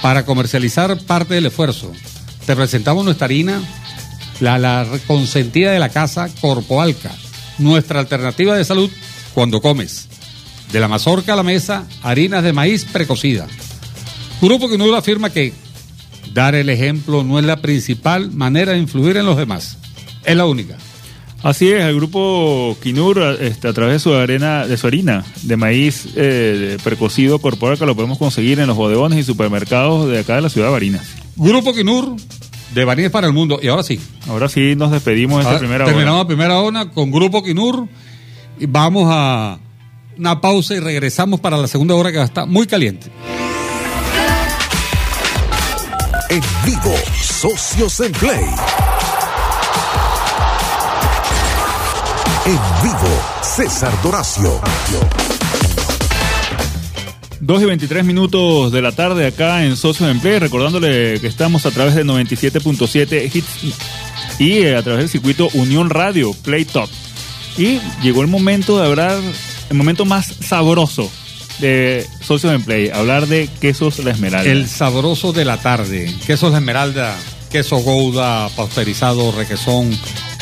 para 0.02 0.24
comercializar 0.26 0.98
parte 1.04 1.34
del 1.34 1.46
esfuerzo. 1.46 1.92
Te 2.46 2.56
presentamos 2.56 3.04
nuestra 3.04 3.26
harina, 3.26 3.62
la, 4.40 4.86
consentida 5.06 5.70
de 5.70 5.78
la 5.78 5.90
casa 5.90 6.28
Corpoalca, 6.40 7.12
nuestra 7.58 8.00
alternativa 8.00 8.56
de 8.56 8.64
salud 8.64 8.90
cuando 9.34 9.60
comes. 9.60 10.08
De 10.72 10.80
la 10.80 10.88
mazorca 10.88 11.34
a 11.34 11.36
la 11.36 11.42
mesa, 11.42 11.86
harinas 12.02 12.42
de 12.42 12.52
maíz 12.52 12.84
precocida. 12.84 13.46
Grupo 14.40 14.68
que 14.68 14.78
no 14.78 14.92
afirma 14.96 15.30
que 15.30 15.52
dar 16.32 16.54
el 16.54 16.68
ejemplo 16.68 17.22
no 17.22 17.38
es 17.38 17.44
la 17.44 17.58
principal 17.58 18.32
manera 18.32 18.72
de 18.72 18.78
influir 18.78 19.18
en 19.18 19.26
los 19.26 19.36
demás. 19.36 19.78
Es 20.24 20.36
la 20.36 20.46
única. 20.46 20.76
Así 21.42 21.70
es, 21.70 21.82
el 21.82 21.96
grupo 21.96 22.76
Kinur, 22.82 23.20
este, 23.40 23.68
a 23.68 23.72
través 23.72 23.94
de 23.94 23.98
su 23.98 24.14
arena, 24.14 24.66
de 24.66 24.76
su 24.76 24.86
harina 24.86 25.24
de 25.42 25.56
maíz 25.56 26.08
eh, 26.16 26.76
precocido 26.82 27.40
corporal, 27.40 27.78
que 27.78 27.86
lo 27.86 27.94
podemos 27.96 28.18
conseguir 28.18 28.60
en 28.60 28.68
los 28.68 28.76
bodegones 28.76 29.18
y 29.18 29.24
supermercados 29.24 30.08
de 30.08 30.20
acá 30.20 30.36
de 30.36 30.42
la 30.42 30.50
ciudad 30.50 30.68
de 30.68 30.72
Barinas. 30.72 31.21
Grupo 31.36 31.72
Kinur, 31.72 32.16
de 32.74 32.84
Barinas 32.84 33.10
para 33.12 33.26
el 33.26 33.32
mundo. 33.32 33.58
Y 33.62 33.68
ahora 33.68 33.82
sí. 33.82 34.00
Ahora 34.28 34.48
sí 34.48 34.74
nos 34.76 34.90
despedimos 34.90 35.38
de 35.38 35.42
esta 35.42 35.50
Ahora 35.50 35.58
primera 35.60 35.84
terminamos 35.84 36.14
hora. 36.14 36.22
la 36.24 36.26
primera 36.26 36.58
hora 36.60 36.90
con 36.90 37.10
Grupo 37.10 37.42
Kinur. 37.42 37.88
Y 38.58 38.66
vamos 38.66 39.08
a 39.10 39.58
una 40.18 40.40
pausa 40.40 40.74
y 40.74 40.80
regresamos 40.80 41.40
para 41.40 41.56
la 41.56 41.66
segunda 41.66 41.94
hora 41.94 42.10
que 42.12 42.18
va 42.18 42.24
a 42.24 42.26
estar 42.26 42.46
muy 42.46 42.66
caliente. 42.66 43.10
En 46.28 46.42
vivo, 46.64 46.94
Socios 47.20 48.00
en 48.00 48.12
Play. 48.12 48.44
En 52.46 52.58
vivo, 52.82 53.22
César 53.42 53.92
Doracio. 54.02 54.60
2 57.42 57.62
y 57.62 57.64
23 57.64 58.04
minutos 58.04 58.70
de 58.70 58.80
la 58.80 58.92
tarde 58.92 59.26
acá 59.26 59.64
en 59.64 59.76
Socios 59.76 60.08
en 60.08 60.20
Play, 60.20 60.38
recordándole 60.38 61.18
que 61.18 61.26
estamos 61.26 61.66
a 61.66 61.72
través 61.72 61.96
de 61.96 62.04
97.7 62.04 63.34
Hits 63.34 63.74
y 64.38 64.58
eh, 64.58 64.76
a 64.76 64.82
través 64.84 65.00
del 65.00 65.08
circuito 65.08 65.48
Unión 65.54 65.90
Radio 65.90 66.34
Play 66.34 66.64
Top. 66.64 66.88
Y 67.58 67.80
llegó 68.00 68.22
el 68.22 68.28
momento 68.28 68.78
de 68.78 68.86
hablar, 68.86 69.18
el 69.68 69.76
momento 69.76 70.04
más 70.04 70.26
sabroso 70.26 71.10
de 71.58 72.06
Socios 72.20 72.54
en 72.54 72.62
Play, 72.62 72.90
hablar 72.90 73.26
de 73.26 73.48
quesos 73.60 73.98
La 73.98 74.12
Esmeralda. 74.12 74.48
El 74.48 74.68
sabroso 74.68 75.32
de 75.32 75.44
la 75.44 75.56
tarde. 75.56 76.14
Quesos 76.24 76.52
de 76.52 76.58
esmeralda, 76.58 77.18
queso 77.50 77.78
gouda, 77.78 78.50
pasteurizado, 78.50 79.32
requesón, 79.32 79.90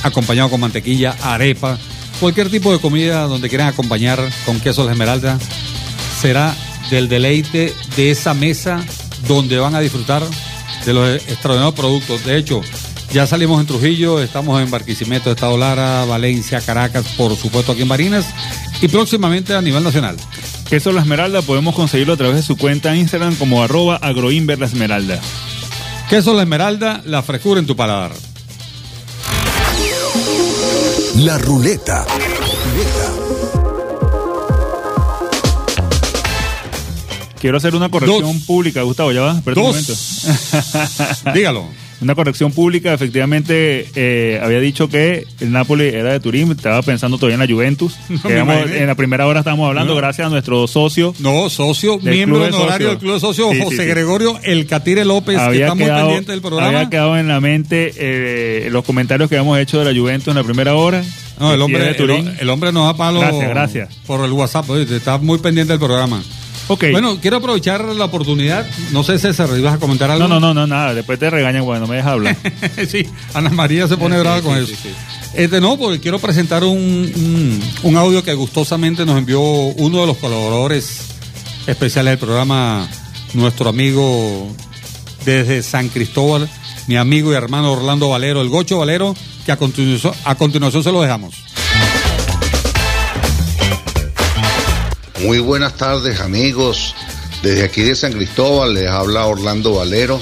acompañado 0.03 0.51
con 0.51 0.61
mantequilla, 0.61 1.17
arepa. 1.23 1.79
Cualquier 2.21 2.51
tipo 2.51 2.71
de 2.75 2.79
comida 2.79 3.23
donde 3.23 3.49
quieran 3.49 3.69
acompañar 3.69 4.21
con 4.45 4.61
quesos 4.61 4.85
de 4.85 4.93
esmeralda 4.93 5.39
será 6.21 6.55
del 6.91 7.09
deleite 7.09 7.75
de 7.97 8.11
esa 8.11 8.35
mesa 8.35 8.85
donde 9.27 9.59
van 9.59 9.75
a 9.75 9.81
disfrutar 9.81 10.23
de 10.85 10.93
los 10.93 11.09
extraordinarios 11.09 11.75
productos. 11.75 12.25
De 12.25 12.37
hecho, 12.37 12.61
ya 13.13 13.27
salimos 13.27 13.61
en 13.61 13.67
Trujillo, 13.67 14.21
estamos 14.21 14.61
en 14.61 14.71
Barquisimeto, 14.71 15.31
Estado 15.31 15.57
Lara, 15.57 16.05
Valencia, 16.05 16.61
Caracas, 16.61 17.07
por 17.17 17.35
supuesto 17.37 17.73
aquí 17.73 17.83
en 17.83 17.89
Barinas 17.89 18.27
y 18.81 18.89
próximamente 18.89 19.55
a 19.55 19.63
nivel 19.63 19.83
nacional. 19.83 20.17
Queso 20.69 20.93
La 20.93 21.01
Esmeralda 21.01 21.43
podemos 21.43 21.75
conseguirlo 21.75 22.13
a 22.13 22.17
través 22.17 22.37
de 22.37 22.43
su 22.43 22.57
cuenta 22.57 22.95
Instagram 22.95 23.35
como 23.37 23.63
arroba 23.63 23.97
agroinver 23.97 24.59
La 24.59 24.67
Esmeralda. 24.67 25.21
Queso 26.11 26.35
la 26.35 26.43
esmeralda, 26.43 27.03
la 27.05 27.23
frescura 27.23 27.61
en 27.61 27.67
tu 27.69 27.77
paladar. 27.77 28.11
La 31.15 31.39
ruleta. 31.39 32.05
Ruleta. 32.05 33.20
Quiero 37.41 37.57
hacer 37.57 37.75
una 37.75 37.89
corrección 37.89 38.21
Dos. 38.23 38.43
pública, 38.45 38.83
Gustavo, 38.83 39.13
ya 39.13 39.23
va. 39.23 39.33
Espera 39.39 39.61
un 39.61 39.67
momento. 39.69 39.93
Dos. 39.93 41.25
Dígalo. 41.35 41.65
Una 42.03 42.15
corrección 42.15 42.51
pública, 42.51 42.95
efectivamente, 42.95 43.87
eh, 43.95 44.41
había 44.43 44.59
dicho 44.59 44.89
que 44.89 45.27
el 45.41 45.53
Napoli 45.53 45.85
era 45.85 46.13
de 46.13 46.21
Turín, 46.21 46.51
estaba 46.51 46.81
pensando 46.81 47.19
todavía 47.19 47.35
en 47.35 47.41
la 47.41 47.55
Juventus. 47.55 47.95
No 48.09 48.23
Que 48.23 48.39
en 48.39 48.87
la 48.87 48.95
primera 48.95 49.27
hora 49.27 49.41
estábamos 49.41 49.69
hablando, 49.69 49.93
No. 49.93 49.99
gracias 49.99 50.27
a 50.27 50.31
nuestro 50.31 50.67
socio. 50.67 51.15
No, 51.19 51.51
socio, 51.51 51.99
miembro 51.99 52.39
de 52.39 52.49
honorario 52.55 52.89
del 52.89 52.99
Club 52.99 53.15
de 53.15 53.21
Socios, 53.21 53.51
Sí, 53.53 53.61
José 53.63 53.77
sí. 53.77 53.85
Gregorio 53.85 54.39
El 54.43 54.67
Catire 54.67 55.05
López, 55.05 55.37
que 55.37 55.43
había, 55.43 55.65
está 55.67 55.75
muy 55.75 55.85
quedado, 55.85 56.07
pendiente 56.07 56.33
del 56.33 56.41
programa. 56.41 56.69
había 56.69 56.89
quedado 56.89 57.19
en 57.19 57.29
la 57.29 57.41
mente 57.41 57.93
eh, 57.97 58.69
los 58.71 58.83
comentarios 58.83 59.29
que 59.29 59.37
habíamos 59.37 59.59
hecho 59.59 59.79
de 59.79 59.93
la 59.93 59.99
Juventus 60.01 60.29
en 60.29 60.37
la 60.37 60.45
primera 60.45 60.75
hora. 60.77 61.03
No, 61.39 61.51
el 61.53 61.59
Que 61.59 61.63
hombre, 61.65 61.85
de 61.85 61.95
Turín. 61.95 62.35
el 62.41 62.49
hombre 62.49 62.73
nos 62.73 62.87
da 62.87 62.97
palo 62.97 63.21
Gracias, 63.21 63.49
gracias. 63.51 63.95
por 64.07 64.25
el 64.25 64.33
WhatsApp, 64.33 64.71
está 64.91 65.19
muy 65.19 65.39
pendiente 65.39 65.73
del 65.75 65.81
programa. 65.81 66.23
Bueno, 66.93 67.19
quiero 67.21 67.39
aprovechar 67.39 67.85
la 67.85 68.05
oportunidad, 68.05 68.67
no 68.93 69.03
sé 69.03 69.19
César, 69.19 69.49
¿ibas 69.59 69.75
a 69.75 69.79
comentar 69.79 70.11
algo? 70.11 70.29
no, 70.29 70.41
no, 70.41 70.55
no, 70.55 70.55
no, 70.55 70.67
nada. 70.67 70.95
Después 70.95 71.19
te 71.19 71.29
regañan, 71.31 71.65
bueno, 71.65 71.83
no 71.83 71.87
me 71.89 71.97
dejas 71.97 72.13
hablar. 72.13 72.37
sí, 72.89 73.07
Ana 73.35 73.51
María 73.51 73.89
se 73.89 73.97
pone 73.97 74.15
Sí, 74.17 74.21
brava 74.21 74.39
sí, 74.39 74.43
con 74.45 74.67
sí, 74.67 74.73
eso. 74.73 74.83
sí. 74.83 74.89
Este 75.35 75.61
no, 75.61 75.77
porque 75.77 76.01
quiero 76.01 76.19
presentar 76.19 76.65
un, 76.65 76.77
un, 76.79 77.61
un 77.83 77.97
audio 77.97 78.23
que 78.23 78.35
gustosamente 78.35 79.05
nos 79.07 79.17
envió 79.19 79.41
uno 79.41 80.01
de 80.01 80.07
los 80.07 80.17
colaboradores 80.17 81.09
especiales 81.67 82.13
del 82.13 82.19
programa, 82.19 82.89
nuestro 83.35 83.69
amigo 83.69 84.49
desde 85.25 85.63
San 85.63 85.89
Cristóbal, 85.89 86.49
mi 86.87 86.97
amigo 86.97 87.33
y 87.33 87.37
hermano 87.37 87.73
Orlando 87.73 88.09
Valero, 88.09 88.41
el 88.43 88.49
Gocho 88.49 88.79
Valero, 88.79 89.15
que 89.47 89.53
a 89.53 89.57
continuación, 89.57 90.15
a 90.25 90.35
continuación 90.35 90.83
se 90.83 90.91
lo 90.93 91.01
dejamos. 91.03 91.35
Muy 95.23 95.39
buenas 95.39 95.77
tardes 95.77 96.19
amigos. 96.21 96.95
Desde 97.43 97.63
aquí 97.63 97.83
de 97.83 97.95
San 97.95 98.15
Cristóbal 98.15 98.73
les 98.73 98.89
habla 98.89 99.27
Orlando 99.27 99.75
Valero. 99.75 100.19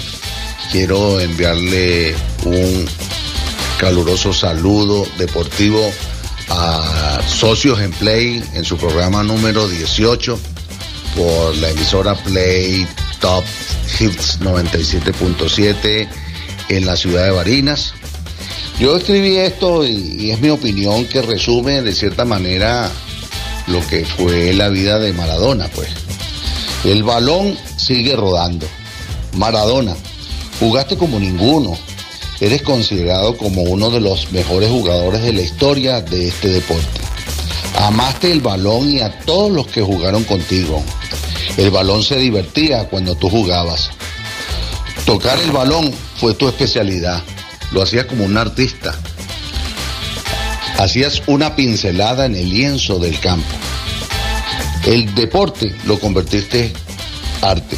Quiero 0.73 1.21
enviarle 1.21 2.17
un 2.45 2.85
caluroso 3.79 4.33
saludo 4.33 5.07
deportivo 5.17 5.81
a 6.49 7.21
Socios 7.29 7.81
en 7.81 7.93
Play 7.93 8.43
en 8.55 8.65
su 8.65 8.77
programa 8.77 9.23
número 9.23 9.69
18 9.69 10.37
por 11.15 11.57
la 11.59 11.71
emisora 11.71 12.17
Play 12.17 12.85
Top 13.21 13.45
Hits 14.01 14.41
97.7 14.41 16.09
en 16.71 16.87
la 16.87 16.97
ciudad 16.97 17.25
de 17.25 17.31
Barinas. 17.31 17.95
Yo 18.81 18.97
escribí 18.97 19.37
esto 19.37 19.85
y, 19.85 20.17
y 20.19 20.31
es 20.33 20.41
mi 20.41 20.51
opinión 20.51 21.07
que 21.07 21.23
resume 21.23 21.83
de 21.83 21.95
cierta 21.95 22.25
manera 22.25 22.91
lo 23.69 23.87
que 23.87 24.05
fue 24.05 24.53
la 24.53 24.69
vida 24.69 24.99
de 24.99 25.13
Maradona, 25.13 25.69
pues. 25.69 25.89
El 26.85 27.03
balón 27.03 27.57
sigue 27.77 28.17
rodando. 28.17 28.67
Maradona, 29.35 29.95
jugaste 30.59 30.97
como 30.97 31.19
ninguno. 31.19 31.77
Eres 32.41 32.63
considerado 32.63 33.37
como 33.37 33.63
uno 33.63 33.91
de 33.91 34.01
los 34.01 34.31
mejores 34.33 34.71
jugadores 34.71 35.23
de 35.23 35.33
la 35.33 35.43
historia 35.43 36.01
de 36.01 36.29
este 36.29 36.49
deporte. 36.49 37.01
Amaste 37.77 38.31
el 38.31 38.41
balón 38.41 38.91
y 38.91 39.01
a 39.01 39.19
todos 39.21 39.51
los 39.51 39.67
que 39.67 39.83
jugaron 39.83 40.25
contigo. 40.25 40.83
El 41.57 41.71
balón 41.71 42.03
se 42.03 42.17
divertía 42.17 42.89
cuando 42.89 43.17
tú 43.17 43.29
jugabas. 43.29 43.91
Tocar 45.05 45.39
el 45.41 45.51
balón 45.51 45.93
fue 46.17 46.35
tu 46.35 46.49
especialidad. 46.49 47.23
Lo 47.73 47.83
hacías 47.83 48.07
como 48.07 48.25
un 48.25 48.37
artista. 48.37 48.95
Hacías 50.79 51.23
una 51.27 51.57
pincelada 51.57 52.25
en 52.27 52.37
el 52.37 52.51
lienzo 52.51 53.01
del 53.01 53.19
campo. 53.19 53.49
El 54.87 55.13
deporte 55.15 55.75
lo 55.85 55.99
convertiste 55.99 56.73
arte. 57.43 57.77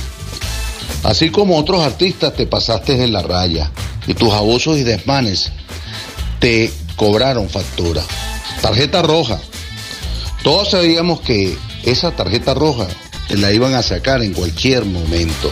Así 1.02 1.30
como 1.30 1.56
otros 1.56 1.82
artistas 1.82 2.34
te 2.34 2.46
pasaste 2.46 2.98
de 2.98 3.08
la 3.08 3.22
raya 3.22 3.70
y 4.06 4.12
tus 4.12 4.30
abusos 4.32 4.76
y 4.76 4.82
desmanes 4.82 5.50
te 6.40 6.70
cobraron 6.94 7.48
factura. 7.48 8.02
Tarjeta 8.60 9.00
roja. 9.00 9.40
Todos 10.44 10.70
sabíamos 10.70 11.22
que 11.22 11.56
esa 11.84 12.10
tarjeta 12.10 12.52
roja 12.52 12.86
te 13.28 13.38
la 13.38 13.50
iban 13.50 13.74
a 13.74 13.82
sacar 13.82 14.22
en 14.22 14.34
cualquier 14.34 14.84
momento. 14.84 15.50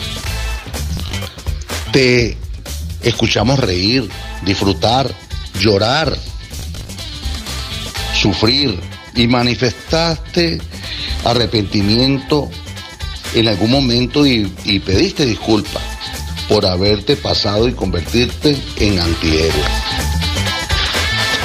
Te 1.92 2.36
escuchamos 3.02 3.58
reír, 3.58 4.06
disfrutar, 4.44 5.10
llorar, 5.58 6.14
sufrir 8.20 8.78
y 9.14 9.26
manifestaste 9.26 10.58
arrepentimiento 11.24 12.48
en 13.34 13.48
algún 13.48 13.70
momento 13.70 14.26
y, 14.26 14.46
pediste 14.84 15.26
disculpas 15.26 15.82
por 16.48 16.64
haberte 16.66 17.16
pasado 17.16 17.68
y 17.68 17.72
convertirte 17.72 18.56
en 18.78 18.98
antihéroe. 18.98 19.64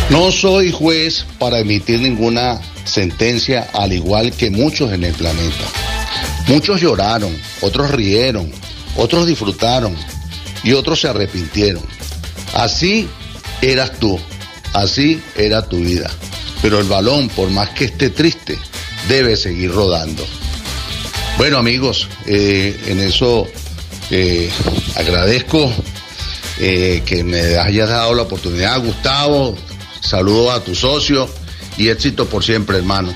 No 0.10 0.32
soy 0.32 0.72
juez 0.72 1.26
para 1.40 1.60
emitir 1.60 2.00
ninguna 2.00 2.60
sentencia 2.86 3.70
al 3.74 3.94
igual 3.94 4.32
que 4.32 4.50
muchos 4.50 4.92
en 4.94 5.04
el 5.04 5.14
planeta. 5.14 5.66
Muchos 6.48 6.82
lloraron, 6.82 7.36
otros 7.62 7.92
rieron, 7.92 8.52
otros 8.96 9.28
disfrutaron 9.28 9.96
y 10.64 10.74
otros 10.74 11.02
se 11.02 11.08
arrepintieron. 11.08 11.84
Así 12.54 13.08
eras 13.62 14.00
tú, 14.00 14.20
así 14.74 15.22
era 15.36 15.64
tu 15.64 15.78
vida. 15.78 16.10
Pero 16.64 16.80
el 16.80 16.88
balón, 16.88 17.30
por 17.30 17.52
más 17.52 17.70
que 17.70 17.86
esté 17.86 18.10
triste, 18.10 18.58
debe 19.08 19.38
seguir 19.38 19.72
rodando. 19.72 20.26
Bueno 21.38 21.60
amigos, 21.60 22.08
eh, 22.26 22.76
en 22.88 23.00
eso 23.00 23.48
Eh, 24.16 24.50
agradezco 24.96 25.74
eh, 26.60 27.02
que 27.06 27.24
me 27.24 27.58
hayas 27.58 27.90
dado 27.90 28.14
la 28.14 28.24
oportunidad, 28.24 28.80
Gustavo. 28.80 29.58
Saludos 30.02 30.54
a 30.54 30.64
tu 30.64 30.76
socio 30.76 31.28
y 31.78 31.90
éxito 31.90 32.28
por 32.28 32.44
siempre, 32.44 32.78
hermano. 32.78 33.12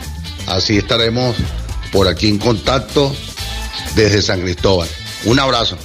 Así 0.47 0.77
estaremos 0.77 1.35
por 1.91 2.07
aquí 2.07 2.29
en 2.29 2.39
contacto 2.39 3.15
desde 3.95 4.23
San 4.23 4.41
Cristóbal. 4.41 4.87
Un 5.25 5.39
abrazo. 5.39 5.77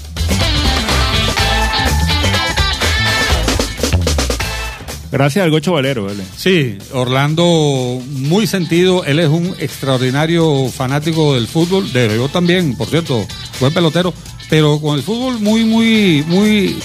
Gracias 5.12 5.44
al 5.44 5.50
Gocho 5.50 5.72
Valero, 5.72 6.06
¿vale? 6.06 6.24
Sí, 6.38 6.78
Orlando 6.94 8.00
muy 8.12 8.46
sentido, 8.46 9.04
él 9.04 9.20
es 9.20 9.28
un 9.28 9.54
extraordinario 9.58 10.68
fanático 10.70 11.34
del 11.34 11.46
fútbol, 11.46 11.92
de 11.92 12.16
yo 12.16 12.30
también, 12.30 12.74
por 12.74 12.88
cierto, 12.88 13.26
buen 13.60 13.74
pelotero, 13.74 14.14
pero 14.48 14.80
con 14.80 14.96
el 14.96 15.02
fútbol 15.02 15.38
muy, 15.38 15.66
muy, 15.66 16.24
muy 16.26 16.78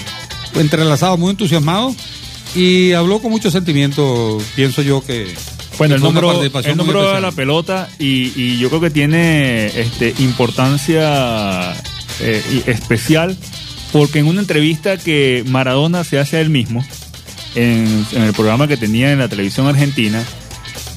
entrelazado, 0.56 1.16
muy 1.16 1.30
entusiasmado 1.30 1.94
y 2.54 2.92
habló 2.92 3.18
con 3.20 3.30
mucho 3.30 3.50
sentimiento, 3.50 4.36
pienso 4.54 4.82
yo 4.82 5.02
que... 5.02 5.34
Bueno, 5.78 5.94
el 5.94 6.02
número, 6.02 6.42
el 6.42 6.76
número 6.76 7.14
de 7.14 7.20
la 7.22 7.32
pelota 7.32 7.88
y, 7.98 8.32
y 8.36 8.58
yo 8.58 8.68
creo 8.68 8.82
que 8.82 8.90
tiene 8.90 9.68
este, 9.68 10.12
importancia 10.18 11.72
eh, 12.20 12.62
especial 12.66 13.38
porque 13.92 14.18
en 14.18 14.26
una 14.26 14.40
entrevista 14.40 14.98
que 14.98 15.44
Maradona 15.46 16.04
se 16.04 16.18
hace 16.18 16.36
a 16.36 16.40
él 16.40 16.50
mismo, 16.50 16.84
en, 17.54 18.06
el 18.12 18.32
programa 18.32 18.68
que 18.68 18.76
tenía 18.76 19.12
en 19.12 19.18
la 19.18 19.28
televisión 19.28 19.66
argentina, 19.66 20.22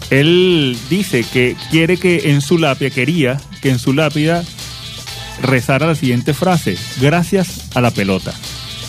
él 0.09 0.77
dice 0.89 1.23
que 1.23 1.55
quiere 1.69 1.97
que 1.97 2.31
en 2.31 2.41
su 2.41 2.57
lápida, 2.57 2.89
quería 2.89 3.41
que 3.61 3.69
en 3.69 3.79
su 3.79 3.93
lápida 3.93 4.43
rezara 5.41 5.87
la 5.87 5.95
siguiente 5.95 6.33
frase, 6.33 6.77
gracias 6.99 7.69
a 7.75 7.81
la 7.81 7.91
pelota. 7.91 8.33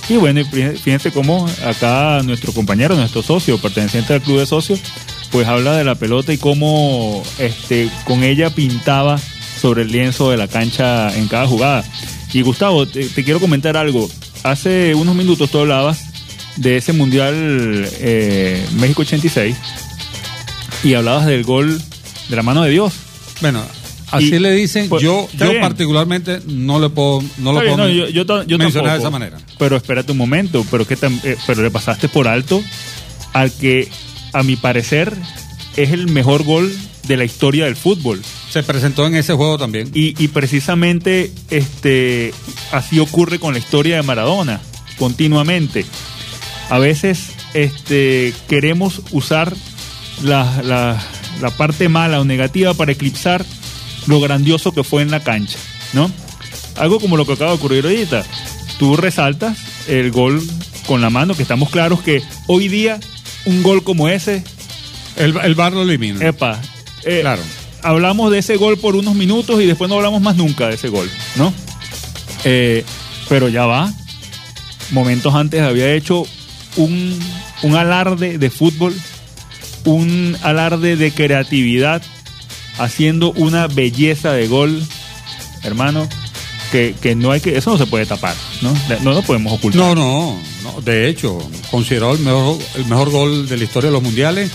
Y 0.09 0.17
bueno, 0.17 0.45
fíjense 0.45 1.13
cómo 1.13 1.49
acá 1.65 2.23
nuestro 2.25 2.53
compañero, 2.53 2.97
nuestro 2.97 3.23
socio, 3.23 3.59
perteneciente 3.59 4.15
al 4.15 4.21
club 4.21 4.41
de 4.41 4.47
socios, 4.47 4.81
pues 5.31 5.47
habla 5.47 5.77
de 5.77 5.85
la 5.85 5.95
pelota 5.95 6.33
y 6.33 6.39
cómo 6.39 7.23
este, 7.39 7.89
con 8.05 8.25
ella 8.25 8.51
pintaba 8.51 9.19
sobre 9.61 9.83
el 9.83 9.93
lienzo 9.93 10.31
de 10.31 10.37
la 10.37 10.49
cancha 10.49 11.17
en 11.17 11.29
cada 11.29 11.47
jugada. 11.47 11.85
Y 12.33 12.43
Gustavo, 12.43 12.87
te 12.87 13.25
quiero 13.25 13.41
comentar 13.41 13.77
algo. 13.77 14.09
Hace 14.43 14.95
unos 14.95 15.15
minutos 15.15 15.51
tú 15.51 15.59
hablabas 15.61 16.12
de 16.57 16.76
ese 16.76 16.92
Mundial 16.92 17.34
eh, 18.00 18.64
México 18.74 19.03
86 19.03 19.57
y 20.84 20.94
hablabas 20.94 21.26
del 21.26 21.44
gol 21.44 21.80
de 22.28 22.36
la 22.36 22.42
mano 22.42 22.62
de 22.62 22.70
Dios. 22.70 22.94
Bueno, 23.40 23.62
así 24.11 24.34
Y, 24.34 24.38
le 24.38 24.53
dicen, 24.53 24.88
pues, 24.88 25.03
yo, 25.03 25.28
yo 25.36 25.50
bien. 25.50 25.61
particularmente 25.61 26.40
no 26.46 26.80
le 26.80 26.88
puedo, 26.88 27.22
no 27.38 27.53
lo 27.53 27.61
bien, 27.61 27.74
puedo 27.74 27.88
no, 27.88 27.92
yo, 27.92 28.09
yo 28.09 28.44
yo 28.44 28.59
mencionar 28.59 28.92
de 28.94 28.98
esa 28.98 29.11
manera. 29.11 29.38
Pero 29.59 29.76
espérate 29.76 30.12
un 30.12 30.18
momento, 30.18 30.64
pero 30.70 30.86
que 30.86 30.94
eh, 30.94 31.36
pero 31.46 31.62
le 31.62 31.70
pasaste 31.70 32.09
por 32.09 32.28
alto 32.28 32.62
al 33.32 33.53
que 33.53 33.88
a 34.32 34.42
mi 34.42 34.57
parecer 34.57 35.14
es 35.76 35.90
el 35.92 36.09
mejor 36.09 36.44
gol 36.44 36.72
de 37.07 37.16
la 37.16 37.24
historia 37.24 37.64
del 37.64 37.76
fútbol. 37.76 38.22
Se 38.50 38.62
presentó 38.62 39.07
en 39.07 39.14
ese 39.14 39.32
juego 39.34 39.59
también. 39.59 39.90
Y, 39.94 40.22
y 40.22 40.28
precisamente 40.28 41.32
este 41.50 42.32
así 42.70 42.98
ocurre 42.98 43.38
con 43.38 43.55
la 43.55 43.59
historia 43.59 43.96
de 43.96 44.03
Maradona, 44.03 44.61
continuamente. 44.98 45.84
A 46.71 46.79
veces 46.79 47.31
este, 47.55 48.33
queremos 48.49 49.03
usar 49.11 49.55
la, 50.23 50.63
la- 50.63 51.03
la 51.41 51.51
parte 51.51 51.89
mala 51.89 52.21
o 52.21 52.25
negativa 52.25 52.73
para 52.75 52.93
eclipsar 52.93 53.45
lo 54.07 54.21
grandioso 54.21 54.73
que 54.73 54.85
fue 54.85 55.03
en 55.03 55.11
la 55.11 55.21
cancha, 55.21 55.59
¿no? 55.93 56.11
Algo 56.77 57.01
como 57.01 57.17
lo 57.17 57.27
que 57.27 57.33
acaba 57.33 57.51
de 57.51 57.57
ocurrir 57.57 57.85
ahorita. 57.85 58.25
Tú 58.79 58.97
resaltas 58.97 59.59
el 59.89 60.11
gol 60.13 60.43
con 60.87 61.01
la 61.01 61.11
mano, 61.11 61.35
que 61.35 61.43
estamos 61.43 61.69
claros 61.71 62.01
que 62.01 62.23
hoy 62.47 62.69
día 62.69 63.01
un 63.45 63.63
gol 63.63 63.83
como 63.83 64.09
ese 64.09 64.45
El, 65.17 65.37
el 65.39 65.55
bar 65.55 65.73
lo 65.73 65.83
elimina. 65.83 66.25
Epa, 66.27 66.61
eh, 67.05 67.21
Claro. 67.23 67.43
hablamos 67.83 68.31
de 68.31 68.39
ese 68.39 68.57
gol 68.57 68.79
por 68.79 68.95
unos 68.97 69.15
minutos 69.15 69.61
y 69.61 69.67
después 69.67 69.91
no 69.91 69.97
hablamos 69.97 70.23
más 70.23 70.37
nunca 70.37 70.69
de 70.69 70.75
ese 70.77 70.89
gol, 70.89 71.11
¿no? 71.37 71.53
Eh, 72.45 72.85
pero 73.29 73.49
ya 73.49 73.67
va. 73.67 73.93
Momentos 74.91 75.35
antes 75.35 75.61
había 75.63 75.93
hecho 75.93 76.25
un, 76.77 77.18
un 77.62 77.77
alarde 77.77 78.39
de 78.39 78.51
fútbol, 78.51 78.95
un 79.85 80.37
alarde 80.43 80.97
de 80.97 81.12
creatividad, 81.12 82.03
haciendo 82.79 83.33
una 83.33 83.66
belleza 83.66 84.33
de 84.33 84.49
gol, 84.49 84.83
hermano, 85.62 86.09
que, 86.70 86.95
que 87.01 87.14
no 87.14 87.31
hay 87.31 87.41
que, 87.41 87.57
eso 87.57 87.70
no 87.70 87.79
se 87.79 87.87
puede 87.87 88.07
tapar, 88.07 88.35
¿no? 88.62 88.75
No 89.03 89.12
lo 89.12 89.23
podemos 89.23 89.53
ocultar. 89.53 89.81
No, 89.81 89.95
no, 89.95 90.39
no. 90.62 90.81
De 90.81 91.09
hecho, 91.09 91.39
considerado 91.70 92.14
el 92.14 92.20
mejor, 92.20 92.59
el 92.77 92.87
mejor 92.87 93.11
gol 93.11 93.49
de 93.49 93.57
la 93.59 93.64
historia 93.64 93.91
de 93.91 93.95
los 93.95 94.03
mundiales, 94.03 94.51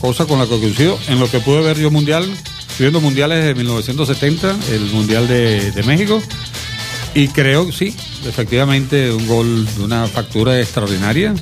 cosa 0.00 0.24
con 0.24 0.38
la 0.38 0.46
que 0.46 0.58
coincido. 0.58 0.98
En 1.08 1.20
lo 1.20 1.30
que 1.30 1.40
pude 1.40 1.60
ver 1.60 1.78
yo 1.78 1.90
mundial, 1.90 2.28
viendo 2.78 3.00
mundiales 3.00 3.44
de 3.44 3.54
1970, 3.54 4.56
el 4.72 4.80
mundial 4.92 5.28
de, 5.28 5.72
de 5.72 5.82
México, 5.82 6.22
y 7.14 7.28
creo, 7.28 7.70
sí, 7.72 7.94
efectivamente, 8.26 9.12
un 9.12 9.26
gol 9.26 9.66
de 9.76 9.82
una 9.84 10.06
factura 10.06 10.58
extraordinaria. 10.60 11.34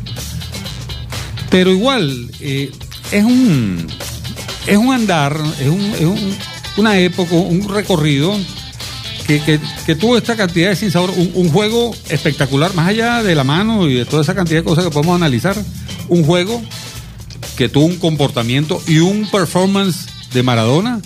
Pero 1.50 1.70
igual, 1.70 2.30
eh, 2.40 2.70
es 3.12 3.24
un 3.24 3.86
es 4.66 4.76
un 4.76 4.92
andar, 4.92 5.36
es, 5.60 5.68
un, 5.68 5.80
es 5.94 6.00
un- 6.02 6.36
una 6.76 6.98
época, 6.98 7.34
un 7.34 7.68
recorrido 7.68 8.36
que, 9.26 9.40
que- 9.86 9.94
tuvo 9.96 10.16
esta 10.16 10.36
cantidad 10.36 10.70
de 10.70 10.76
sinsabor, 10.76 11.10
un, 11.10 11.30
un 11.34 11.50
juego 11.50 11.94
espectacular, 12.08 12.74
más 12.74 12.88
allá 12.88 13.22
de 13.22 13.34
la 13.34 13.42
mano 13.44 13.88
y 13.88 13.94
de 13.94 14.04
toda 14.04 14.22
esa 14.22 14.34
cantidad 14.34 14.60
de 14.60 14.64
cosas 14.64 14.84
que 14.84 14.90
podemos 14.90 15.16
analizar, 15.16 15.56
un 16.08 16.24
juego 16.24 16.62
que 17.56 17.68
tuvo 17.68 17.86
un 17.86 17.96
comportamiento 17.96 18.80
y 18.86 18.98
un 18.98 19.28
performance 19.30 20.06
de 20.32 20.42
Maradona, 20.42 21.00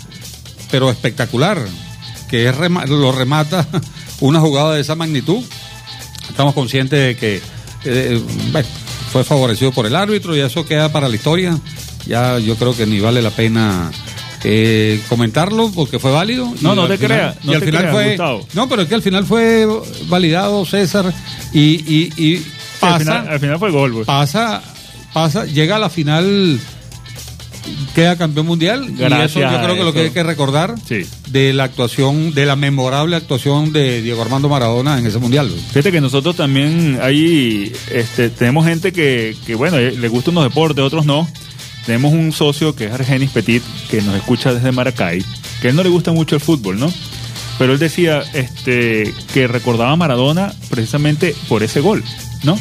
pero 0.71 0.91
espectacular, 0.91 1.59
que 2.29 2.49
es 2.49 2.55
rema- 2.57 2.87
lo 2.87 3.13
remata 3.13 3.67
una 4.21 4.41
jugada 4.41 4.75
de 4.75 4.81
esa 4.81 4.95
magnitud. 4.95 5.43
Estamos 6.29 6.55
conscientes 6.55 6.99
de 6.99 7.17
que 7.17 7.41
eh, 7.85 8.21
bueno, 8.53 8.69
fue 9.13 9.25
favorecido 9.25 9.73
por 9.73 9.87
el 9.87 9.95
árbitro 9.95 10.37
y 10.37 10.41
eso 10.41 10.65
queda 10.65 10.91
para 10.91 11.09
la 11.09 11.15
historia. 11.15 11.59
Ya 12.07 12.39
yo 12.39 12.57
creo 12.57 12.77
que 12.77 12.87
ni 12.87 13.01
vale 13.01 13.23
la 13.23 13.31
pena 13.31 13.91
eh, 14.43 15.01
comentarlo 15.09 15.71
porque 15.75 15.99
fue 15.99 16.11
válido. 16.13 16.53
No, 16.61 16.75
no 16.75 16.87
te 16.87 16.99
creas, 16.99 17.37
no 17.45 17.53
y 17.53 17.55
al 17.55 17.61
te 17.61 17.67
final 17.67 17.91
fue, 17.91 18.09
Gustavo. 18.09 18.47
no, 18.55 18.69
pero 18.69 18.83
es 18.83 18.89
que 18.89 18.95
al 18.95 19.03
final 19.03 19.25
fue 19.25 19.67
validado 20.09 20.65
César 20.67 21.13
y, 21.53 21.61
y, 21.61 22.13
y 22.17 22.37
Sí, 22.39 22.81
pasa, 22.81 22.95
al, 22.97 23.01
final, 23.03 23.29
al 23.29 23.41
final 23.41 23.59
fue 23.59 23.71
gol, 23.71 23.93
pues. 23.93 24.07
pasa, 24.07 24.63
pasa, 25.15 25.47
llega 25.47 25.77
a 25.77 25.79
la 25.79 25.89
final, 25.89 26.61
queda 27.95 28.17
campeón 28.17 28.47
mundial 28.47 28.87
y 28.99 29.03
eso 29.03 29.41
yo 29.41 29.49
creo 29.63 29.75
que 29.77 29.85
lo 29.85 29.93
que 29.93 30.01
hay 30.01 30.11
que 30.11 30.23
recordar 30.23 30.75
Sí. 30.87 31.03
de 31.29 31.53
la 31.53 31.65
actuación, 31.65 32.35
de 32.35 32.47
la 32.47 32.57
memorable 32.57 33.17
actuación 33.17 33.73
de 33.73 34.03
Diego 34.03 34.23
Armando 34.23 34.49
Maradona 34.49 34.99
en 34.99 35.07
ese 35.07 35.19
mundial. 35.19 35.51
Fíjate 35.69 35.93
que 35.93 36.01
nosotros 36.01 36.37
también 36.37 36.99
ahí 37.03 37.73
este, 37.93 38.31
tenemos 38.31 38.67
gente 38.67 38.93
que, 38.93 39.37
que, 39.47 39.55
bueno, 39.55 39.79
eh, 39.79 39.93
le 39.97 40.09
gustan 40.09 40.35
los 40.35 40.45
deportes, 40.45 40.85
otros 40.85 41.07
no. 41.07 41.29
Tenemos 41.87 42.13
un 42.13 42.33
socio 42.33 42.75
que 42.75 42.87
es 42.87 42.93
Argenis 42.93 43.31
Petit, 43.31 43.63
que 43.91 44.01
nos 44.03 44.15
escucha 44.17 44.55
desde 44.55 44.73
Maracay, 44.73 45.23
que 45.61 45.67
a 45.67 45.71
él 45.71 45.77
no 45.77 45.83
le 45.83 45.91
gusta 45.91 46.13
mucho 46.13 46.35
el 46.35 46.41
fútbol, 46.41 46.79
¿no? 46.81 46.91
Pero 47.59 47.75
él 47.75 47.79
decía 47.79 48.23
este, 48.33 49.13
que 49.33 49.47
recordaba 49.47 49.93
a 49.93 49.97
Maradona 49.97 50.53
precisamente 50.71 51.35
por 51.49 51.63
ese 51.63 51.81
gol, 51.81 52.03
¿no? 52.43 52.59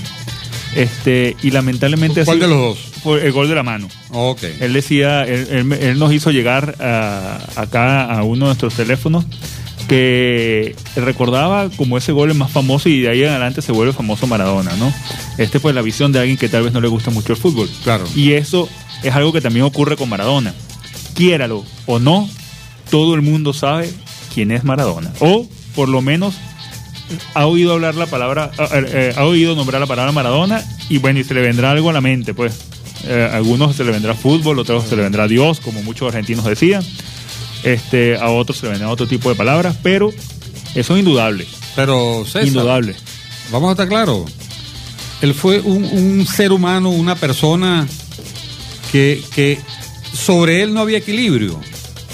Este, 0.75 1.35
y 1.41 1.51
lamentablemente... 1.51 2.25
¿Cuál 2.25 2.37
así- 2.41 2.49
de 2.49 2.53
los 2.55 2.57
dos? 2.59 2.92
Por 3.03 3.19
el 3.19 3.31
gol 3.31 3.47
de 3.49 3.55
la 3.55 3.63
mano. 3.63 3.87
Ok. 4.11 4.43
Él 4.59 4.73
decía, 4.73 5.23
él, 5.25 5.47
él- 5.51 5.73
él 5.73 5.99
nos 5.99 6.13
hizo 6.13 6.31
llegar 6.31 6.75
a- 6.79 7.39
acá 7.55 8.05
a 8.05 8.23
uno 8.23 8.45
de 8.45 8.49
nuestros 8.49 8.73
teléfonos 8.75 9.25
que 9.87 10.75
recordaba 10.95 11.69
como 11.75 11.97
ese 11.97 12.11
gol 12.11 12.31
es 12.31 12.35
más 12.37 12.51
famoso 12.51 12.87
y 12.89 13.01
de 13.01 13.09
ahí 13.09 13.23
en 13.23 13.29
adelante 13.29 13.61
se 13.61 13.71
vuelve 13.71 13.93
famoso 13.93 14.27
Maradona, 14.27 14.71
¿no? 14.77 14.93
Este 15.37 15.59
fue 15.59 15.73
la 15.73 15.81
visión 15.81 16.11
de 16.11 16.19
alguien 16.19 16.37
que 16.37 16.49
tal 16.49 16.63
vez 16.63 16.73
no 16.73 16.81
le 16.81 16.87
gusta 16.87 17.11
mucho 17.11 17.33
el 17.33 17.39
fútbol. 17.39 17.69
Claro. 17.83 18.05
Y 18.15 18.31
eso 18.33 18.69
es 19.03 19.13
algo 19.13 19.33
que 19.33 19.41
también 19.41 19.65
ocurre 19.65 19.97
con 19.97 20.09
Maradona. 20.09 20.53
Quiéralo 21.15 21.65
o 21.85 21.99
no, 21.99 22.29
todo 22.89 23.13
el 23.15 23.21
mundo 23.21 23.53
sabe 23.53 23.91
quién 24.33 24.51
es 24.51 24.63
Maradona. 24.63 25.11
O 25.19 25.47
por 25.75 25.89
lo 25.89 26.01
menos 26.01 26.33
ha 27.33 27.45
oído 27.45 27.73
hablar 27.73 27.95
la 27.95 28.05
palabra, 28.05 28.51
eh, 28.57 28.85
eh, 28.87 29.13
ha 29.15 29.25
oído 29.25 29.55
nombrar 29.55 29.81
la 29.81 29.87
palabra 29.87 30.11
Maradona 30.11 30.63
y 30.89 30.97
bueno, 30.99 31.19
y 31.19 31.23
se 31.23 31.33
le 31.33 31.41
vendrá 31.41 31.71
algo 31.71 31.89
a 31.89 31.93
la 31.93 32.01
mente, 32.01 32.33
pues. 32.33 32.57
Eh, 33.05 33.29
a 33.31 33.35
algunos 33.37 33.75
se 33.75 33.83
le 33.83 33.91
vendrá 33.91 34.13
fútbol, 34.15 34.59
otros 34.59 34.85
se 34.87 34.95
le 34.95 35.03
vendrá 35.03 35.27
Dios, 35.27 35.59
como 35.59 35.81
muchos 35.83 36.07
argentinos 36.07 36.45
decían. 36.45 36.83
Este, 37.63 38.17
a 38.17 38.29
otros 38.29 38.57
se 38.57 38.65
le 38.65 38.71
vendrán 38.71 38.91
otro 38.91 39.07
tipo 39.07 39.29
de 39.29 39.35
palabras, 39.35 39.75
pero 39.83 40.11
eso 40.75 40.93
es 40.93 40.99
indudable. 40.99 41.47
Pero 41.75 42.23
César, 42.25 42.45
indudable. 42.47 42.95
vamos 43.51 43.69
a 43.69 43.71
estar 43.71 43.87
claros. 43.87 44.29
Él 45.21 45.33
fue 45.33 45.59
un, 45.61 45.83
un 45.85 46.25
ser 46.27 46.51
humano, 46.51 46.89
una 46.89 47.15
persona 47.15 47.87
que, 48.91 49.21
que 49.33 49.57
sobre 50.13 50.61
él 50.61 50.73
no 50.73 50.81
había 50.81 50.97
equilibrio. 50.97 51.59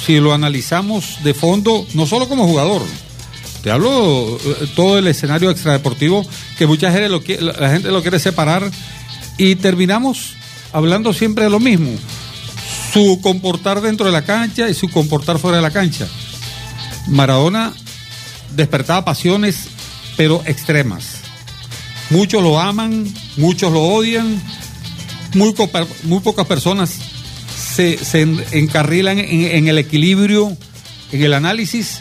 Si 0.05 0.19
lo 0.19 0.33
analizamos 0.33 1.17
de 1.23 1.33
fondo, 1.33 1.85
no 1.93 2.05
solo 2.07 2.27
como 2.29 2.47
jugador, 2.47 2.81
Te 3.63 3.69
hablo 3.71 4.37
eh, 4.37 4.67
todo 4.75 4.97
el 4.97 5.07
escenario 5.07 5.49
extradeportivo 5.51 6.25
que 6.57 6.65
mucha 6.65 6.91
gente 6.91 7.09
lo, 7.09 7.21
la 7.59 7.69
gente 7.69 7.89
lo 7.91 8.01
quiere 8.01 8.17
separar 8.19 8.69
y 9.37 9.55
terminamos 9.55 10.35
hablando 10.73 11.13
siempre 11.13 11.45
de 11.45 11.49
lo 11.49 11.59
mismo. 11.59 11.91
Su 12.93 13.19
comportar 13.21 13.81
dentro 13.81 14.05
de 14.05 14.11
la 14.11 14.23
cancha 14.23 14.69
y 14.69 14.73
su 14.73 14.89
comportar 14.89 15.37
fuera 15.39 15.57
de 15.57 15.63
la 15.63 15.71
cancha. 15.71 16.07
Maradona 17.07 17.73
despertaba 18.55 19.05
pasiones, 19.05 19.65
pero 20.17 20.41
extremas. 20.45 21.17
Muchos 22.09 22.41
lo 22.41 22.59
aman, 22.59 23.05
muchos 23.37 23.71
lo 23.71 23.81
odian, 23.83 24.41
muy, 25.35 25.53
muy 26.03 26.19
pocas 26.21 26.47
personas 26.47 26.91
se, 27.75 27.97
se 28.03 28.21
en- 28.21 28.43
encarrilan 28.51 29.19
en, 29.19 29.67
el 29.67 29.77
equilibrio, 29.77 30.57
en 31.11 31.21
el 31.23 31.33
análisis, 31.35 31.99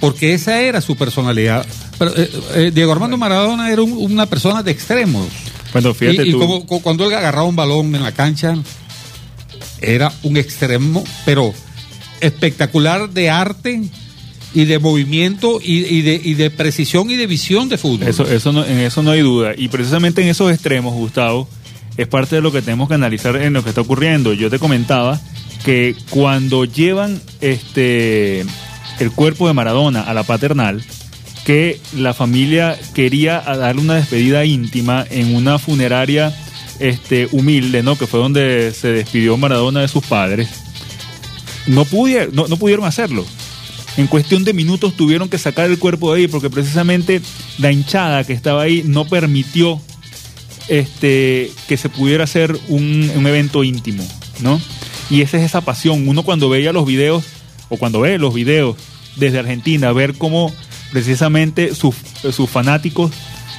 porque 0.00 0.34
esa 0.34 0.60
era 0.60 0.82
su 0.82 0.96
personalidad. 0.96 1.64
Eh, 2.00 2.30
eh, 2.54 2.70
Diego 2.74 2.92
Armando 2.92 3.16
Maradona 3.16 3.70
era 3.70 3.82
un- 3.82 3.92
una 3.96 4.26
persona 4.26 4.62
de 4.62 4.70
extremos. 4.72 5.26
Bueno, 5.72 5.94
fíjate 5.94 6.24
y, 6.24 6.30
y 6.30 6.32
tú. 6.32 6.38
como, 6.38 6.66
cuando 6.82 7.06
él 7.06 7.14
agarraba 7.14 7.44
un 7.44 7.56
balón 7.56 7.94
en 7.94 8.02
la 8.02 8.12
cancha, 8.12 8.56
era 9.80 10.12
un 10.22 10.36
extremo, 10.36 11.04
pero 11.24 11.52
espectacular 12.20 13.10
de 13.10 13.30
arte 13.30 13.82
y 14.54 14.64
de 14.64 14.78
movimiento 14.78 15.60
y, 15.62 15.84
y 15.84 16.02
de, 16.02 16.20
y 16.22 16.34
de 16.34 16.50
precisión 16.50 17.10
y 17.10 17.16
de 17.16 17.26
visión 17.26 17.68
de 17.68 17.76
fútbol. 17.76 18.08
Eso, 18.08 18.24
eso 18.24 18.52
no, 18.52 18.64
en 18.64 18.78
eso 18.78 19.02
no 19.02 19.10
hay 19.10 19.20
duda. 19.20 19.52
Y 19.56 19.68
precisamente 19.68 20.22
en 20.22 20.28
esos 20.28 20.50
extremos, 20.50 20.94
Gustavo, 20.94 21.48
es 21.96 22.06
parte 22.08 22.36
de 22.36 22.42
lo 22.42 22.52
que 22.52 22.62
tenemos 22.62 22.88
que 22.88 22.94
analizar 22.94 23.36
en 23.36 23.52
lo 23.52 23.62
que 23.62 23.70
está 23.70 23.82
ocurriendo. 23.82 24.32
Yo 24.32 24.50
te 24.50 24.58
comentaba 24.58 25.20
que 25.64 25.94
cuando 26.10 26.64
llevan 26.64 27.20
este 27.40 28.46
el 28.98 29.10
cuerpo 29.14 29.46
de 29.46 29.52
Maradona 29.52 30.02
a 30.02 30.14
la 30.14 30.22
paternal, 30.22 30.82
que 31.46 31.80
la 31.94 32.12
familia 32.12 32.76
quería 32.92 33.40
darle 33.40 33.80
una 33.80 33.94
despedida 33.94 34.44
íntima 34.44 35.06
en 35.08 35.36
una 35.36 35.60
funeraria 35.60 36.36
este, 36.80 37.28
humilde, 37.30 37.84
¿no? 37.84 37.96
Que 37.96 38.08
fue 38.08 38.18
donde 38.18 38.72
se 38.74 38.88
despidió 38.88 39.36
Maradona 39.36 39.80
de 39.80 39.86
sus 39.86 40.04
padres. 40.04 40.48
No, 41.68 41.84
pudieron, 41.84 42.34
no, 42.34 42.48
no 42.48 42.56
pudieron 42.56 42.84
hacerlo. 42.84 43.24
En 43.96 44.08
cuestión 44.08 44.42
de 44.42 44.54
minutos 44.54 44.96
tuvieron 44.96 45.28
que 45.28 45.38
sacar 45.38 45.70
el 45.70 45.78
cuerpo 45.78 46.12
de 46.12 46.22
ahí 46.22 46.28
porque 46.28 46.50
precisamente 46.50 47.22
la 47.58 47.70
hinchada 47.70 48.24
que 48.24 48.32
estaba 48.32 48.62
ahí 48.62 48.82
no 48.84 49.04
permitió 49.04 49.80
este, 50.66 51.52
que 51.68 51.76
se 51.76 51.88
pudiera 51.88 52.24
hacer 52.24 52.58
un, 52.66 53.08
un 53.14 53.24
evento 53.24 53.62
íntimo, 53.62 54.04
¿no? 54.40 54.60
Y 55.10 55.20
esa 55.20 55.36
es 55.38 55.44
esa 55.44 55.60
pasión. 55.60 56.08
Uno 56.08 56.24
cuando 56.24 56.48
veía 56.48 56.72
los 56.72 56.86
videos, 56.86 57.24
o 57.68 57.76
cuando 57.76 58.00
ve 58.00 58.18
los 58.18 58.34
videos 58.34 58.76
desde 59.14 59.38
Argentina, 59.38 59.92
ver 59.92 60.14
cómo 60.14 60.52
precisamente 60.92 61.74
sus, 61.74 61.94
sus 62.32 62.48
fanáticos 62.48 63.12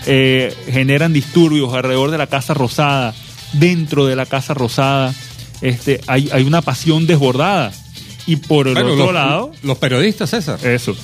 eh, 0.06 0.56
generan 0.70 1.14
disturbios 1.14 1.74
alrededor 1.74 2.12
de 2.12 2.18
la 2.18 2.28
Casa 2.28 2.54
Rosada, 2.54 3.14
dentro 3.54 4.06
de 4.06 4.16
la 4.16 4.26
Casa 4.26 4.54
Rosada, 4.54 5.14
este, 5.62 6.02
hay, 6.08 6.30
hay 6.32 6.44
una 6.44 6.62
pasión 6.62 7.08
desbordada. 7.08 7.72
Y 8.26 8.36
por 8.38 8.68
el 8.68 8.74
Bueno, 8.74 8.92
otro 8.92 9.06
los, 9.06 9.14
lado, 9.14 9.52
los 9.64 9.78
periodistas, 9.78 10.30
César. 10.32 10.60
eso. 10.66 10.96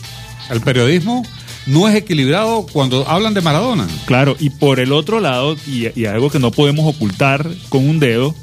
El 0.50 0.60
periodismo 0.60 1.26
no 1.66 1.88
es 1.88 1.96
equilibrado 1.96 2.66
cuando 2.72 3.08
hablan 3.08 3.34
de 3.34 3.40
Maradona. 3.40 3.88
Claro, 4.06 4.36
y 4.40 4.50
por 4.50 4.82
el 4.82 4.92
otro 4.92 5.22
lado, 5.22 5.56
y, 5.66 5.88
y 6.00 6.06
algo 6.06 6.30
que 6.30 6.40
no 6.40 6.52
podemos 6.52 6.86
ocultar 6.94 7.50
con 7.70 7.88
un 7.88 8.00
dedo, 8.00 8.36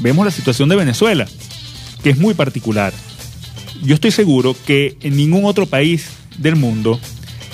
vemos 0.00 0.26
la 0.26 0.30
situación 0.30 0.68
de 0.68 0.76
Venezuela, 0.76 1.26
que 2.02 2.10
es 2.10 2.18
muy 2.18 2.34
particular. 2.34 2.92
Yo 3.82 3.94
estoy 3.94 4.10
seguro 4.10 4.54
que 4.66 4.98
en 5.00 5.16
ningún 5.16 5.46
otro 5.46 5.64
país 5.66 6.08
del 6.38 6.56
mundo 6.56 6.98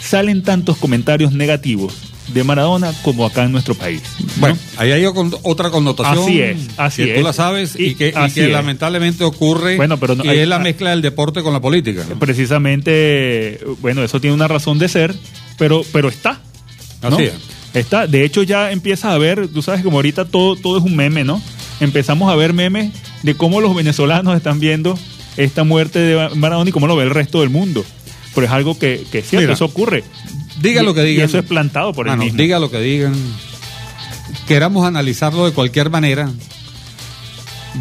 salen 0.01 0.43
tantos 0.43 0.77
comentarios 0.79 1.33
negativos 1.33 1.95
de 2.33 2.45
Maradona 2.45 2.93
como 3.03 3.25
acá 3.25 3.45
en 3.45 3.53
nuestro 3.53 3.75
país. 3.75 4.03
¿no? 4.21 4.27
Bueno, 4.37 4.59
ahí 4.77 4.93
hay 4.93 5.05
otra 5.07 5.71
connotación. 5.71 6.19
Así 6.19 6.41
es, 6.43 6.59
así 6.77 7.05
que 7.05 7.13
es. 7.13 7.17
tú 7.19 7.25
la 7.25 7.33
sabes 7.33 7.75
y, 7.75 7.87
Y 7.87 7.95
que, 7.95 8.09
y 8.27 8.31
que 8.33 8.49
lamentablemente 8.49 9.25
ocurre. 9.25 9.77
Bueno, 9.77 9.97
pero 9.99 10.15
no- 10.15 10.25
y 10.25 10.29
hay- 10.29 10.39
es 10.41 10.49
la 10.49 10.59
mezcla 10.59 10.91
del 10.91 11.01
deporte 11.03 11.43
con 11.43 11.53
la 11.55 11.61
política. 11.61 12.05
¿no? 12.09 12.19
precisamente, 12.19 13.61
bueno, 13.81 14.03
eso 14.05 14.21
tiene 14.21 14.35
una 14.35 14.49
razón 14.49 14.79
de 14.79 14.89
ser, 14.89 15.15
pero, 15.59 15.83
pero 15.93 16.09
está. 16.09 16.41
¿no? 17.03 17.09
Así 17.17 17.25
es. 17.25 17.33
Está. 17.75 18.07
De 18.07 18.25
hecho, 18.25 18.43
ya 18.43 18.73
empiezas 18.73 19.13
a 19.13 19.19
ver, 19.19 19.49
tú 19.49 19.63
sabes, 19.63 19.83
como 19.83 19.99
ahorita 19.99 20.25
todo, 20.27 20.57
todo 20.57 20.79
es 20.79 20.85
un 20.85 20.97
meme, 20.97 21.25
¿no? 21.25 21.41
Empezamos 21.81 22.31
a 22.33 22.37
ver 22.37 22.53
memes 22.53 22.93
de 23.23 23.35
cómo 23.35 23.61
los 23.61 23.75
venezolanos 23.75 24.37
están 24.37 24.59
viendo 24.61 24.99
esta 25.37 25.65
muerte 25.65 25.99
de 25.99 26.29
Maradona 26.35 26.71
y 26.71 26.73
cómo 26.73 26.87
lo 26.87 26.97
ve 26.97 27.05
el 27.05 27.11
resto 27.11 27.41
del 27.41 27.51
mundo. 27.51 27.85
Pero 28.39 28.47
es 28.47 28.53
algo 28.53 28.79
que, 28.79 29.05
que 29.11 29.19
es 29.21 29.29
cierto, 29.29 29.43
Mira, 29.45 29.53
eso 29.55 29.65
ocurre. 29.65 30.05
Diga 30.61 30.83
Y- 30.83 30.85
lo 30.85 30.95
que 30.95 31.03
y 31.05 31.11
digan. 31.11 31.27
eso 31.29 31.39
es 31.39 31.45
plantado 31.45 31.93
por 31.93 32.07
el 32.07 32.13
Mano, 32.13 32.25
mismo. 32.25 32.39
Diga 32.39 32.59
lo 32.59 32.71
que 32.71 32.81
digan. 32.81 33.15
Queramos 34.47 34.87
analizarlo 34.87 35.45
de 35.47 35.53
cualquier 35.53 35.91
manera. 35.91 36.31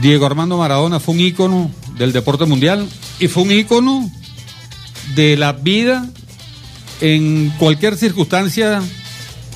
Diego 0.01 0.25
Armando 0.25 0.57
Maradona 0.57 0.99
fue 0.99 1.15
un 1.15 1.21
ícono 1.21 1.71
del 1.97 2.13
deporte 2.13 2.45
mundial 2.45 2.87
y 3.19 3.27
fue 3.27 3.43
un 3.43 3.51
ícono 3.51 4.09
de 5.15 5.37
la 5.37 5.53
vida 5.53 6.07
en 7.01 7.51
cualquier 7.57 7.95
circunstancia 7.97 8.81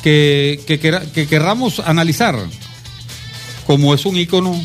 que, 0.02 0.60
que, 0.66 0.80
que 0.80 1.28
querramos 1.28 1.80
analizar, 1.80 2.36
como 3.68 3.94
es 3.94 4.06
un 4.06 4.18
ícono 4.18 4.60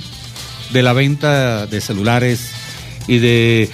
de 0.73 0.83
la 0.83 0.93
venta 0.93 1.67
de 1.67 1.81
celulares 1.81 2.51
y 3.09 3.19
de 3.19 3.69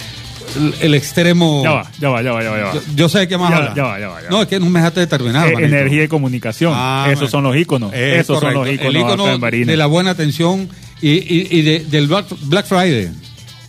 el- 0.81 0.93
extremo. 0.95 1.61
Ya 1.63 1.71
va, 1.71 1.91
ya 1.99 2.09
va, 2.09 2.21
ya 2.23 2.31
va, 2.31 2.41
ya 2.41 2.49
va. 2.65 2.73
Yo, 2.73 2.81
yo 2.95 3.09
sé 3.09 3.27
que 3.27 3.37
más 3.37 3.49
Ya, 3.51 3.57
habla. 3.57 3.73
ya 3.75 3.83
va, 3.83 3.99
ya 3.99 4.07
va, 4.09 4.19
ya 4.21 4.25
va. 4.25 4.29
No, 4.31 4.41
es 4.41 4.47
que 4.47 4.59
no 4.59 4.69
me 4.69 4.79
dejaste 4.79 4.99
de 5.01 5.07
terminar. 5.07 5.47
Eh, 5.49 5.55
energía 5.65 6.03
y 6.03 6.07
comunicación. 6.07 6.73
Ah, 6.75 7.07
Esos 7.11 7.29
son 7.31 7.43
los 7.43 7.55
íconos. 7.55 7.93
Es 7.93 8.21
Esos 8.21 8.39
son 8.39 8.53
los 8.53 8.67
íconos, 8.69 8.93
El 8.95 8.97
ícono 9.01 9.37
de 9.39 9.77
la 9.77 9.85
buena 9.85 10.11
atención 10.11 10.69
y, 11.01 11.11
y- 11.11 11.47
y 11.51 11.61
de- 11.61 11.79
del 11.81 12.07
Black, 12.07 12.25
Black 12.43 12.65
Friday. 12.67 13.09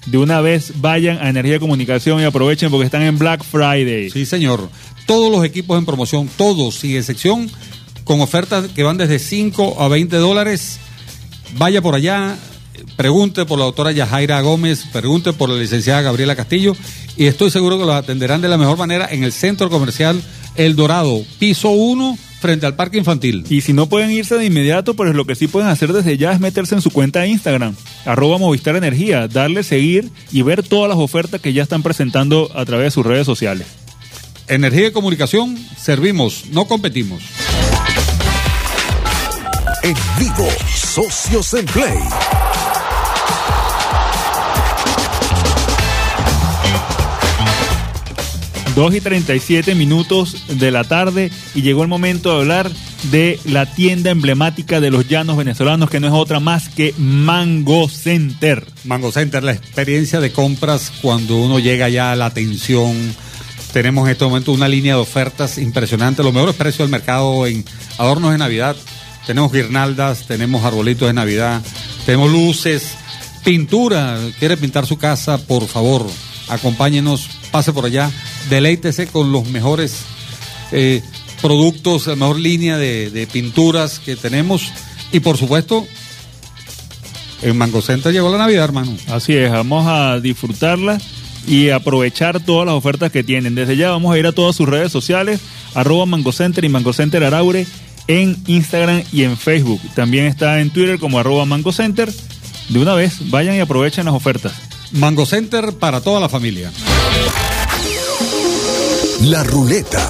De 0.07 0.19
una 0.19 0.41
vez 0.43 0.73
vayan 0.83 1.19
a 1.19 1.31
Energía 1.31 1.57
y 1.57 1.59
Comunicación 1.59 2.21
y 2.21 2.25
aprovechen 2.25 2.71
porque 2.71 2.85
están 2.85 3.03
en 3.03 3.19
Black 3.19 3.43
Friday. 3.43 4.11
Sí, 4.11 4.27
señor. 4.27 4.69
Todos 5.07 5.31
los 5.33 5.45
equipos 5.45 5.79
en 5.79 5.87
promoción, 5.87 6.29
todos, 6.37 6.75
sin 6.77 6.97
excepción, 6.97 7.51
con 8.05 8.21
ofertas 8.21 8.67
que 8.75 8.83
van 8.83 8.99
desde 8.99 9.19
5 9.19 9.77
a 9.83 9.89
20 9.89 10.17
dólares. 10.17 10.79
Vaya 11.57 11.81
por 11.81 11.95
allá, 11.95 12.37
pregunte 12.97 13.45
por 13.45 13.59
la 13.59 13.65
doctora 13.65 13.93
Yajaira 13.93 14.41
Gómez, 14.41 14.85
pregunte 14.93 15.33
por 15.33 15.49
la 15.49 15.59
licenciada 15.59 16.03
Gabriela 16.03 16.37
Castillo 16.37 16.77
y 17.17 17.27
estoy 17.27 17.51
seguro 17.51 17.79
que 17.79 17.85
los 17.85 17.95
atenderán 17.95 18.41
de 18.41 18.49
la 18.49 18.59
mejor 18.59 18.79
manera 18.79 19.09
en 19.11 19.25
el 19.25 19.33
centro 19.33 19.71
comercial 19.71 20.23
El 20.57 20.77
Dorado, 20.77 21.23
piso 21.39 21.71
1, 21.71 22.19
frente 22.41 22.67
al 22.67 22.77
parque 22.77 22.99
infantil. 22.99 23.45
Y 23.49 23.63
si 23.63 23.73
no 23.73 23.89
pueden 23.89 24.11
irse 24.11 24.37
de 24.37 24.45
inmediato, 24.45 24.95
pues 24.95 25.15
lo 25.15 25.25
que 25.25 25.35
sí 25.35 25.49
pueden 25.49 25.69
hacer 25.71 25.93
desde 25.93 26.19
ya 26.19 26.33
es 26.33 26.41
meterse 26.41 26.75
en 26.75 26.83
su 26.83 26.91
cuenta 26.91 27.21
de 27.21 27.29
Instagram, 27.29 27.75
arroba 28.05 28.39
Movistar 28.39 28.77
Energía, 28.77 29.29
darle 29.29 29.63
seguir 29.63 30.11
y 30.31 30.43
ver 30.43 30.63
todas 30.63 30.89
las 30.89 30.99
ofertas 30.99 31.41
que 31.41 31.53
ya 31.53 31.63
están 31.63 31.83
presentando 31.83 32.51
a 32.55 32.65
través 32.65 32.87
de 32.87 32.91
sus 32.91 33.07
redes 33.07 33.25
sociales. 33.25 33.67
Energía 34.47 34.89
y 34.89 34.93
comunicación, 34.93 35.57
servimos, 35.79 36.45
no 36.51 36.67
competimos. 36.67 37.23
En 39.83 39.95
vivo, 40.19 40.49
Socios 40.75 41.55
en 41.55 41.65
Play. 41.67 41.99
Dos 48.75 48.93
y 48.93 49.01
37 49.01 49.77
minutos 49.77 50.49
de 50.49 50.73
la 50.73 50.83
tarde 50.83 51.31
y 51.55 51.63
llegó 51.63 51.83
el 51.83 51.89
momento 51.89 52.31
de 52.31 52.41
hablar 52.41 52.71
de 53.13 53.39
la 53.45 53.73
tienda 53.73 54.11
emblemática 54.11 54.81
de 54.81 54.91
los 54.91 55.07
llanos 55.07 55.37
venezolanos, 55.37 55.89
que 55.89 56.01
no 56.01 56.09
es 56.09 56.13
otra 56.13 56.41
más 56.41 56.69
que 56.71 56.93
Mango 56.99 57.89
Center. 57.89 58.67
Mango 58.83 59.13
Center, 59.13 59.45
la 59.45 59.53
experiencia 59.53 60.19
de 60.19 60.33
compras 60.33 60.93
cuando 61.01 61.37
uno 61.37 61.61
llega 61.61 61.89
ya 61.89 62.11
a 62.11 62.17
la 62.17 62.27
atención. 62.27 63.15
Tenemos 63.73 64.07
en 64.07 64.13
este 64.13 64.25
momento 64.25 64.51
una 64.51 64.67
línea 64.67 64.95
de 64.95 65.01
ofertas 65.01 65.59
impresionante, 65.59 66.25
los 66.25 66.35
mejores 66.35 66.57
precios 66.57 66.79
del 66.79 66.91
mercado 66.91 67.47
en 67.47 67.65
adornos 67.99 68.33
de 68.33 68.39
Navidad. 68.39 68.75
Tenemos 69.25 69.53
guirnaldas, 69.53 70.27
tenemos 70.27 70.65
arbolitos 70.65 71.07
de 71.07 71.15
Navidad, 71.15 71.63
tenemos 72.07 72.29
luces, 72.29 72.97
pintura. 73.45 74.19
¿Quiere 74.41 74.57
pintar 74.57 74.85
su 74.85 74.99
casa? 74.99 75.39
Por 75.39 75.69
favor, 75.69 76.05
acompáñenos, 76.49 77.29
pase 77.55 77.73
por 77.73 77.85
allá, 77.87 78.11
deleítese 78.51 79.07
con 79.07 79.31
los 79.31 79.49
mejores 79.49 80.01
eh, 80.73 81.03
productos, 81.41 82.09
la 82.09 82.17
mejor 82.17 82.41
línea 82.41 82.79
de, 82.79 83.11
de 83.11 83.29
pinturas 83.29 84.01
que 84.01 84.17
tenemos. 84.17 84.73
Y 85.13 85.21
por 85.21 85.37
supuesto, 85.37 85.87
en 87.43 87.57
Mango 87.57 87.81
Center 87.81 88.13
llegó 88.13 88.29
la 88.29 88.39
Navidad, 88.39 88.65
hermano. 88.65 88.97
Así 89.07 89.37
es, 89.37 89.53
vamos 89.53 89.87
a 89.87 90.19
disfrutarla 90.19 91.01
y 91.47 91.71
aprovechar 91.71 92.41
todas 92.41 92.67
las 92.67 92.75
ofertas 92.75 93.13
que 93.13 93.23
tienen. 93.23 93.55
Desde 93.55 93.77
ya 93.77 93.91
vamos 93.91 94.13
a 94.13 94.19
ir 94.19 94.27
a 94.27 94.33
todas 94.33 94.57
sus 94.57 94.69
redes 94.69 94.91
sociales, 94.91 95.39
arroba 95.75 96.07
Mango 96.07 96.33
Center 96.33 96.65
y 96.65 96.69
Mango 96.69 96.93
Center 96.93 97.23
Araure 97.23 97.69
en 98.09 98.37
Instagram 98.49 99.05
y 99.13 99.23
en 99.23 99.37
Facebook. 99.37 99.81
También 99.95 100.27
está 100.27 100.61
en 100.61 100.71
Twitter 100.71 100.99
como 100.99 101.21
arroba 101.21 101.45
Mango 101.45 101.71
Center. 101.71 102.13
De 102.69 102.79
una 102.81 102.95
vez, 102.95 103.31
vayan 103.31 103.55
y 103.55 103.61
aprovechen 103.61 104.07
las 104.07 104.15
ofertas. 104.15 104.55
Mango 104.91 105.25
Center 105.25 105.73
para 105.75 106.01
toda 106.01 106.19
la 106.19 106.29
familia. 106.29 106.73
La 109.25 109.43
ruleta. 109.43 110.07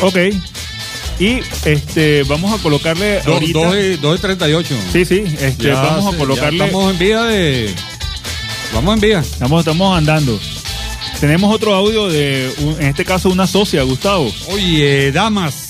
Ok. 0.00 0.16
Y 1.18 1.40
este 1.66 2.22
vamos 2.22 2.58
a 2.58 2.62
colocarle. 2.62 3.20
Ahorita... 3.20 3.58
2 4.00 4.18
y, 4.18 4.20
38. 4.20 4.74
Sí, 4.92 5.04
sí. 5.04 5.24
Este, 5.40 5.72
vamos 5.72 6.14
a 6.14 6.16
colocarle. 6.16 6.58
Ya 6.58 6.64
estamos 6.64 6.92
en 6.92 6.98
vía 6.98 7.22
de. 7.24 7.74
Vamos 8.72 8.94
en 8.94 9.00
vía. 9.00 9.18
Estamos, 9.20 9.60
estamos 9.60 9.98
andando. 9.98 10.40
Tenemos 11.20 11.54
otro 11.54 11.74
audio 11.74 12.08
de, 12.08 12.50
en 12.78 12.86
este 12.86 13.04
caso, 13.04 13.28
una 13.28 13.46
socia, 13.46 13.82
Gustavo. 13.82 14.32
Oye, 14.48 15.12
damas 15.12 15.69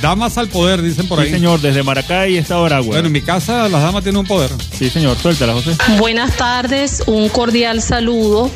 Damas 0.00 0.38
al 0.38 0.48
poder, 0.48 0.80
dicen 0.80 1.06
por 1.06 1.18
Sí, 1.20 1.26
ahí. 1.26 1.30
señor, 1.32 1.60
desde 1.60 1.82
Maracay, 1.82 2.36
Estado 2.38 2.64
Aragua. 2.64 2.92
Bueno, 2.94 3.06
en 3.08 3.12
mi 3.12 3.20
casa 3.20 3.68
las 3.68 3.82
damas 3.82 4.02
tienen 4.02 4.20
un 4.20 4.26
poder. 4.26 4.50
Sí, 4.76 4.88
señor, 4.88 5.16
suéltala, 5.18 5.52
José. 5.52 5.76
Buenas 5.98 6.36
tardes, 6.36 7.02
un 7.06 7.28
cordial 7.28 7.82
saludo 7.82 8.50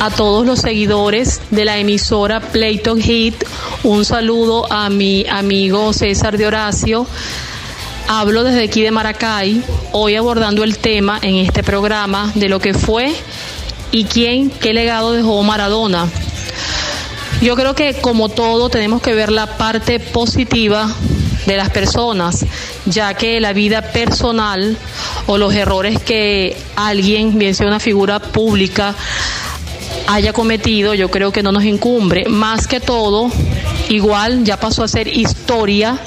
a 0.00 0.10
todos 0.10 0.44
los 0.46 0.60
seguidores 0.60 1.40
de 1.50 1.64
la 1.64 1.78
emisora 1.78 2.40
Playton 2.40 3.00
Hit. 3.00 3.42
Un 3.84 4.04
saludo 4.04 4.70
a 4.70 4.90
mi 4.90 5.24
amigo 5.30 5.92
César 5.94 6.36
de 6.36 6.46
Horacio. 6.46 7.06
Hablo 8.06 8.44
desde 8.44 8.64
aquí 8.64 8.82
de 8.82 8.90
Maracay, 8.90 9.62
hoy 9.92 10.14
abordando 10.16 10.62
el 10.62 10.76
tema 10.76 11.18
en 11.22 11.36
este 11.36 11.62
programa 11.62 12.30
de 12.34 12.50
lo 12.50 12.60
que 12.60 12.74
fue 12.74 13.14
y 13.92 14.04
quién, 14.04 14.50
qué 14.50 14.74
legado 14.74 15.12
dejó 15.14 15.42
Maradona. 15.42 16.06
Yo 17.44 17.56
creo 17.56 17.74
que 17.74 17.92
como 18.00 18.30
todo 18.30 18.70
tenemos 18.70 19.02
que 19.02 19.12
ver 19.12 19.30
la 19.30 19.58
parte 19.58 20.00
positiva 20.00 20.90
de 21.44 21.58
las 21.58 21.68
personas, 21.68 22.46
ya 22.86 23.12
que 23.12 23.38
la 23.38 23.52
vida 23.52 23.82
personal 23.92 24.78
o 25.26 25.36
los 25.36 25.52
errores 25.52 26.00
que 26.00 26.56
alguien, 26.74 27.38
bien 27.38 27.54
sea 27.54 27.66
una 27.66 27.80
figura 27.80 28.18
pública, 28.18 28.94
haya 30.06 30.32
cometido, 30.32 30.94
yo 30.94 31.10
creo 31.10 31.32
que 31.32 31.42
no 31.42 31.52
nos 31.52 31.64
incumbre. 31.64 32.30
Más 32.30 32.66
que 32.66 32.80
todo, 32.80 33.30
igual 33.90 34.44
ya 34.44 34.58
pasó 34.58 34.82
a 34.82 34.88
ser 34.88 35.06
historia 35.06 35.98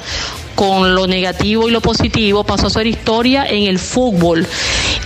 con 0.55 0.95
lo 0.95 1.05
negativo 1.05 1.69
y 1.69 1.71
lo 1.71 1.81
positivo, 1.81 2.45
pasó 2.45 2.65
a 2.65 2.71
ser 2.71 2.87
historia 2.87 3.45
en 3.45 3.65
el 3.65 3.77
fútbol. 3.77 4.47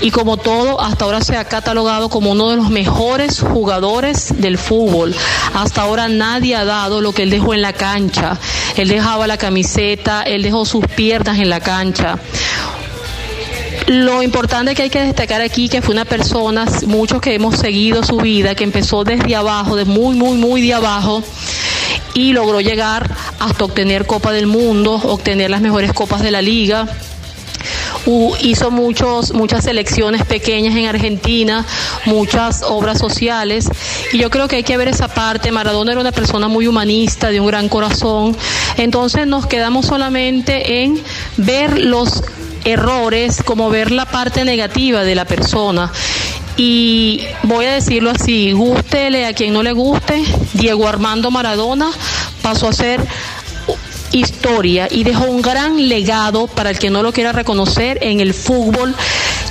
Y 0.02 0.10
como 0.10 0.38
todo, 0.38 0.82
hasta 0.82 1.06
ahora 1.06 1.22
se 1.22 1.38
ha 1.38 1.45
catalogado 1.45 2.10
como 2.10 2.32
uno 2.32 2.49
de 2.49 2.56
los 2.56 2.70
mejores 2.70 3.39
jugadores 3.39 4.34
del 4.41 4.58
fútbol. 4.58 5.16
Hasta 5.54 5.82
ahora 5.82 6.08
nadie 6.08 6.56
ha 6.56 6.66
dado 6.66 7.02
lo 7.02 7.14
que 7.14 7.24
él 7.24 7.30
dejó 7.30 7.54
en 7.54 7.62
la 7.62 7.74
cancha. 7.74 8.39
Él 8.76 8.88
dejaba 8.88 9.28
la 9.28 9.38
camiseta, 9.38 10.24
él 10.24 10.41
dejó 10.41 10.66
sus 10.66 10.88
piernas 10.88 11.39
en 11.39 11.49
la 11.49 11.60
cancha. 11.60 12.18
Lo 13.88 14.24
importante 14.24 14.74
que 14.74 14.84
hay 14.84 14.89
que 14.89 15.02
destacar 15.02 15.41
aquí 15.41 15.68
que 15.68 15.82
fue 15.82 15.93
una 15.93 16.06
persona, 16.06 16.66
muchos 16.88 17.22
que 17.22 17.34
hemos 17.34 17.58
seguido 17.58 18.04
su 18.04 18.18
vida, 18.18 18.56
que 18.56 18.64
empezó 18.64 19.04
desde 19.04 19.36
abajo, 19.36 19.76
de 19.76 19.86
muy, 19.86 20.16
muy, 20.16 20.38
muy 20.38 20.62
de 20.62 20.74
abajo, 20.74 21.24
y 22.14 22.34
logró 22.34 22.62
llegar 22.62 23.10
hasta 23.39 23.66
obtener 23.66 24.06
Copa 24.06 24.32
del 24.32 24.47
Mundo, 24.47 24.93
obtener 24.93 25.49
las 25.49 25.62
mejores 25.62 25.93
copas 25.93 26.22
de 26.22 26.32
la 26.32 26.41
liga. 26.41 26.88
Hizo 28.41 28.72
muchos, 28.72 29.34
muchas 29.34 29.64
selecciones 29.64 30.26
pequeñas 30.26 30.76
en 30.76 30.88
Argentina, 30.88 31.66
muchas 32.05 32.64
obras 32.64 32.99
sociales, 32.99 33.70
y 34.14 34.18
yo 34.18 34.30
creo 34.30 34.47
que 34.47 34.57
hay 34.57 34.64
que 34.64 34.78
ver 34.78 34.88
esa 34.88 35.07
parte. 35.07 35.51
Maradona 35.51 35.91
era 35.91 36.01
una 36.01 36.12
persona 36.12 36.47
muy 36.47 36.68
humanista, 36.68 37.30
de 37.30 37.39
un 37.39 37.47
gran 37.47 37.70
corazón, 37.70 38.36
entonces 38.78 39.28
nos 39.28 39.45
quedamos 39.45 39.86
solamente 39.86 40.84
en 40.84 41.01
ver 41.38 41.80
los 41.80 42.24
errores, 42.64 43.41
como 43.43 43.70
ver 43.70 43.91
la 43.91 44.05
parte 44.05 44.45
negativa 44.45 45.03
de 45.03 45.16
la 45.16 45.26
persona. 45.26 45.91
Y 46.57 47.22
voy 47.43 47.66
a 47.66 47.74
decirlo 47.74 48.12
así, 48.12 48.51
gústele 48.51 49.26
a 49.26 49.34
quien 49.34 49.53
no 49.53 49.64
le 49.64 49.72
guste, 49.72 50.24
Diego 50.53 50.88
Armando 50.88 51.32
Maradona 51.32 51.89
pasó 52.41 52.68
a 52.68 52.74
ser 52.74 53.01
historia 54.12 54.88
y 54.89 55.03
dejó 55.03 55.26
un 55.26 55.41
gran 55.41 55.88
legado 55.88 56.47
para 56.47 56.70
el 56.70 56.80
que 56.80 56.89
no 56.89 57.03
lo 57.03 57.12
quiera 57.12 57.32
reconocer 57.32 57.99
en 58.01 58.20
el 58.20 58.34
fútbol, 58.34 58.95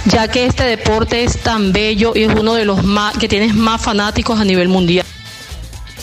ya 0.06 0.28
que 0.28 0.46
este 0.46 0.64
deporte 0.64 1.24
es 1.24 1.38
tan 1.38 1.72
bello 1.72 2.12
y 2.14 2.22
es 2.22 2.34
uno 2.34 2.54
de 2.54 2.64
los 2.64 2.84
más 2.84 3.16
que 3.16 3.28
tiene 3.28 3.52
más 3.52 3.82
fanáticos 3.82 4.38
a 4.38 4.44
nivel 4.44 4.68
mundial. 4.68 5.04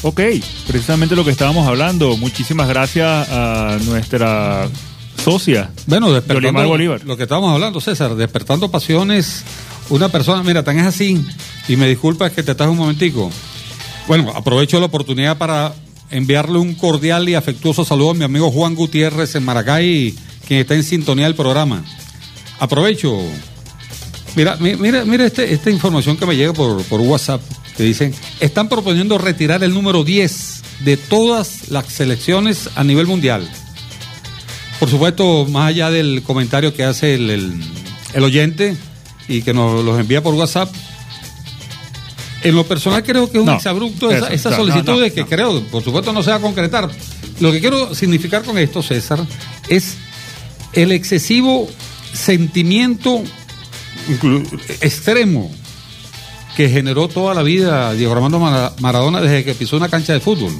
Ok, 0.03 0.21
precisamente 0.67 1.15
lo 1.15 1.25
que 1.25 1.31
estábamos 1.31 1.67
hablando. 1.67 2.15
Muchísimas 2.17 2.67
gracias 2.67 3.27
a 3.29 3.77
nuestra 3.85 4.67
socia. 5.23 5.71
Bueno, 5.87 6.11
despertando 6.11 6.67
Bolívar. 6.67 7.01
lo 7.03 7.17
que 7.17 7.23
estábamos 7.23 7.53
hablando, 7.53 7.81
César, 7.81 8.15
despertando 8.15 8.69
pasiones, 8.69 9.43
una 9.89 10.09
persona, 10.09 10.43
mira, 10.43 10.63
tan 10.63 10.77
es 10.79 10.85
así, 10.85 11.25
y 11.67 11.75
me 11.75 11.87
disculpas 11.87 12.31
que 12.31 12.43
te 12.43 12.51
estás 12.51 12.69
un 12.69 12.77
momentico. 12.77 13.31
Bueno, 14.07 14.31
aprovecho 14.35 14.79
la 14.79 14.85
oportunidad 14.85 15.37
para 15.37 15.73
enviarle 16.11 16.57
un 16.59 16.73
cordial 16.75 17.27
y 17.29 17.35
afectuoso 17.35 17.83
saludo 17.85 18.11
a 18.11 18.13
mi 18.13 18.23
amigo 18.23 18.51
Juan 18.51 18.75
Gutiérrez 18.75 19.35
en 19.35 19.43
Maracay, 19.45 20.15
quien 20.47 20.61
está 20.61 20.75
en 20.75 20.83
sintonía 20.83 21.25
del 21.25 21.35
programa. 21.35 21.83
Aprovecho. 22.59 23.17
Mira, 24.35 24.55
mi- 24.57 24.75
mira, 24.75 25.03
mira 25.05 25.25
este- 25.25 25.51
esta 25.53 25.69
información 25.69 26.15
que 26.17 26.25
me 26.25 26.35
llega 26.35 26.53
por, 26.53 26.81
por 26.83 27.01
WhatsApp, 27.01 27.41
que 27.75 27.83
dicen, 27.83 28.13
están 28.39 28.69
proponiendo 28.69 29.17
retirar 29.17 29.63
el 29.63 29.73
número 29.73 30.03
10 30.03 30.61
de 30.85 30.95
todas 30.97 31.69
las 31.69 31.85
selecciones 31.87 32.69
a 32.75 32.83
nivel 32.83 33.07
mundial. 33.07 33.49
Por 34.79 34.89
supuesto, 34.89 35.45
más 35.49 35.69
allá 35.69 35.89
del 35.89 36.21
comentario 36.23 36.73
que 36.73 36.83
hace 36.83 37.15
el- 37.15 37.59
el 38.13 38.23
oyente 38.23 38.77
y 39.27 39.41
que 39.41 39.53
nos 39.53 39.83
los 39.83 39.99
envía 39.99 40.21
por 40.21 40.35
WhatsApp, 40.35 40.71
en 42.43 42.55
lo 42.55 42.65
personal 42.65 43.03
creo 43.03 43.29
que 43.29 43.37
es 43.37 43.41
un 43.41 43.47
No, 43.47 43.55
exabrupto 43.55 44.11
esa, 44.11 44.49
no, 44.49 44.57
no, 44.57 44.63
solicitudes 44.63 45.09
no, 45.09 45.15
que 45.15 45.25
creo, 45.29 45.61
por 45.65 45.83
supuesto, 45.83 46.13
no 46.13 46.21
se 46.23 46.29
va 46.29 46.37
a 46.37 46.41
concretar. 46.41 46.89
Lo 47.39 47.51
que 47.51 47.59
quiero 47.59 47.93
significar 47.95 48.43
con 48.43 48.57
esto, 48.57 48.81
César, 48.81 49.25
es 49.69 49.95
el 50.73 50.91
excesivo 50.91 51.67
sentimiento 52.13 53.23
extremo 54.81 55.51
que 56.55 56.69
generó 56.69 57.07
toda 57.07 57.33
la 57.35 57.43
vida 57.43 57.93
Diego 57.93 58.13
Armando 58.13 58.39
Mara- 58.39 58.73
Maradona 58.79 59.21
desde 59.21 59.43
que 59.43 59.53
pisó 59.53 59.77
una 59.77 59.89
cancha 59.89 60.13
de 60.13 60.19
fútbol. 60.19 60.51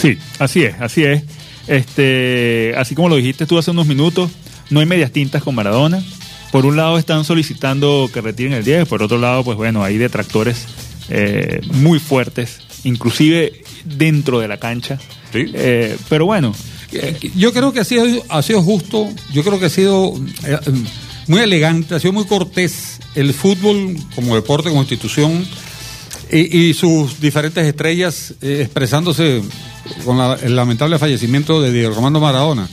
Sí, 0.00 0.16
así 0.38 0.62
es, 0.62 0.74
así 0.80 1.02
es. 1.04 1.22
Este, 1.66 2.74
así 2.76 2.94
como 2.94 3.08
lo 3.08 3.16
dijiste 3.16 3.46
tú 3.46 3.58
hace 3.58 3.70
unos 3.70 3.86
minutos, 3.86 4.30
no 4.70 4.80
hay 4.80 4.86
medias 4.86 5.10
tintas 5.10 5.42
con 5.42 5.54
Maradona. 5.54 6.02
Por 6.52 6.66
un 6.66 6.76
lado 6.76 6.98
están 6.98 7.24
solicitando 7.24 8.10
que 8.12 8.20
retiren 8.20 8.52
el 8.54 8.64
10, 8.64 8.88
por 8.88 9.02
otro 9.02 9.18
lado, 9.18 9.44
pues 9.44 9.56
bueno, 9.56 9.84
hay 9.84 9.98
detractores 9.98 10.66
eh, 11.08 11.60
muy 11.72 11.98
fuertes, 12.00 12.58
inclusive 12.84 13.62
dentro 13.84 14.40
de 14.40 14.48
la 14.48 14.58
cancha. 14.58 14.98
Sí. 15.32 15.44
Eh, 15.54 15.96
pero 16.08 16.26
bueno, 16.26 16.54
Eh, 16.92 17.16
Yo 17.36 17.52
creo 17.52 17.72
que 17.72 17.78
ha 17.80 17.84
sido, 17.84 18.04
ha 18.28 18.42
sido 18.42 18.62
justo, 18.62 19.08
yo 19.32 19.44
creo 19.44 19.60
que 19.60 19.66
ha 19.66 19.70
sido 19.70 20.12
eh, 20.44 20.58
muy 21.28 21.40
elegante, 21.40 21.94
ha 21.94 22.00
sido 22.00 22.12
muy 22.12 22.24
cortés 22.24 22.98
el 23.14 23.32
fútbol 23.32 23.96
como 24.16 24.34
deporte, 24.34 24.70
como 24.70 24.80
institución, 24.82 25.46
y, 26.32 26.58
y 26.70 26.74
sus 26.74 27.20
diferentes 27.20 27.64
estrellas 27.64 28.34
eh, 28.42 28.62
expresándose 28.62 29.40
con 30.04 30.18
la- 30.18 30.36
el 30.42 30.56
lamentable 30.56 30.98
fallecimiento 30.98 31.60
de 31.62 31.70
Diego 31.72 31.94
Armando 31.94 32.18
Maradona. 32.18 32.68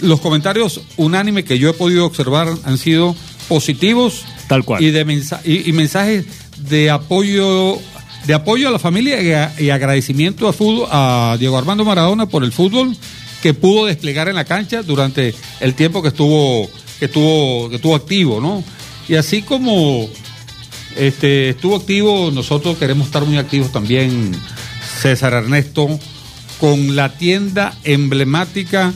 Los 0.00 0.20
comentarios 0.20 0.80
unánimes 0.96 1.44
que 1.44 1.58
yo 1.58 1.70
he 1.70 1.72
podido 1.72 2.06
observar 2.06 2.48
han 2.64 2.78
sido 2.78 3.16
positivos 3.48 4.24
Tal 4.48 4.64
cual. 4.64 4.82
y 4.82 4.90
de 4.90 5.04
mensa- 5.04 5.40
y, 5.44 5.68
y 5.68 5.72
mensajes 5.72 6.24
de 6.68 6.90
apoyo 6.90 7.78
de 8.26 8.34
apoyo 8.34 8.68
a 8.68 8.72
la 8.72 8.78
familia 8.78 9.22
y, 9.22 9.32
a- 9.32 9.54
y 9.58 9.70
agradecimiento 9.70 10.48
a, 10.48 10.52
fútbol, 10.52 10.88
a 10.90 11.36
Diego 11.38 11.56
Armando 11.56 11.84
Maradona 11.84 12.26
por 12.26 12.44
el 12.44 12.52
fútbol 12.52 12.94
que 13.42 13.54
pudo 13.54 13.86
desplegar 13.86 14.28
en 14.28 14.34
la 14.34 14.44
cancha 14.44 14.82
durante 14.82 15.34
el 15.60 15.74
tiempo 15.74 16.02
que 16.02 16.08
estuvo 16.08 16.68
que 16.98 17.04
estuvo 17.06 17.68
que 17.70 17.76
estuvo 17.76 17.94
activo, 17.94 18.40
¿no? 18.40 18.62
Y 19.08 19.14
así 19.14 19.42
como 19.42 20.08
este 20.96 21.50
estuvo 21.50 21.76
activo, 21.76 22.30
nosotros 22.32 22.76
queremos 22.76 23.06
estar 23.06 23.24
muy 23.24 23.38
activos 23.38 23.70
también, 23.72 24.32
César 25.00 25.32
Ernesto, 25.32 25.88
con 26.60 26.96
la 26.96 27.16
tienda 27.16 27.72
emblemática 27.84 28.92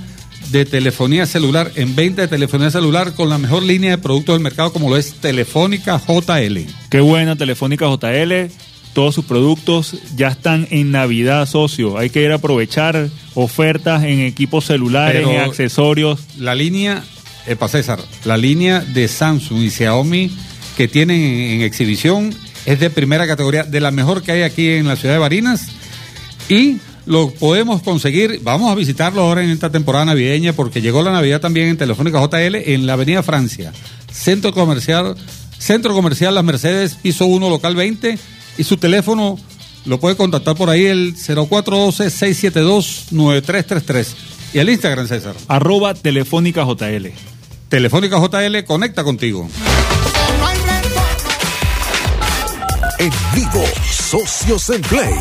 de 0.53 0.65
telefonía 0.67 1.27
celular, 1.27 1.73
en 1.77 1.97
venta 1.97 2.23
de 2.23 2.29
telefonía 2.29 2.71
celular 2.71 3.15
con 3.15 3.29
la 3.31 3.39
mejor 3.39 3.63
línea 3.63 3.91
de 3.93 3.99
productos 3.99 4.35
del 4.35 4.43
mercado 4.43 4.73
como 4.73 4.91
lo 4.91 4.97
es 4.97 5.15
Telefónica 5.15 5.99
JL. 6.07 6.59
qué 6.91 7.01
buena 7.01 7.35
Telefónica 7.37 7.87
JL. 7.87 8.51
Todos 8.93 9.15
sus 9.15 9.25
productos 9.25 9.97
ya 10.17 10.29
están 10.29 10.69
en 10.71 10.91
Navidad, 10.91 11.49
socio. 11.49 11.97
Hay 11.97 12.11
que 12.11 12.23
ir 12.23 12.31
a 12.31 12.35
aprovechar 12.35 13.09
ofertas 13.35 14.05
en 14.05 14.21
equipos 14.21 14.67
celulares, 14.67 15.23
Pero- 15.25 15.33
en 15.33 15.41
accesorios. 15.41 16.21
La 16.39 16.55
línea, 16.55 17.03
para 17.59 17.69
César, 17.71 17.99
la 18.27 18.37
línea 18.37 18.81
de 18.81 19.09
Samsung 19.09 19.63
y 19.63 19.71
Xiaomi 19.71 20.31
que 20.77 20.89
tienen 20.89 21.21
en, 21.23 21.51
en 21.53 21.63
exhibición 21.63 22.35
es 22.67 22.79
de 22.81 22.91
primera 22.91 23.27
categoría, 23.27 23.63
de 23.65 23.81
la 23.81 23.91
mejor 23.91 24.23
que 24.23 24.33
hay 24.33 24.43
aquí 24.43 24.69
en 24.69 24.87
la 24.87 24.97
ciudad 24.97 25.15
de 25.15 25.19
Barinas. 25.21 25.69
Y 26.51 26.77
lo 27.07 27.31
podemos 27.31 27.83
conseguir, 27.83 28.41
vamos 28.43 28.71
a 28.71 28.75
visitarlo 28.75 29.23
ahora 29.23 29.43
en 29.43 29.51
esta 29.51 29.71
temporada 29.71 30.05
navideña 30.05 30.53
porque 30.53 30.81
llegó 30.81 31.03
la 31.03 31.13
Navidad 31.13 31.41
también 31.41 31.69
en 31.69 31.77
Telefónica 31.77 32.21
JL 32.21 32.57
en 32.57 32.87
la 32.87 32.95
Avenida 32.95 33.23
Francia, 33.23 33.73
Centro 34.11 34.53
Comercial, 34.53 35.17
Centro 35.59 35.95
Comercial 35.95 36.35
Las 36.35 36.45
Mercedes, 36.45 36.95
piso 36.95 37.27
1, 37.27 37.51
local 37.51 37.75
20 37.75 38.19
y 38.59 38.65
su 38.65 38.77
teléfono 38.77 39.39
lo 39.85 39.99
puede 39.99 40.17
contactar 40.17 40.55
por 40.57 40.71
ahí 40.71 40.87
el 40.87 41.17
0412-672-9333. 41.17 44.07
Y 44.55 44.59
el 44.59 44.69
Instagram, 44.69 45.09
César. 45.09 45.35
Arroba 45.49 45.95
Telefónica 45.95 46.65
JL. 46.65 47.09
Telefónica 47.69 48.21
JL 48.21 48.65
conecta 48.65 49.03
contigo. 49.03 49.49
En 52.99 53.11
vivo, 53.35 53.65
Socios 53.91 54.69
en 54.71 54.83
Play. 54.83 55.15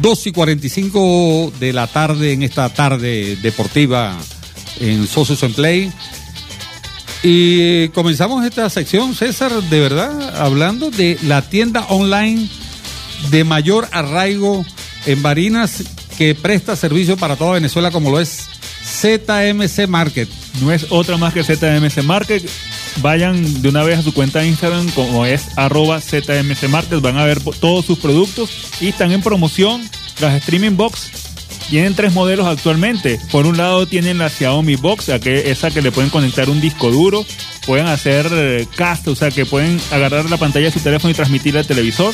Dos 0.00 0.26
y 0.26 0.32
45 0.32 1.52
de 1.60 1.72
la 1.72 1.86
tarde 1.86 2.32
en 2.32 2.42
esta 2.42 2.68
tarde 2.70 3.36
deportiva 3.42 4.16
en 4.80 5.06
Socios 5.06 5.42
en 5.42 5.52
Play. 5.52 5.92
Y 7.22 7.88
comenzamos 7.90 8.44
esta 8.44 8.70
sección, 8.70 9.14
César, 9.14 9.52
de 9.52 9.80
verdad, 9.80 10.40
hablando 10.40 10.90
de 10.90 11.18
la 11.22 11.42
tienda 11.42 11.84
online 11.88 12.48
de 13.30 13.44
mayor 13.44 13.88
arraigo 13.92 14.64
en 15.04 15.22
Barinas 15.22 15.84
que 16.16 16.34
presta 16.34 16.76
servicio 16.76 17.18
para 17.18 17.36
toda 17.36 17.52
Venezuela 17.52 17.90
como 17.90 18.10
lo 18.10 18.20
es 18.20 18.46
ZMC 18.82 19.86
Market. 19.86 20.28
No 20.62 20.72
es 20.72 20.86
otra 20.90 21.18
más 21.18 21.34
que 21.34 21.44
ZMC 21.44 22.02
Market. 22.04 22.42
Vayan 22.98 23.62
de 23.62 23.68
una 23.68 23.82
vez 23.82 23.98
a 23.98 24.02
su 24.02 24.12
cuenta 24.12 24.40
de 24.40 24.48
Instagram 24.48 24.90
como 24.90 25.26
es 25.26 25.48
arroba 25.56 26.00
ZMC. 26.00 26.70
Van 27.00 27.18
a 27.18 27.24
ver 27.24 27.40
todos 27.40 27.84
sus 27.84 27.98
productos 27.98 28.50
y 28.80 28.88
están 28.88 29.12
en 29.12 29.22
promoción. 29.22 29.82
Las 30.20 30.34
Streaming 30.34 30.76
Box 30.76 31.10
tienen 31.70 31.94
tres 31.94 32.12
modelos 32.12 32.46
actualmente. 32.46 33.18
Por 33.30 33.46
un 33.46 33.56
lado 33.56 33.86
tienen 33.86 34.18
la 34.18 34.28
Xiaomi 34.28 34.74
Box, 34.74 35.08
esa 35.08 35.70
que 35.70 35.82
le 35.82 35.92
pueden 35.92 36.10
conectar 36.10 36.50
un 36.50 36.60
disco 36.60 36.90
duro, 36.90 37.24
pueden 37.64 37.86
hacer 37.86 38.26
eh, 38.32 38.66
cast, 38.76 39.06
o 39.06 39.14
sea 39.14 39.30
que 39.30 39.46
pueden 39.46 39.80
agarrar 39.92 40.28
la 40.28 40.36
pantalla 40.36 40.66
de 40.66 40.72
su 40.72 40.80
teléfono 40.80 41.12
y 41.12 41.14
transmitir 41.14 41.56
al 41.56 41.66
televisor. 41.66 42.12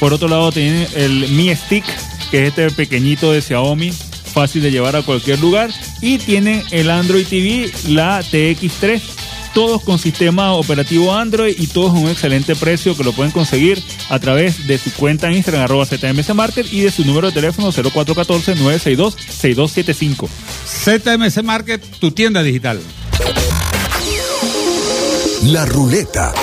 Por 0.00 0.12
otro 0.12 0.28
lado 0.28 0.50
tienen 0.50 0.86
el 0.94 1.28
Mi 1.30 1.54
Stick, 1.54 1.84
que 2.30 2.42
es 2.42 2.48
este 2.48 2.70
pequeñito 2.70 3.32
de 3.32 3.40
Xiaomi, 3.40 3.92
fácil 3.92 4.62
de 4.62 4.72
llevar 4.72 4.96
a 4.96 5.02
cualquier 5.02 5.38
lugar. 5.38 5.70
Y 6.02 6.18
tienen 6.18 6.62
el 6.72 6.90
Android 6.90 7.26
TV, 7.26 7.70
la 7.88 8.20
TX3, 8.22 9.00
todos 9.56 9.82
con 9.82 9.98
sistema 9.98 10.52
operativo 10.52 11.12
Android 11.14 11.56
y 11.58 11.66
todos 11.68 11.92
a 11.92 11.94
un 11.94 12.10
excelente 12.10 12.54
precio 12.54 12.94
que 12.94 13.02
lo 13.02 13.14
pueden 13.14 13.32
conseguir 13.32 13.82
a 14.10 14.18
través 14.18 14.66
de 14.66 14.76
su 14.76 14.92
cuenta 14.92 15.28
en 15.28 15.32
Instagram 15.32 15.64
arroba 15.64 15.86
ZMC 15.86 16.34
Market 16.34 16.70
y 16.70 16.82
de 16.82 16.90
su 16.90 17.06
número 17.06 17.28
de 17.28 17.32
teléfono 17.32 17.72
0414-962-6275. 17.72 20.28
ZMC 20.28 21.42
Market, 21.42 21.82
tu 21.98 22.10
tienda 22.10 22.42
digital. 22.42 22.78
La 25.44 25.64
ruleta. 25.64 26.34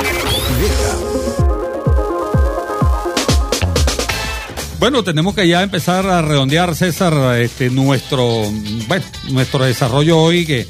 Bueno, 4.80 5.04
tenemos 5.04 5.36
que 5.36 5.48
ya 5.48 5.62
empezar 5.62 6.08
a 6.08 6.24
redondear, 6.24 6.74
César, 6.74 7.40
este, 7.40 7.70
nuestro, 7.70 8.52
bueno, 8.88 9.06
nuestro 9.30 9.66
desarrollo 9.66 10.18
hoy 10.18 10.48
que 10.48 10.66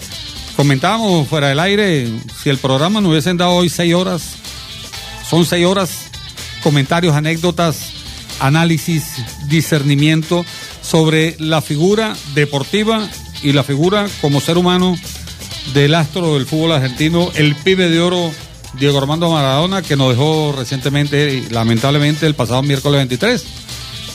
comentábamos 0.55 1.27
fuera 1.27 1.49
del 1.49 1.59
aire, 1.59 2.07
si 2.41 2.49
el 2.49 2.57
programa 2.57 3.01
nos 3.01 3.11
hubiesen 3.11 3.37
dado 3.37 3.51
hoy 3.51 3.69
seis 3.69 3.93
horas, 3.93 4.35
son 5.29 5.45
seis 5.45 5.65
horas, 5.65 6.09
comentarios, 6.61 7.15
anécdotas, 7.15 7.91
análisis, 8.39 9.03
discernimiento 9.47 10.45
sobre 10.81 11.35
la 11.39 11.61
figura 11.61 12.15
deportiva 12.35 13.07
y 13.41 13.53
la 13.53 13.63
figura 13.63 14.07
como 14.21 14.41
ser 14.41 14.57
humano 14.57 14.95
del 15.73 15.95
astro 15.95 16.35
del 16.35 16.45
fútbol 16.45 16.73
argentino, 16.73 17.31
el 17.35 17.55
pibe 17.55 17.89
de 17.89 17.99
oro 17.99 18.31
Diego 18.79 18.97
Armando 18.97 19.29
Maradona, 19.29 19.81
que 19.81 19.95
nos 19.95 20.09
dejó 20.09 20.53
recientemente, 20.57 21.43
lamentablemente, 21.51 22.25
el 22.25 22.35
pasado 22.35 22.63
miércoles 22.63 22.99
23 22.99 23.45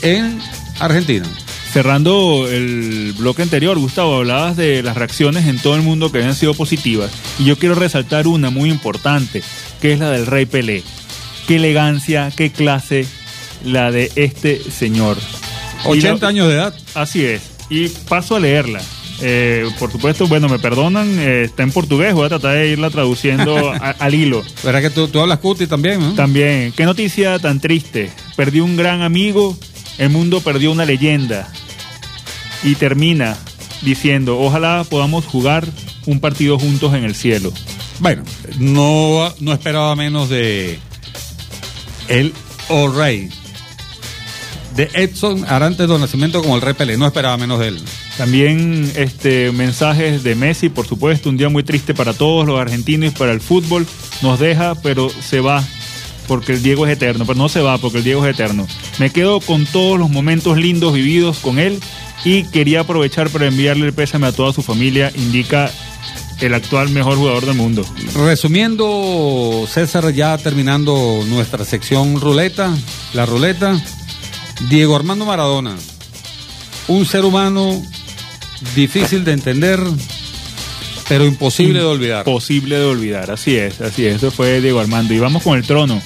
en 0.01 0.39
Argentina. 0.79 1.27
Cerrando 1.71 2.47
el 2.49 3.13
bloque 3.15 3.43
anterior, 3.43 3.77
Gustavo, 3.77 4.15
hablabas 4.15 4.57
de 4.57 4.81
las 4.81 4.97
reacciones 4.97 5.45
en 5.45 5.59
todo 5.59 5.75
el 5.75 5.83
mundo 5.83 6.11
que 6.11 6.17
habían 6.17 6.33
sido 6.33 6.55
positivas. 6.55 7.11
Y 7.37 7.45
yo 7.45 7.57
quiero 7.57 7.75
resaltar 7.75 8.25
una 8.25 8.49
muy 8.49 8.71
importante, 8.71 9.43
que 9.79 9.93
es 9.93 9.99
la 9.99 10.09
del 10.09 10.25
Rey 10.25 10.47
Pelé. 10.47 10.83
Qué 11.47 11.57
elegancia, 11.57 12.31
qué 12.35 12.51
clase 12.51 13.05
la 13.63 13.91
de 13.91 14.11
este 14.15 14.59
señor. 14.71 15.17
80 15.85 16.27
años 16.27 16.47
de 16.47 16.55
edad. 16.55 16.73
Así 16.95 17.23
es. 17.23 17.43
Y 17.69 17.89
paso 17.89 18.35
a 18.35 18.39
leerla. 18.39 18.81
Eh, 19.21 19.69
por 19.77 19.91
supuesto, 19.91 20.27
bueno, 20.27 20.47
me 20.49 20.59
perdonan, 20.59 21.19
eh, 21.19 21.43
está 21.43 21.63
en 21.63 21.71
portugués, 21.71 22.13
voy 22.13 22.25
a 22.25 22.29
tratar 22.29 22.55
de 22.55 22.69
irla 22.69 22.89
traduciendo 22.89 23.73
al 23.99 24.15
hilo. 24.15 24.43
¿Verdad 24.63 24.81
que 24.81 24.89
tú, 24.89 25.07
tú 25.07 25.19
hablas 25.19 25.39
cuti 25.39 25.67
también? 25.67 25.99
¿no? 25.99 26.13
También. 26.13 26.71
Qué 26.71 26.85
noticia 26.85 27.37
tan 27.37 27.59
triste. 27.59 28.09
Perdí 28.35 28.59
un 28.59 28.75
gran 28.75 29.01
amigo 29.01 29.57
el 29.99 30.09
mundo 30.09 30.41
perdió 30.41 30.71
una 30.71 30.85
leyenda 30.85 31.47
y 32.63 32.75
termina 32.75 33.37
diciendo, 33.81 34.39
ojalá 34.39 34.85
podamos 34.89 35.25
jugar 35.25 35.67
un 36.05 36.19
partido 36.19 36.57
juntos 36.57 36.93
en 36.93 37.03
el 37.03 37.15
cielo. 37.15 37.53
Bueno, 37.99 38.23
no, 38.57 39.33
no 39.39 39.53
esperaba 39.53 39.95
menos 39.95 40.29
de 40.29 40.79
el 42.07 42.33
o 42.69 42.87
rey. 42.89 43.29
De 44.75 44.89
Edson 44.93 45.43
Arantes 45.47 45.89
de 45.89 45.99
Nacimiento 45.99 46.41
como 46.41 46.55
el 46.55 46.61
rey 46.61 46.73
Pelé, 46.73 46.97
no 46.97 47.05
esperaba 47.05 47.35
menos 47.37 47.59
de 47.59 47.67
él. 47.67 47.81
También 48.17 48.89
este, 48.95 49.51
mensajes 49.51 50.23
de 50.23 50.35
Messi, 50.35 50.69
por 50.69 50.87
supuesto, 50.87 51.29
un 51.29 51.37
día 51.37 51.49
muy 51.49 51.63
triste 51.63 51.93
para 51.93 52.13
todos 52.13 52.45
los 52.45 52.59
argentinos 52.59 53.11
y 53.11 53.17
para 53.17 53.31
el 53.31 53.41
fútbol. 53.41 53.85
Nos 54.21 54.39
deja, 54.39 54.75
pero 54.75 55.09
se 55.09 55.41
va 55.41 55.63
porque 56.29 56.53
el 56.53 56.61
Diego 56.61 56.85
es 56.85 56.93
eterno, 56.93 57.25
pero 57.25 57.39
no 57.39 57.49
se 57.49 57.59
va 57.59 57.79
porque 57.79 57.97
el 57.97 58.03
Diego 58.03 58.23
es 58.23 58.35
eterno. 58.35 58.67
Me 58.99 59.09
quedo 59.09 59.39
con 59.39 59.65
todos 59.65 59.97
los 59.97 60.11
momentos 60.11 60.59
lindos 60.59 60.93
vividos 60.93 61.39
con 61.39 61.57
él 61.57 61.79
y 62.23 62.43
quería 62.43 62.81
aprovechar 62.81 63.31
para 63.31 63.47
enviarle 63.47 63.87
el 63.87 63.93
pésame 63.93 64.27
a 64.27 64.31
toda 64.31 64.53
su 64.53 64.61
familia, 64.61 65.11
indica 65.15 65.71
el 66.39 66.53
actual 66.53 66.89
mejor 66.89 67.17
jugador 67.17 67.47
del 67.47 67.55
mundo. 67.55 67.83
Resumiendo, 68.13 69.67
César, 69.67 70.13
ya 70.13 70.37
terminando 70.37 71.23
nuestra 71.27 71.65
sección 71.65 72.21
ruleta, 72.21 72.77
la 73.13 73.25
ruleta, 73.25 73.81
Diego 74.69 74.95
Armando 74.95 75.25
Maradona, 75.25 75.75
un 76.89 77.07
ser 77.07 77.25
humano 77.25 77.81
difícil 78.75 79.25
de 79.25 79.31
entender, 79.31 79.79
pero 81.07 81.25
imposible 81.25 81.79
de 81.79 81.85
olvidar. 81.85 82.27
Imposible 82.27 82.77
de 82.77 82.85
olvidar, 82.85 83.31
así 83.31 83.55
es, 83.55 83.81
así 83.81 84.05
es, 84.05 84.17
eso 84.17 84.29
fue 84.29 84.61
Diego 84.61 84.79
Armando. 84.79 85.11
Y 85.11 85.17
vamos 85.17 85.41
con 85.41 85.57
el 85.57 85.65
trono. 85.65 85.99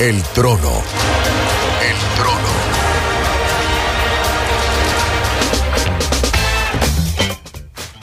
El 0.00 0.20
trono. 0.34 0.72
El 1.80 2.16
trono. 2.16 2.48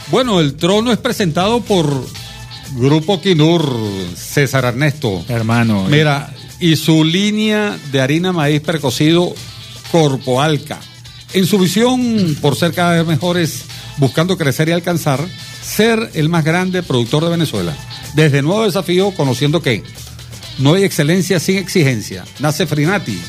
Bueno, 0.09 0.39
el 0.39 0.55
trono 0.55 0.93
es 0.93 0.97
presentado 0.99 1.59
por 1.59 2.05
Grupo 2.75 3.19
Quinur, 3.21 3.77
César 4.15 4.63
Ernesto. 4.63 5.25
Hermano. 5.27 5.85
Mira, 5.89 6.33
y 6.61 6.77
su 6.77 7.03
línea 7.03 7.77
de 7.91 7.99
harina 7.99 8.31
maíz 8.31 8.61
precocido 8.61 9.33
Corpo 9.91 10.41
Alca. 10.41 10.79
En 11.33 11.45
su 11.45 11.59
visión, 11.59 12.37
por 12.39 12.55
ser 12.55 12.73
cada 12.73 12.93
vez 12.93 13.05
mejores, 13.05 13.65
buscando 13.97 14.37
crecer 14.37 14.69
y 14.69 14.71
alcanzar, 14.71 15.19
ser 15.61 16.11
el 16.13 16.29
más 16.29 16.45
grande 16.45 16.83
productor 16.83 17.25
de 17.25 17.31
Venezuela. 17.31 17.75
Desde 18.13 18.41
nuevo 18.41 18.63
desafío, 18.63 19.11
conociendo 19.11 19.61
que 19.61 19.83
no 20.61 20.75
hay 20.75 20.83
excelencia 20.83 21.39
sin 21.39 21.57
exigencia. 21.57 22.23
Nace 22.39 22.67
Frinati 22.67 23.19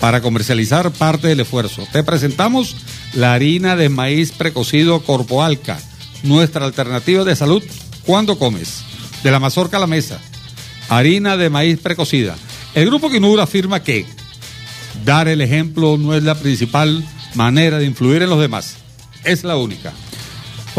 para 0.00 0.22
comercializar 0.22 0.90
parte 0.90 1.28
del 1.28 1.40
esfuerzo. 1.40 1.86
Te 1.92 2.02
presentamos 2.02 2.74
la 3.12 3.34
harina 3.34 3.76
de 3.76 3.88
maíz 3.88 4.32
precocido 4.32 5.00
Corpo 5.00 5.42
Alca, 5.42 5.78
nuestra 6.22 6.64
alternativa 6.64 7.24
de 7.24 7.36
salud 7.36 7.62
cuando 8.06 8.38
comes. 8.38 8.82
De 9.22 9.30
la 9.30 9.38
mazorca 9.38 9.76
a 9.76 9.80
la 9.80 9.86
mesa. 9.86 10.18
Harina 10.88 11.36
de 11.36 11.50
maíz 11.50 11.78
precocida. 11.78 12.36
El 12.74 12.86
grupo 12.86 13.10
Quinura 13.10 13.42
afirma 13.42 13.82
que 13.82 14.06
dar 15.04 15.28
el 15.28 15.42
ejemplo 15.42 15.98
no 15.98 16.14
es 16.14 16.22
la 16.22 16.34
principal 16.34 17.04
manera 17.34 17.78
de 17.78 17.84
influir 17.84 18.22
en 18.22 18.30
los 18.30 18.40
demás. 18.40 18.76
Es 19.24 19.44
la 19.44 19.56
única. 19.56 19.92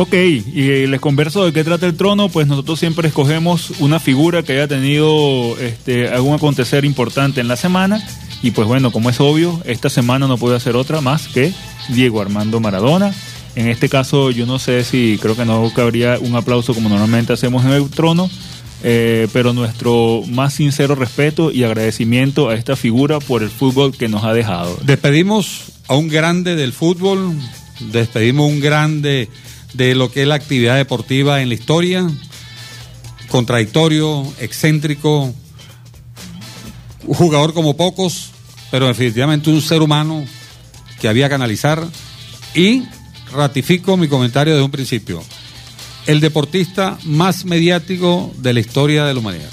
Ok, 0.02 0.16
y 0.16 0.88
les 0.88 1.00
converso 1.00 1.46
de 1.46 1.54
qué 1.54 1.64
trata 1.64 1.86
el 1.86 1.96
trono, 1.96 2.28
pues 2.28 2.48
nosotros 2.48 2.80
siempre 2.80 3.08
escogemos 3.08 3.72
una 3.82 4.00
figura 4.00 4.42
que 4.42 4.54
haya 4.54 4.68
tenido 4.68 5.56
este, 5.60 6.10
algún 6.10 6.34
acontecer 6.34 6.86
importante 6.86 7.40
en 7.40 7.48
la 7.48 7.56
semana. 7.56 8.04
Y 8.42 8.50
pues 8.50 8.68
bueno, 8.68 8.92
como 8.92 9.12
es 9.12 9.20
obvio, 9.20 9.62
esta 9.64 9.92
semana 9.92 10.26
no 10.26 10.40
puede 10.40 10.56
hacer 10.56 10.76
otra 10.76 11.02
más 11.02 11.28
que 11.28 11.54
Diego 11.90 12.20
Armando 12.20 12.60
Maradona. 12.60 13.14
En 13.56 13.68
este 13.68 13.90
caso, 13.90 14.32
yo 14.32 14.48
no 14.48 14.58
sé 14.58 14.84
si 14.84 15.20
creo 15.22 15.36
que 15.36 15.46
no 15.46 15.72
cabría 15.72 16.18
un 16.20 16.36
aplauso 16.36 16.74
como 16.74 16.90
normalmente 16.90 17.34
hacemos 17.34 17.64
en 17.64 17.70
el 17.70 17.88
trono, 17.92 18.28
eh, 18.82 19.28
pero 19.34 19.54
nuestro 19.54 20.24
más 20.28 20.56
sincero 20.56 20.96
respeto 20.96 21.52
y 21.52 21.64
agradecimiento 21.64 22.50
a 22.50 22.56
esta 22.56 22.76
figura 22.76 23.20
por 23.20 23.44
el 23.44 23.52
fútbol 23.52 23.96
que 23.96 24.08
nos 24.08 24.24
ha 24.24 24.34
dejado. 24.34 24.80
Despedimos 24.82 25.66
a 25.88 25.94
un 25.94 26.08
grande 26.08 26.56
del 26.56 26.74
fútbol 26.74 27.36
despedimos 27.92 28.50
un 28.50 28.60
grande 28.60 29.30
de 29.74 29.96
lo 29.96 30.12
que 30.12 30.24
es 30.24 30.28
la 30.28 30.36
actividad 30.36 30.76
deportiva 30.76 31.42
en 31.42 31.50
la 31.50 31.56
historia, 31.56 32.10
contradictorio, 33.30 34.26
excéntrico, 34.40 35.34
jugador 37.08 37.54
como 37.54 37.78
pocos, 37.78 38.32
pero 38.70 38.88
definitivamente 38.88 39.50
un 39.50 39.62
ser 39.62 39.82
humano 39.82 40.26
que 41.00 41.08
había 41.08 41.30
que 41.30 41.36
analizar 41.36 41.86
y 42.54 42.84
ratifico 43.32 43.98
mi 43.98 44.08
comentario 44.08 44.54
desde 44.54 44.66
un 44.66 44.72
principio. 44.72 45.24
El 46.06 46.20
deportista 46.20 46.98
más 47.04 47.46
mediático 47.46 48.32
de 48.38 48.54
la 48.54 48.60
historia 48.60 49.06
de 49.06 49.14
la 49.14 49.20
humanidad. 49.20 49.50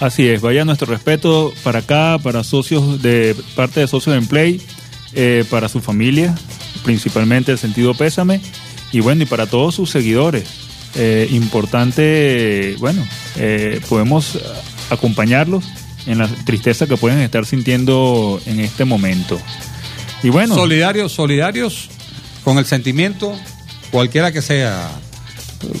Así 0.00 0.28
es, 0.28 0.42
vaya 0.42 0.64
nuestro 0.64 0.86
respeto 0.86 1.52
para 1.62 1.78
acá, 1.80 2.18
para 2.22 2.44
socios 2.44 3.00
de 3.00 3.34
parte 3.54 3.80
de 3.80 3.88
socios 3.88 4.16
en 4.16 4.26
Play, 4.26 4.60
eh, 5.14 5.44
para 5.48 5.68
su 5.68 5.80
familia, 5.80 6.34
principalmente 6.84 7.52
el 7.52 7.58
sentido 7.58 7.94
pésame, 7.94 8.42
y 8.96 9.00
bueno, 9.00 9.24
y 9.24 9.26
para 9.26 9.44
todos 9.44 9.74
sus 9.74 9.90
seguidores. 9.90 10.48
Eh, 10.94 11.28
importante, 11.32 12.76
bueno, 12.78 13.06
eh, 13.36 13.78
podemos 13.90 14.38
acompañarlos 14.88 15.66
en 16.06 16.16
la 16.16 16.28
tristeza 16.46 16.86
que 16.86 16.96
pueden 16.96 17.18
estar 17.18 17.44
sintiendo 17.44 18.40
en 18.46 18.58
este 18.58 18.86
momento. 18.86 19.38
Y 20.22 20.30
bueno. 20.30 20.54
Solidarios, 20.54 21.12
solidarios 21.12 21.90
con 22.42 22.56
el 22.56 22.64
sentimiento, 22.64 23.38
cualquiera 23.90 24.32
que 24.32 24.40
sea, 24.40 24.90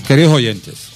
queridos 0.06 0.34
oyentes. 0.34 0.88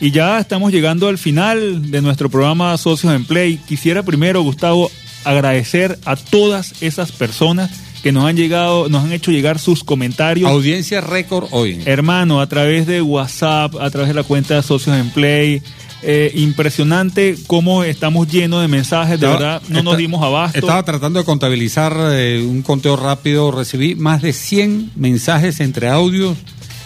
Y 0.00 0.10
ya 0.10 0.38
estamos 0.38 0.72
llegando 0.72 1.08
al 1.08 1.18
final 1.18 1.90
de 1.90 2.00
nuestro 2.00 2.30
programa 2.30 2.78
Socios 2.78 3.12
en 3.12 3.26
Play. 3.26 3.58
Quisiera 3.58 4.02
primero, 4.02 4.40
Gustavo, 4.40 4.90
agradecer 5.24 5.98
a 6.06 6.16
todas 6.16 6.80
esas 6.80 7.12
personas 7.12 7.70
que 8.08 8.12
nos 8.12 8.24
han 8.24 8.36
llegado, 8.36 8.88
nos 8.88 9.04
han 9.04 9.12
hecho 9.12 9.30
llegar 9.30 9.58
sus 9.58 9.84
comentarios. 9.84 10.50
Audiencia 10.50 11.02
récord 11.02 11.46
hoy. 11.50 11.82
Hermano, 11.84 12.40
a 12.40 12.46
través 12.46 12.86
de 12.86 13.02
WhatsApp, 13.02 13.74
a 13.78 13.90
través 13.90 14.08
de 14.08 14.14
la 14.14 14.22
cuenta 14.22 14.54
de 14.54 14.62
Socios 14.62 14.96
en 14.96 15.10
Play. 15.10 15.62
Eh, 16.00 16.32
impresionante 16.36 17.36
cómo 17.46 17.84
estamos 17.84 18.26
llenos 18.30 18.62
de 18.62 18.68
mensajes, 18.68 19.20
de 19.20 19.26
verdad 19.26 19.60
no 19.68 19.82
nos 19.82 19.98
dimos 19.98 20.22
abasto. 20.22 20.58
Estaba 20.58 20.82
tratando 20.84 21.18
de 21.18 21.26
contabilizar 21.26 21.94
eh, 22.12 22.42
un 22.48 22.62
conteo 22.62 22.96
rápido, 22.96 23.50
recibí 23.50 23.94
más 23.94 24.22
de 24.22 24.32
100 24.32 24.92
mensajes 24.96 25.60
entre 25.60 25.88
audios 25.88 26.38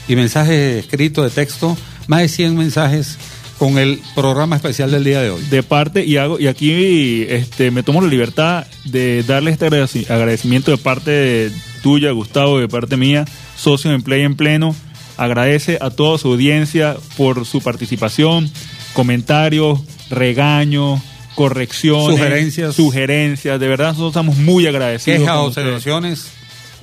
y 0.08 0.16
mensajes 0.16 0.82
escritos 0.82 1.24
de 1.24 1.30
texto, 1.30 1.76
más 2.08 2.22
de 2.22 2.28
100 2.30 2.56
mensajes 2.56 3.16
con 3.62 3.78
el 3.78 4.00
programa 4.16 4.56
especial 4.56 4.90
del 4.90 5.04
día 5.04 5.22
de 5.22 5.30
hoy. 5.30 5.40
De 5.44 5.62
parte, 5.62 6.04
y 6.04 6.16
hago, 6.16 6.40
y 6.40 6.48
aquí 6.48 7.24
este, 7.28 7.70
me 7.70 7.84
tomo 7.84 8.00
la 8.00 8.08
libertad 8.08 8.66
de 8.86 9.22
darle 9.22 9.52
este 9.52 9.66
agradecimiento 9.66 10.72
de 10.72 10.78
parte 10.78 11.52
tuya, 11.80 12.10
Gustavo, 12.10 12.58
de 12.58 12.66
parte 12.66 12.96
mía, 12.96 13.24
socios 13.56 13.94
en 13.94 14.02
Play 14.02 14.22
en 14.22 14.34
Pleno. 14.34 14.74
Agradece 15.16 15.78
a 15.80 15.90
toda 15.90 16.18
su 16.18 16.32
audiencia 16.32 16.96
por 17.16 17.46
su 17.46 17.60
participación, 17.60 18.50
comentarios, 18.94 19.78
regaños, 20.10 21.00
correcciones, 21.36 22.16
sugerencias. 22.18 22.74
Sugerencias. 22.74 23.60
De 23.60 23.68
verdad, 23.68 23.90
nosotros 23.90 24.10
estamos 24.10 24.38
muy 24.38 24.66
agradecidos. 24.66 25.20
Quejas, 25.20 25.36
observaciones. 25.36 26.32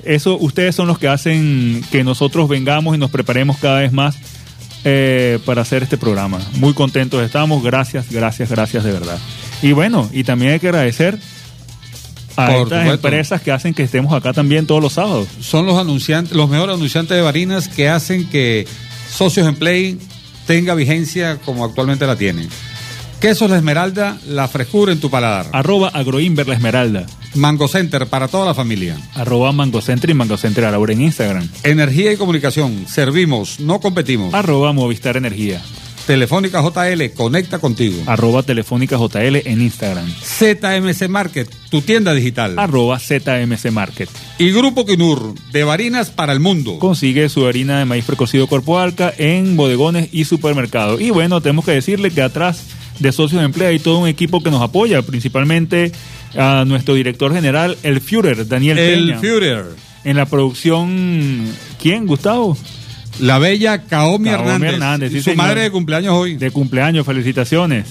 Eso, 0.06 0.38
ustedes 0.38 0.76
son 0.76 0.88
los 0.88 0.98
que 0.98 1.10
hacen 1.10 1.84
que 1.92 2.06
nosotros 2.06 2.48
vengamos 2.48 2.96
y 2.96 2.98
nos 2.98 3.12
preparemos 3.12 3.58
cada 3.58 3.82
vez 3.82 3.92
más 3.92 4.16
eh, 4.84 5.40
para 5.46 5.62
hacer 5.62 5.84
este 5.84 5.98
programa. 5.98 6.40
Muy 6.54 6.74
contentos 6.74 7.24
estamos, 7.24 7.64
gracias, 7.64 8.10
gracias, 8.10 8.50
gracias 8.50 8.84
de 8.84 8.92
verdad. 8.92 9.18
Y 9.62 9.74
bueno, 9.74 10.10
y 10.14 10.24
también 10.24 10.54
hay 10.54 10.60
que 10.60 10.68
agradecer 10.68 11.20
a 12.38 12.58
estas 12.58 12.88
empresas 12.88 13.42
que 13.42 13.52
hacen 13.52 13.74
que 13.74 13.84
estemos 13.84 14.14
acá 14.14 14.34
también 14.34 14.66
todos 14.66 14.82
los 14.82 14.94
sábados. 14.94 15.28
Son 15.42 15.66
los 15.66 15.78
anunciantes, 15.78 16.36
los 16.36 16.50
mejores 16.50 16.76
anunciantes 16.76 17.16
de 17.18 17.22
Barinas 17.22 17.68
que 17.68 17.90
hacen 17.90 18.30
que 18.30 18.66
Socios 19.12 19.48
en 19.48 19.56
Play 19.56 20.00
tenga 20.48 20.76
vigencia 20.76 21.38
como 21.44 21.66
actualmente 21.66 22.08
la 22.08 22.16
tiene. 22.16 22.48
Quesos 23.20 23.50
La 23.50 23.58
Esmeralda, 23.58 24.18
la 24.28 24.48
frescura 24.48 24.94
en 24.94 25.02
tu 25.02 25.10
paladar. 25.10 25.48
Arroba 25.52 25.90
Agroinver 25.90 26.48
La 26.48 26.56
Esmeralda. 26.56 27.06
Mango 27.36 27.68
Center 27.68 28.08
para 28.08 28.28
toda 28.28 28.46
la 28.46 28.54
familia. 28.54 28.98
Arroba 29.14 29.52
Mango 29.52 29.82
Center 29.82 30.10
y 30.10 30.14
Mango 30.14 30.38
Center 30.38 30.64
Laura 30.64 30.94
en 30.94 31.02
Instagram. 31.02 31.48
Energía 31.64 32.12
y 32.12 32.18
comunicación. 32.18 32.86
Servimos, 32.88 33.60
no 33.60 33.80
competimos. 33.80 34.34
Arroba 34.34 34.74
Movistar 34.74 35.18
Energía. 35.18 35.62
Telefónica 36.10 36.64
JL, 36.64 37.12
conecta 37.14 37.60
contigo. 37.60 38.02
Arroba 38.08 38.42
Telefónica 38.42 38.98
JL 38.98 39.48
en 39.48 39.62
Instagram. 39.62 40.12
ZMC 40.12 41.08
Market, 41.08 41.48
tu 41.70 41.82
tienda 41.82 42.16
digital. 42.16 42.58
Arroba 42.58 42.98
ZMC 42.98 43.70
Market. 43.72 44.10
Y 44.40 44.52
Grupo 44.52 44.88
Quinur, 44.88 45.36
de 45.52 45.70
harinas 45.70 46.10
para 46.10 46.34
el 46.34 46.40
mundo. 46.40 46.80
Consigue 46.80 47.30
su 47.30 47.46
harina 47.46 47.78
de 47.78 47.86
maíz 47.86 48.06
precocido 48.06 48.48
Corpo 48.48 48.80
Alca 48.80 49.14
en 49.20 49.56
bodegones 49.56 50.10
y 50.12 50.26
supermercados. 50.26 51.00
Y 51.00 51.12
bueno, 51.12 51.42
tenemos 51.42 51.64
que 51.64 51.74
decirle 51.74 52.10
que 52.10 52.24
atrás 52.24 52.66
de 52.98 53.12
socios 53.12 53.42
de 53.42 53.46
empleo 53.46 53.70
hay 53.70 53.78
todo 53.78 54.00
un 54.00 54.08
equipo 54.08 54.42
que 54.42 54.50
nos 54.50 54.64
apoya, 54.64 55.04
principalmente 55.04 55.92
a 56.38 56.64
nuestro 56.66 56.94
director 56.96 57.34
general, 57.34 57.78
el 57.84 58.02
Führer, 58.02 58.48
Daniel 58.48 58.78
El 58.78 59.18
Führer. 59.20 59.66
En 60.04 60.16
la 60.16 60.26
producción, 60.26 61.46
¿quién, 61.82 62.08
Gustavo? 62.08 62.58
La 63.20 63.38
bella 63.38 63.84
Kaomi, 63.84 64.30
Hernández. 64.30 65.24
su 65.24 65.36
madre 65.36 65.64
de 65.64 65.72
cumpleaños 65.72 66.14
hoy. 66.14 66.36
De 66.38 66.52
cumpleaños, 66.52 67.06
felicitaciones. 67.06 67.86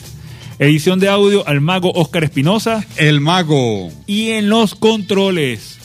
Edición 0.59 0.99
de 0.99 1.09
audio 1.09 1.47
al 1.47 1.61
mago 1.61 1.93
Oscar 1.93 2.25
Espinosa. 2.25 2.85
El 2.97 3.21
mago. 3.21 3.91
Y 4.07 4.31
en 4.31 4.49
los 4.49 4.75
controles. 4.75 5.79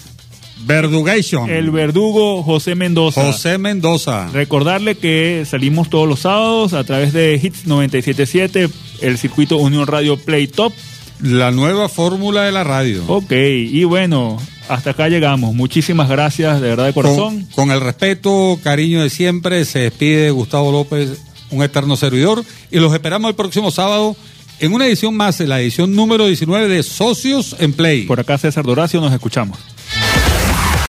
Verdugation. 0.65 1.49
El 1.49 1.71
verdugo 1.71 2.41
José 2.41 2.73
Mendoza. 2.73 3.21
José 3.21 3.57
Mendoza. 3.57 4.29
Recordarle 4.31 4.95
que 4.95 5.43
salimos 5.45 5.89
todos 5.89 6.07
los 6.07 6.21
sábados 6.21 6.73
a 6.73 6.83
través 6.85 7.11
de 7.11 7.39
Hits 7.41 7.67
977, 7.67 8.69
el 9.01 9.17
circuito 9.17 9.57
Unión 9.57 9.85
Radio 9.87 10.17
Play 10.17 10.47
Top. 10.47 10.73
La 11.21 11.51
nueva 11.51 11.89
fórmula 11.89 12.43
de 12.43 12.51
la 12.51 12.63
radio. 12.63 13.03
Ok, 13.07 13.31
y 13.31 13.83
bueno, 13.83 14.37
hasta 14.67 14.91
acá 14.91 15.09
llegamos. 15.09 15.53
Muchísimas 15.53 16.09
gracias, 16.09 16.61
de 16.61 16.69
verdad 16.69 16.85
de 16.85 16.93
corazón. 16.93 17.47
Con, 17.55 17.71
el 17.71 17.81
respeto, 17.81 18.59
cariño 18.63 19.01
de 19.01 19.09
siempre, 19.09 19.65
se 19.65 19.79
despide 19.79 20.31
Gustavo 20.31 20.71
López, 20.71 21.21
un 21.51 21.63
eterno 21.63 21.95
servidor, 21.95 22.43
y 22.71 22.79
los 22.79 22.93
esperamos 22.93 23.29
el 23.29 23.35
próximo 23.35 23.71
sábado 23.71 24.15
en 24.59 24.73
una 24.73 24.87
edición 24.87 25.15
más, 25.15 25.39
la 25.41 25.59
edición 25.59 25.95
número 25.95 26.27
19 26.27 26.67
de 26.67 26.83
Socios 26.83 27.55
en 27.59 27.73
Play. 27.73 28.03
Por 28.03 28.19
acá 28.19 28.37
César 28.37 28.63
Doracio, 28.63 29.01
nos 29.01 29.11
escuchamos. 29.13 29.59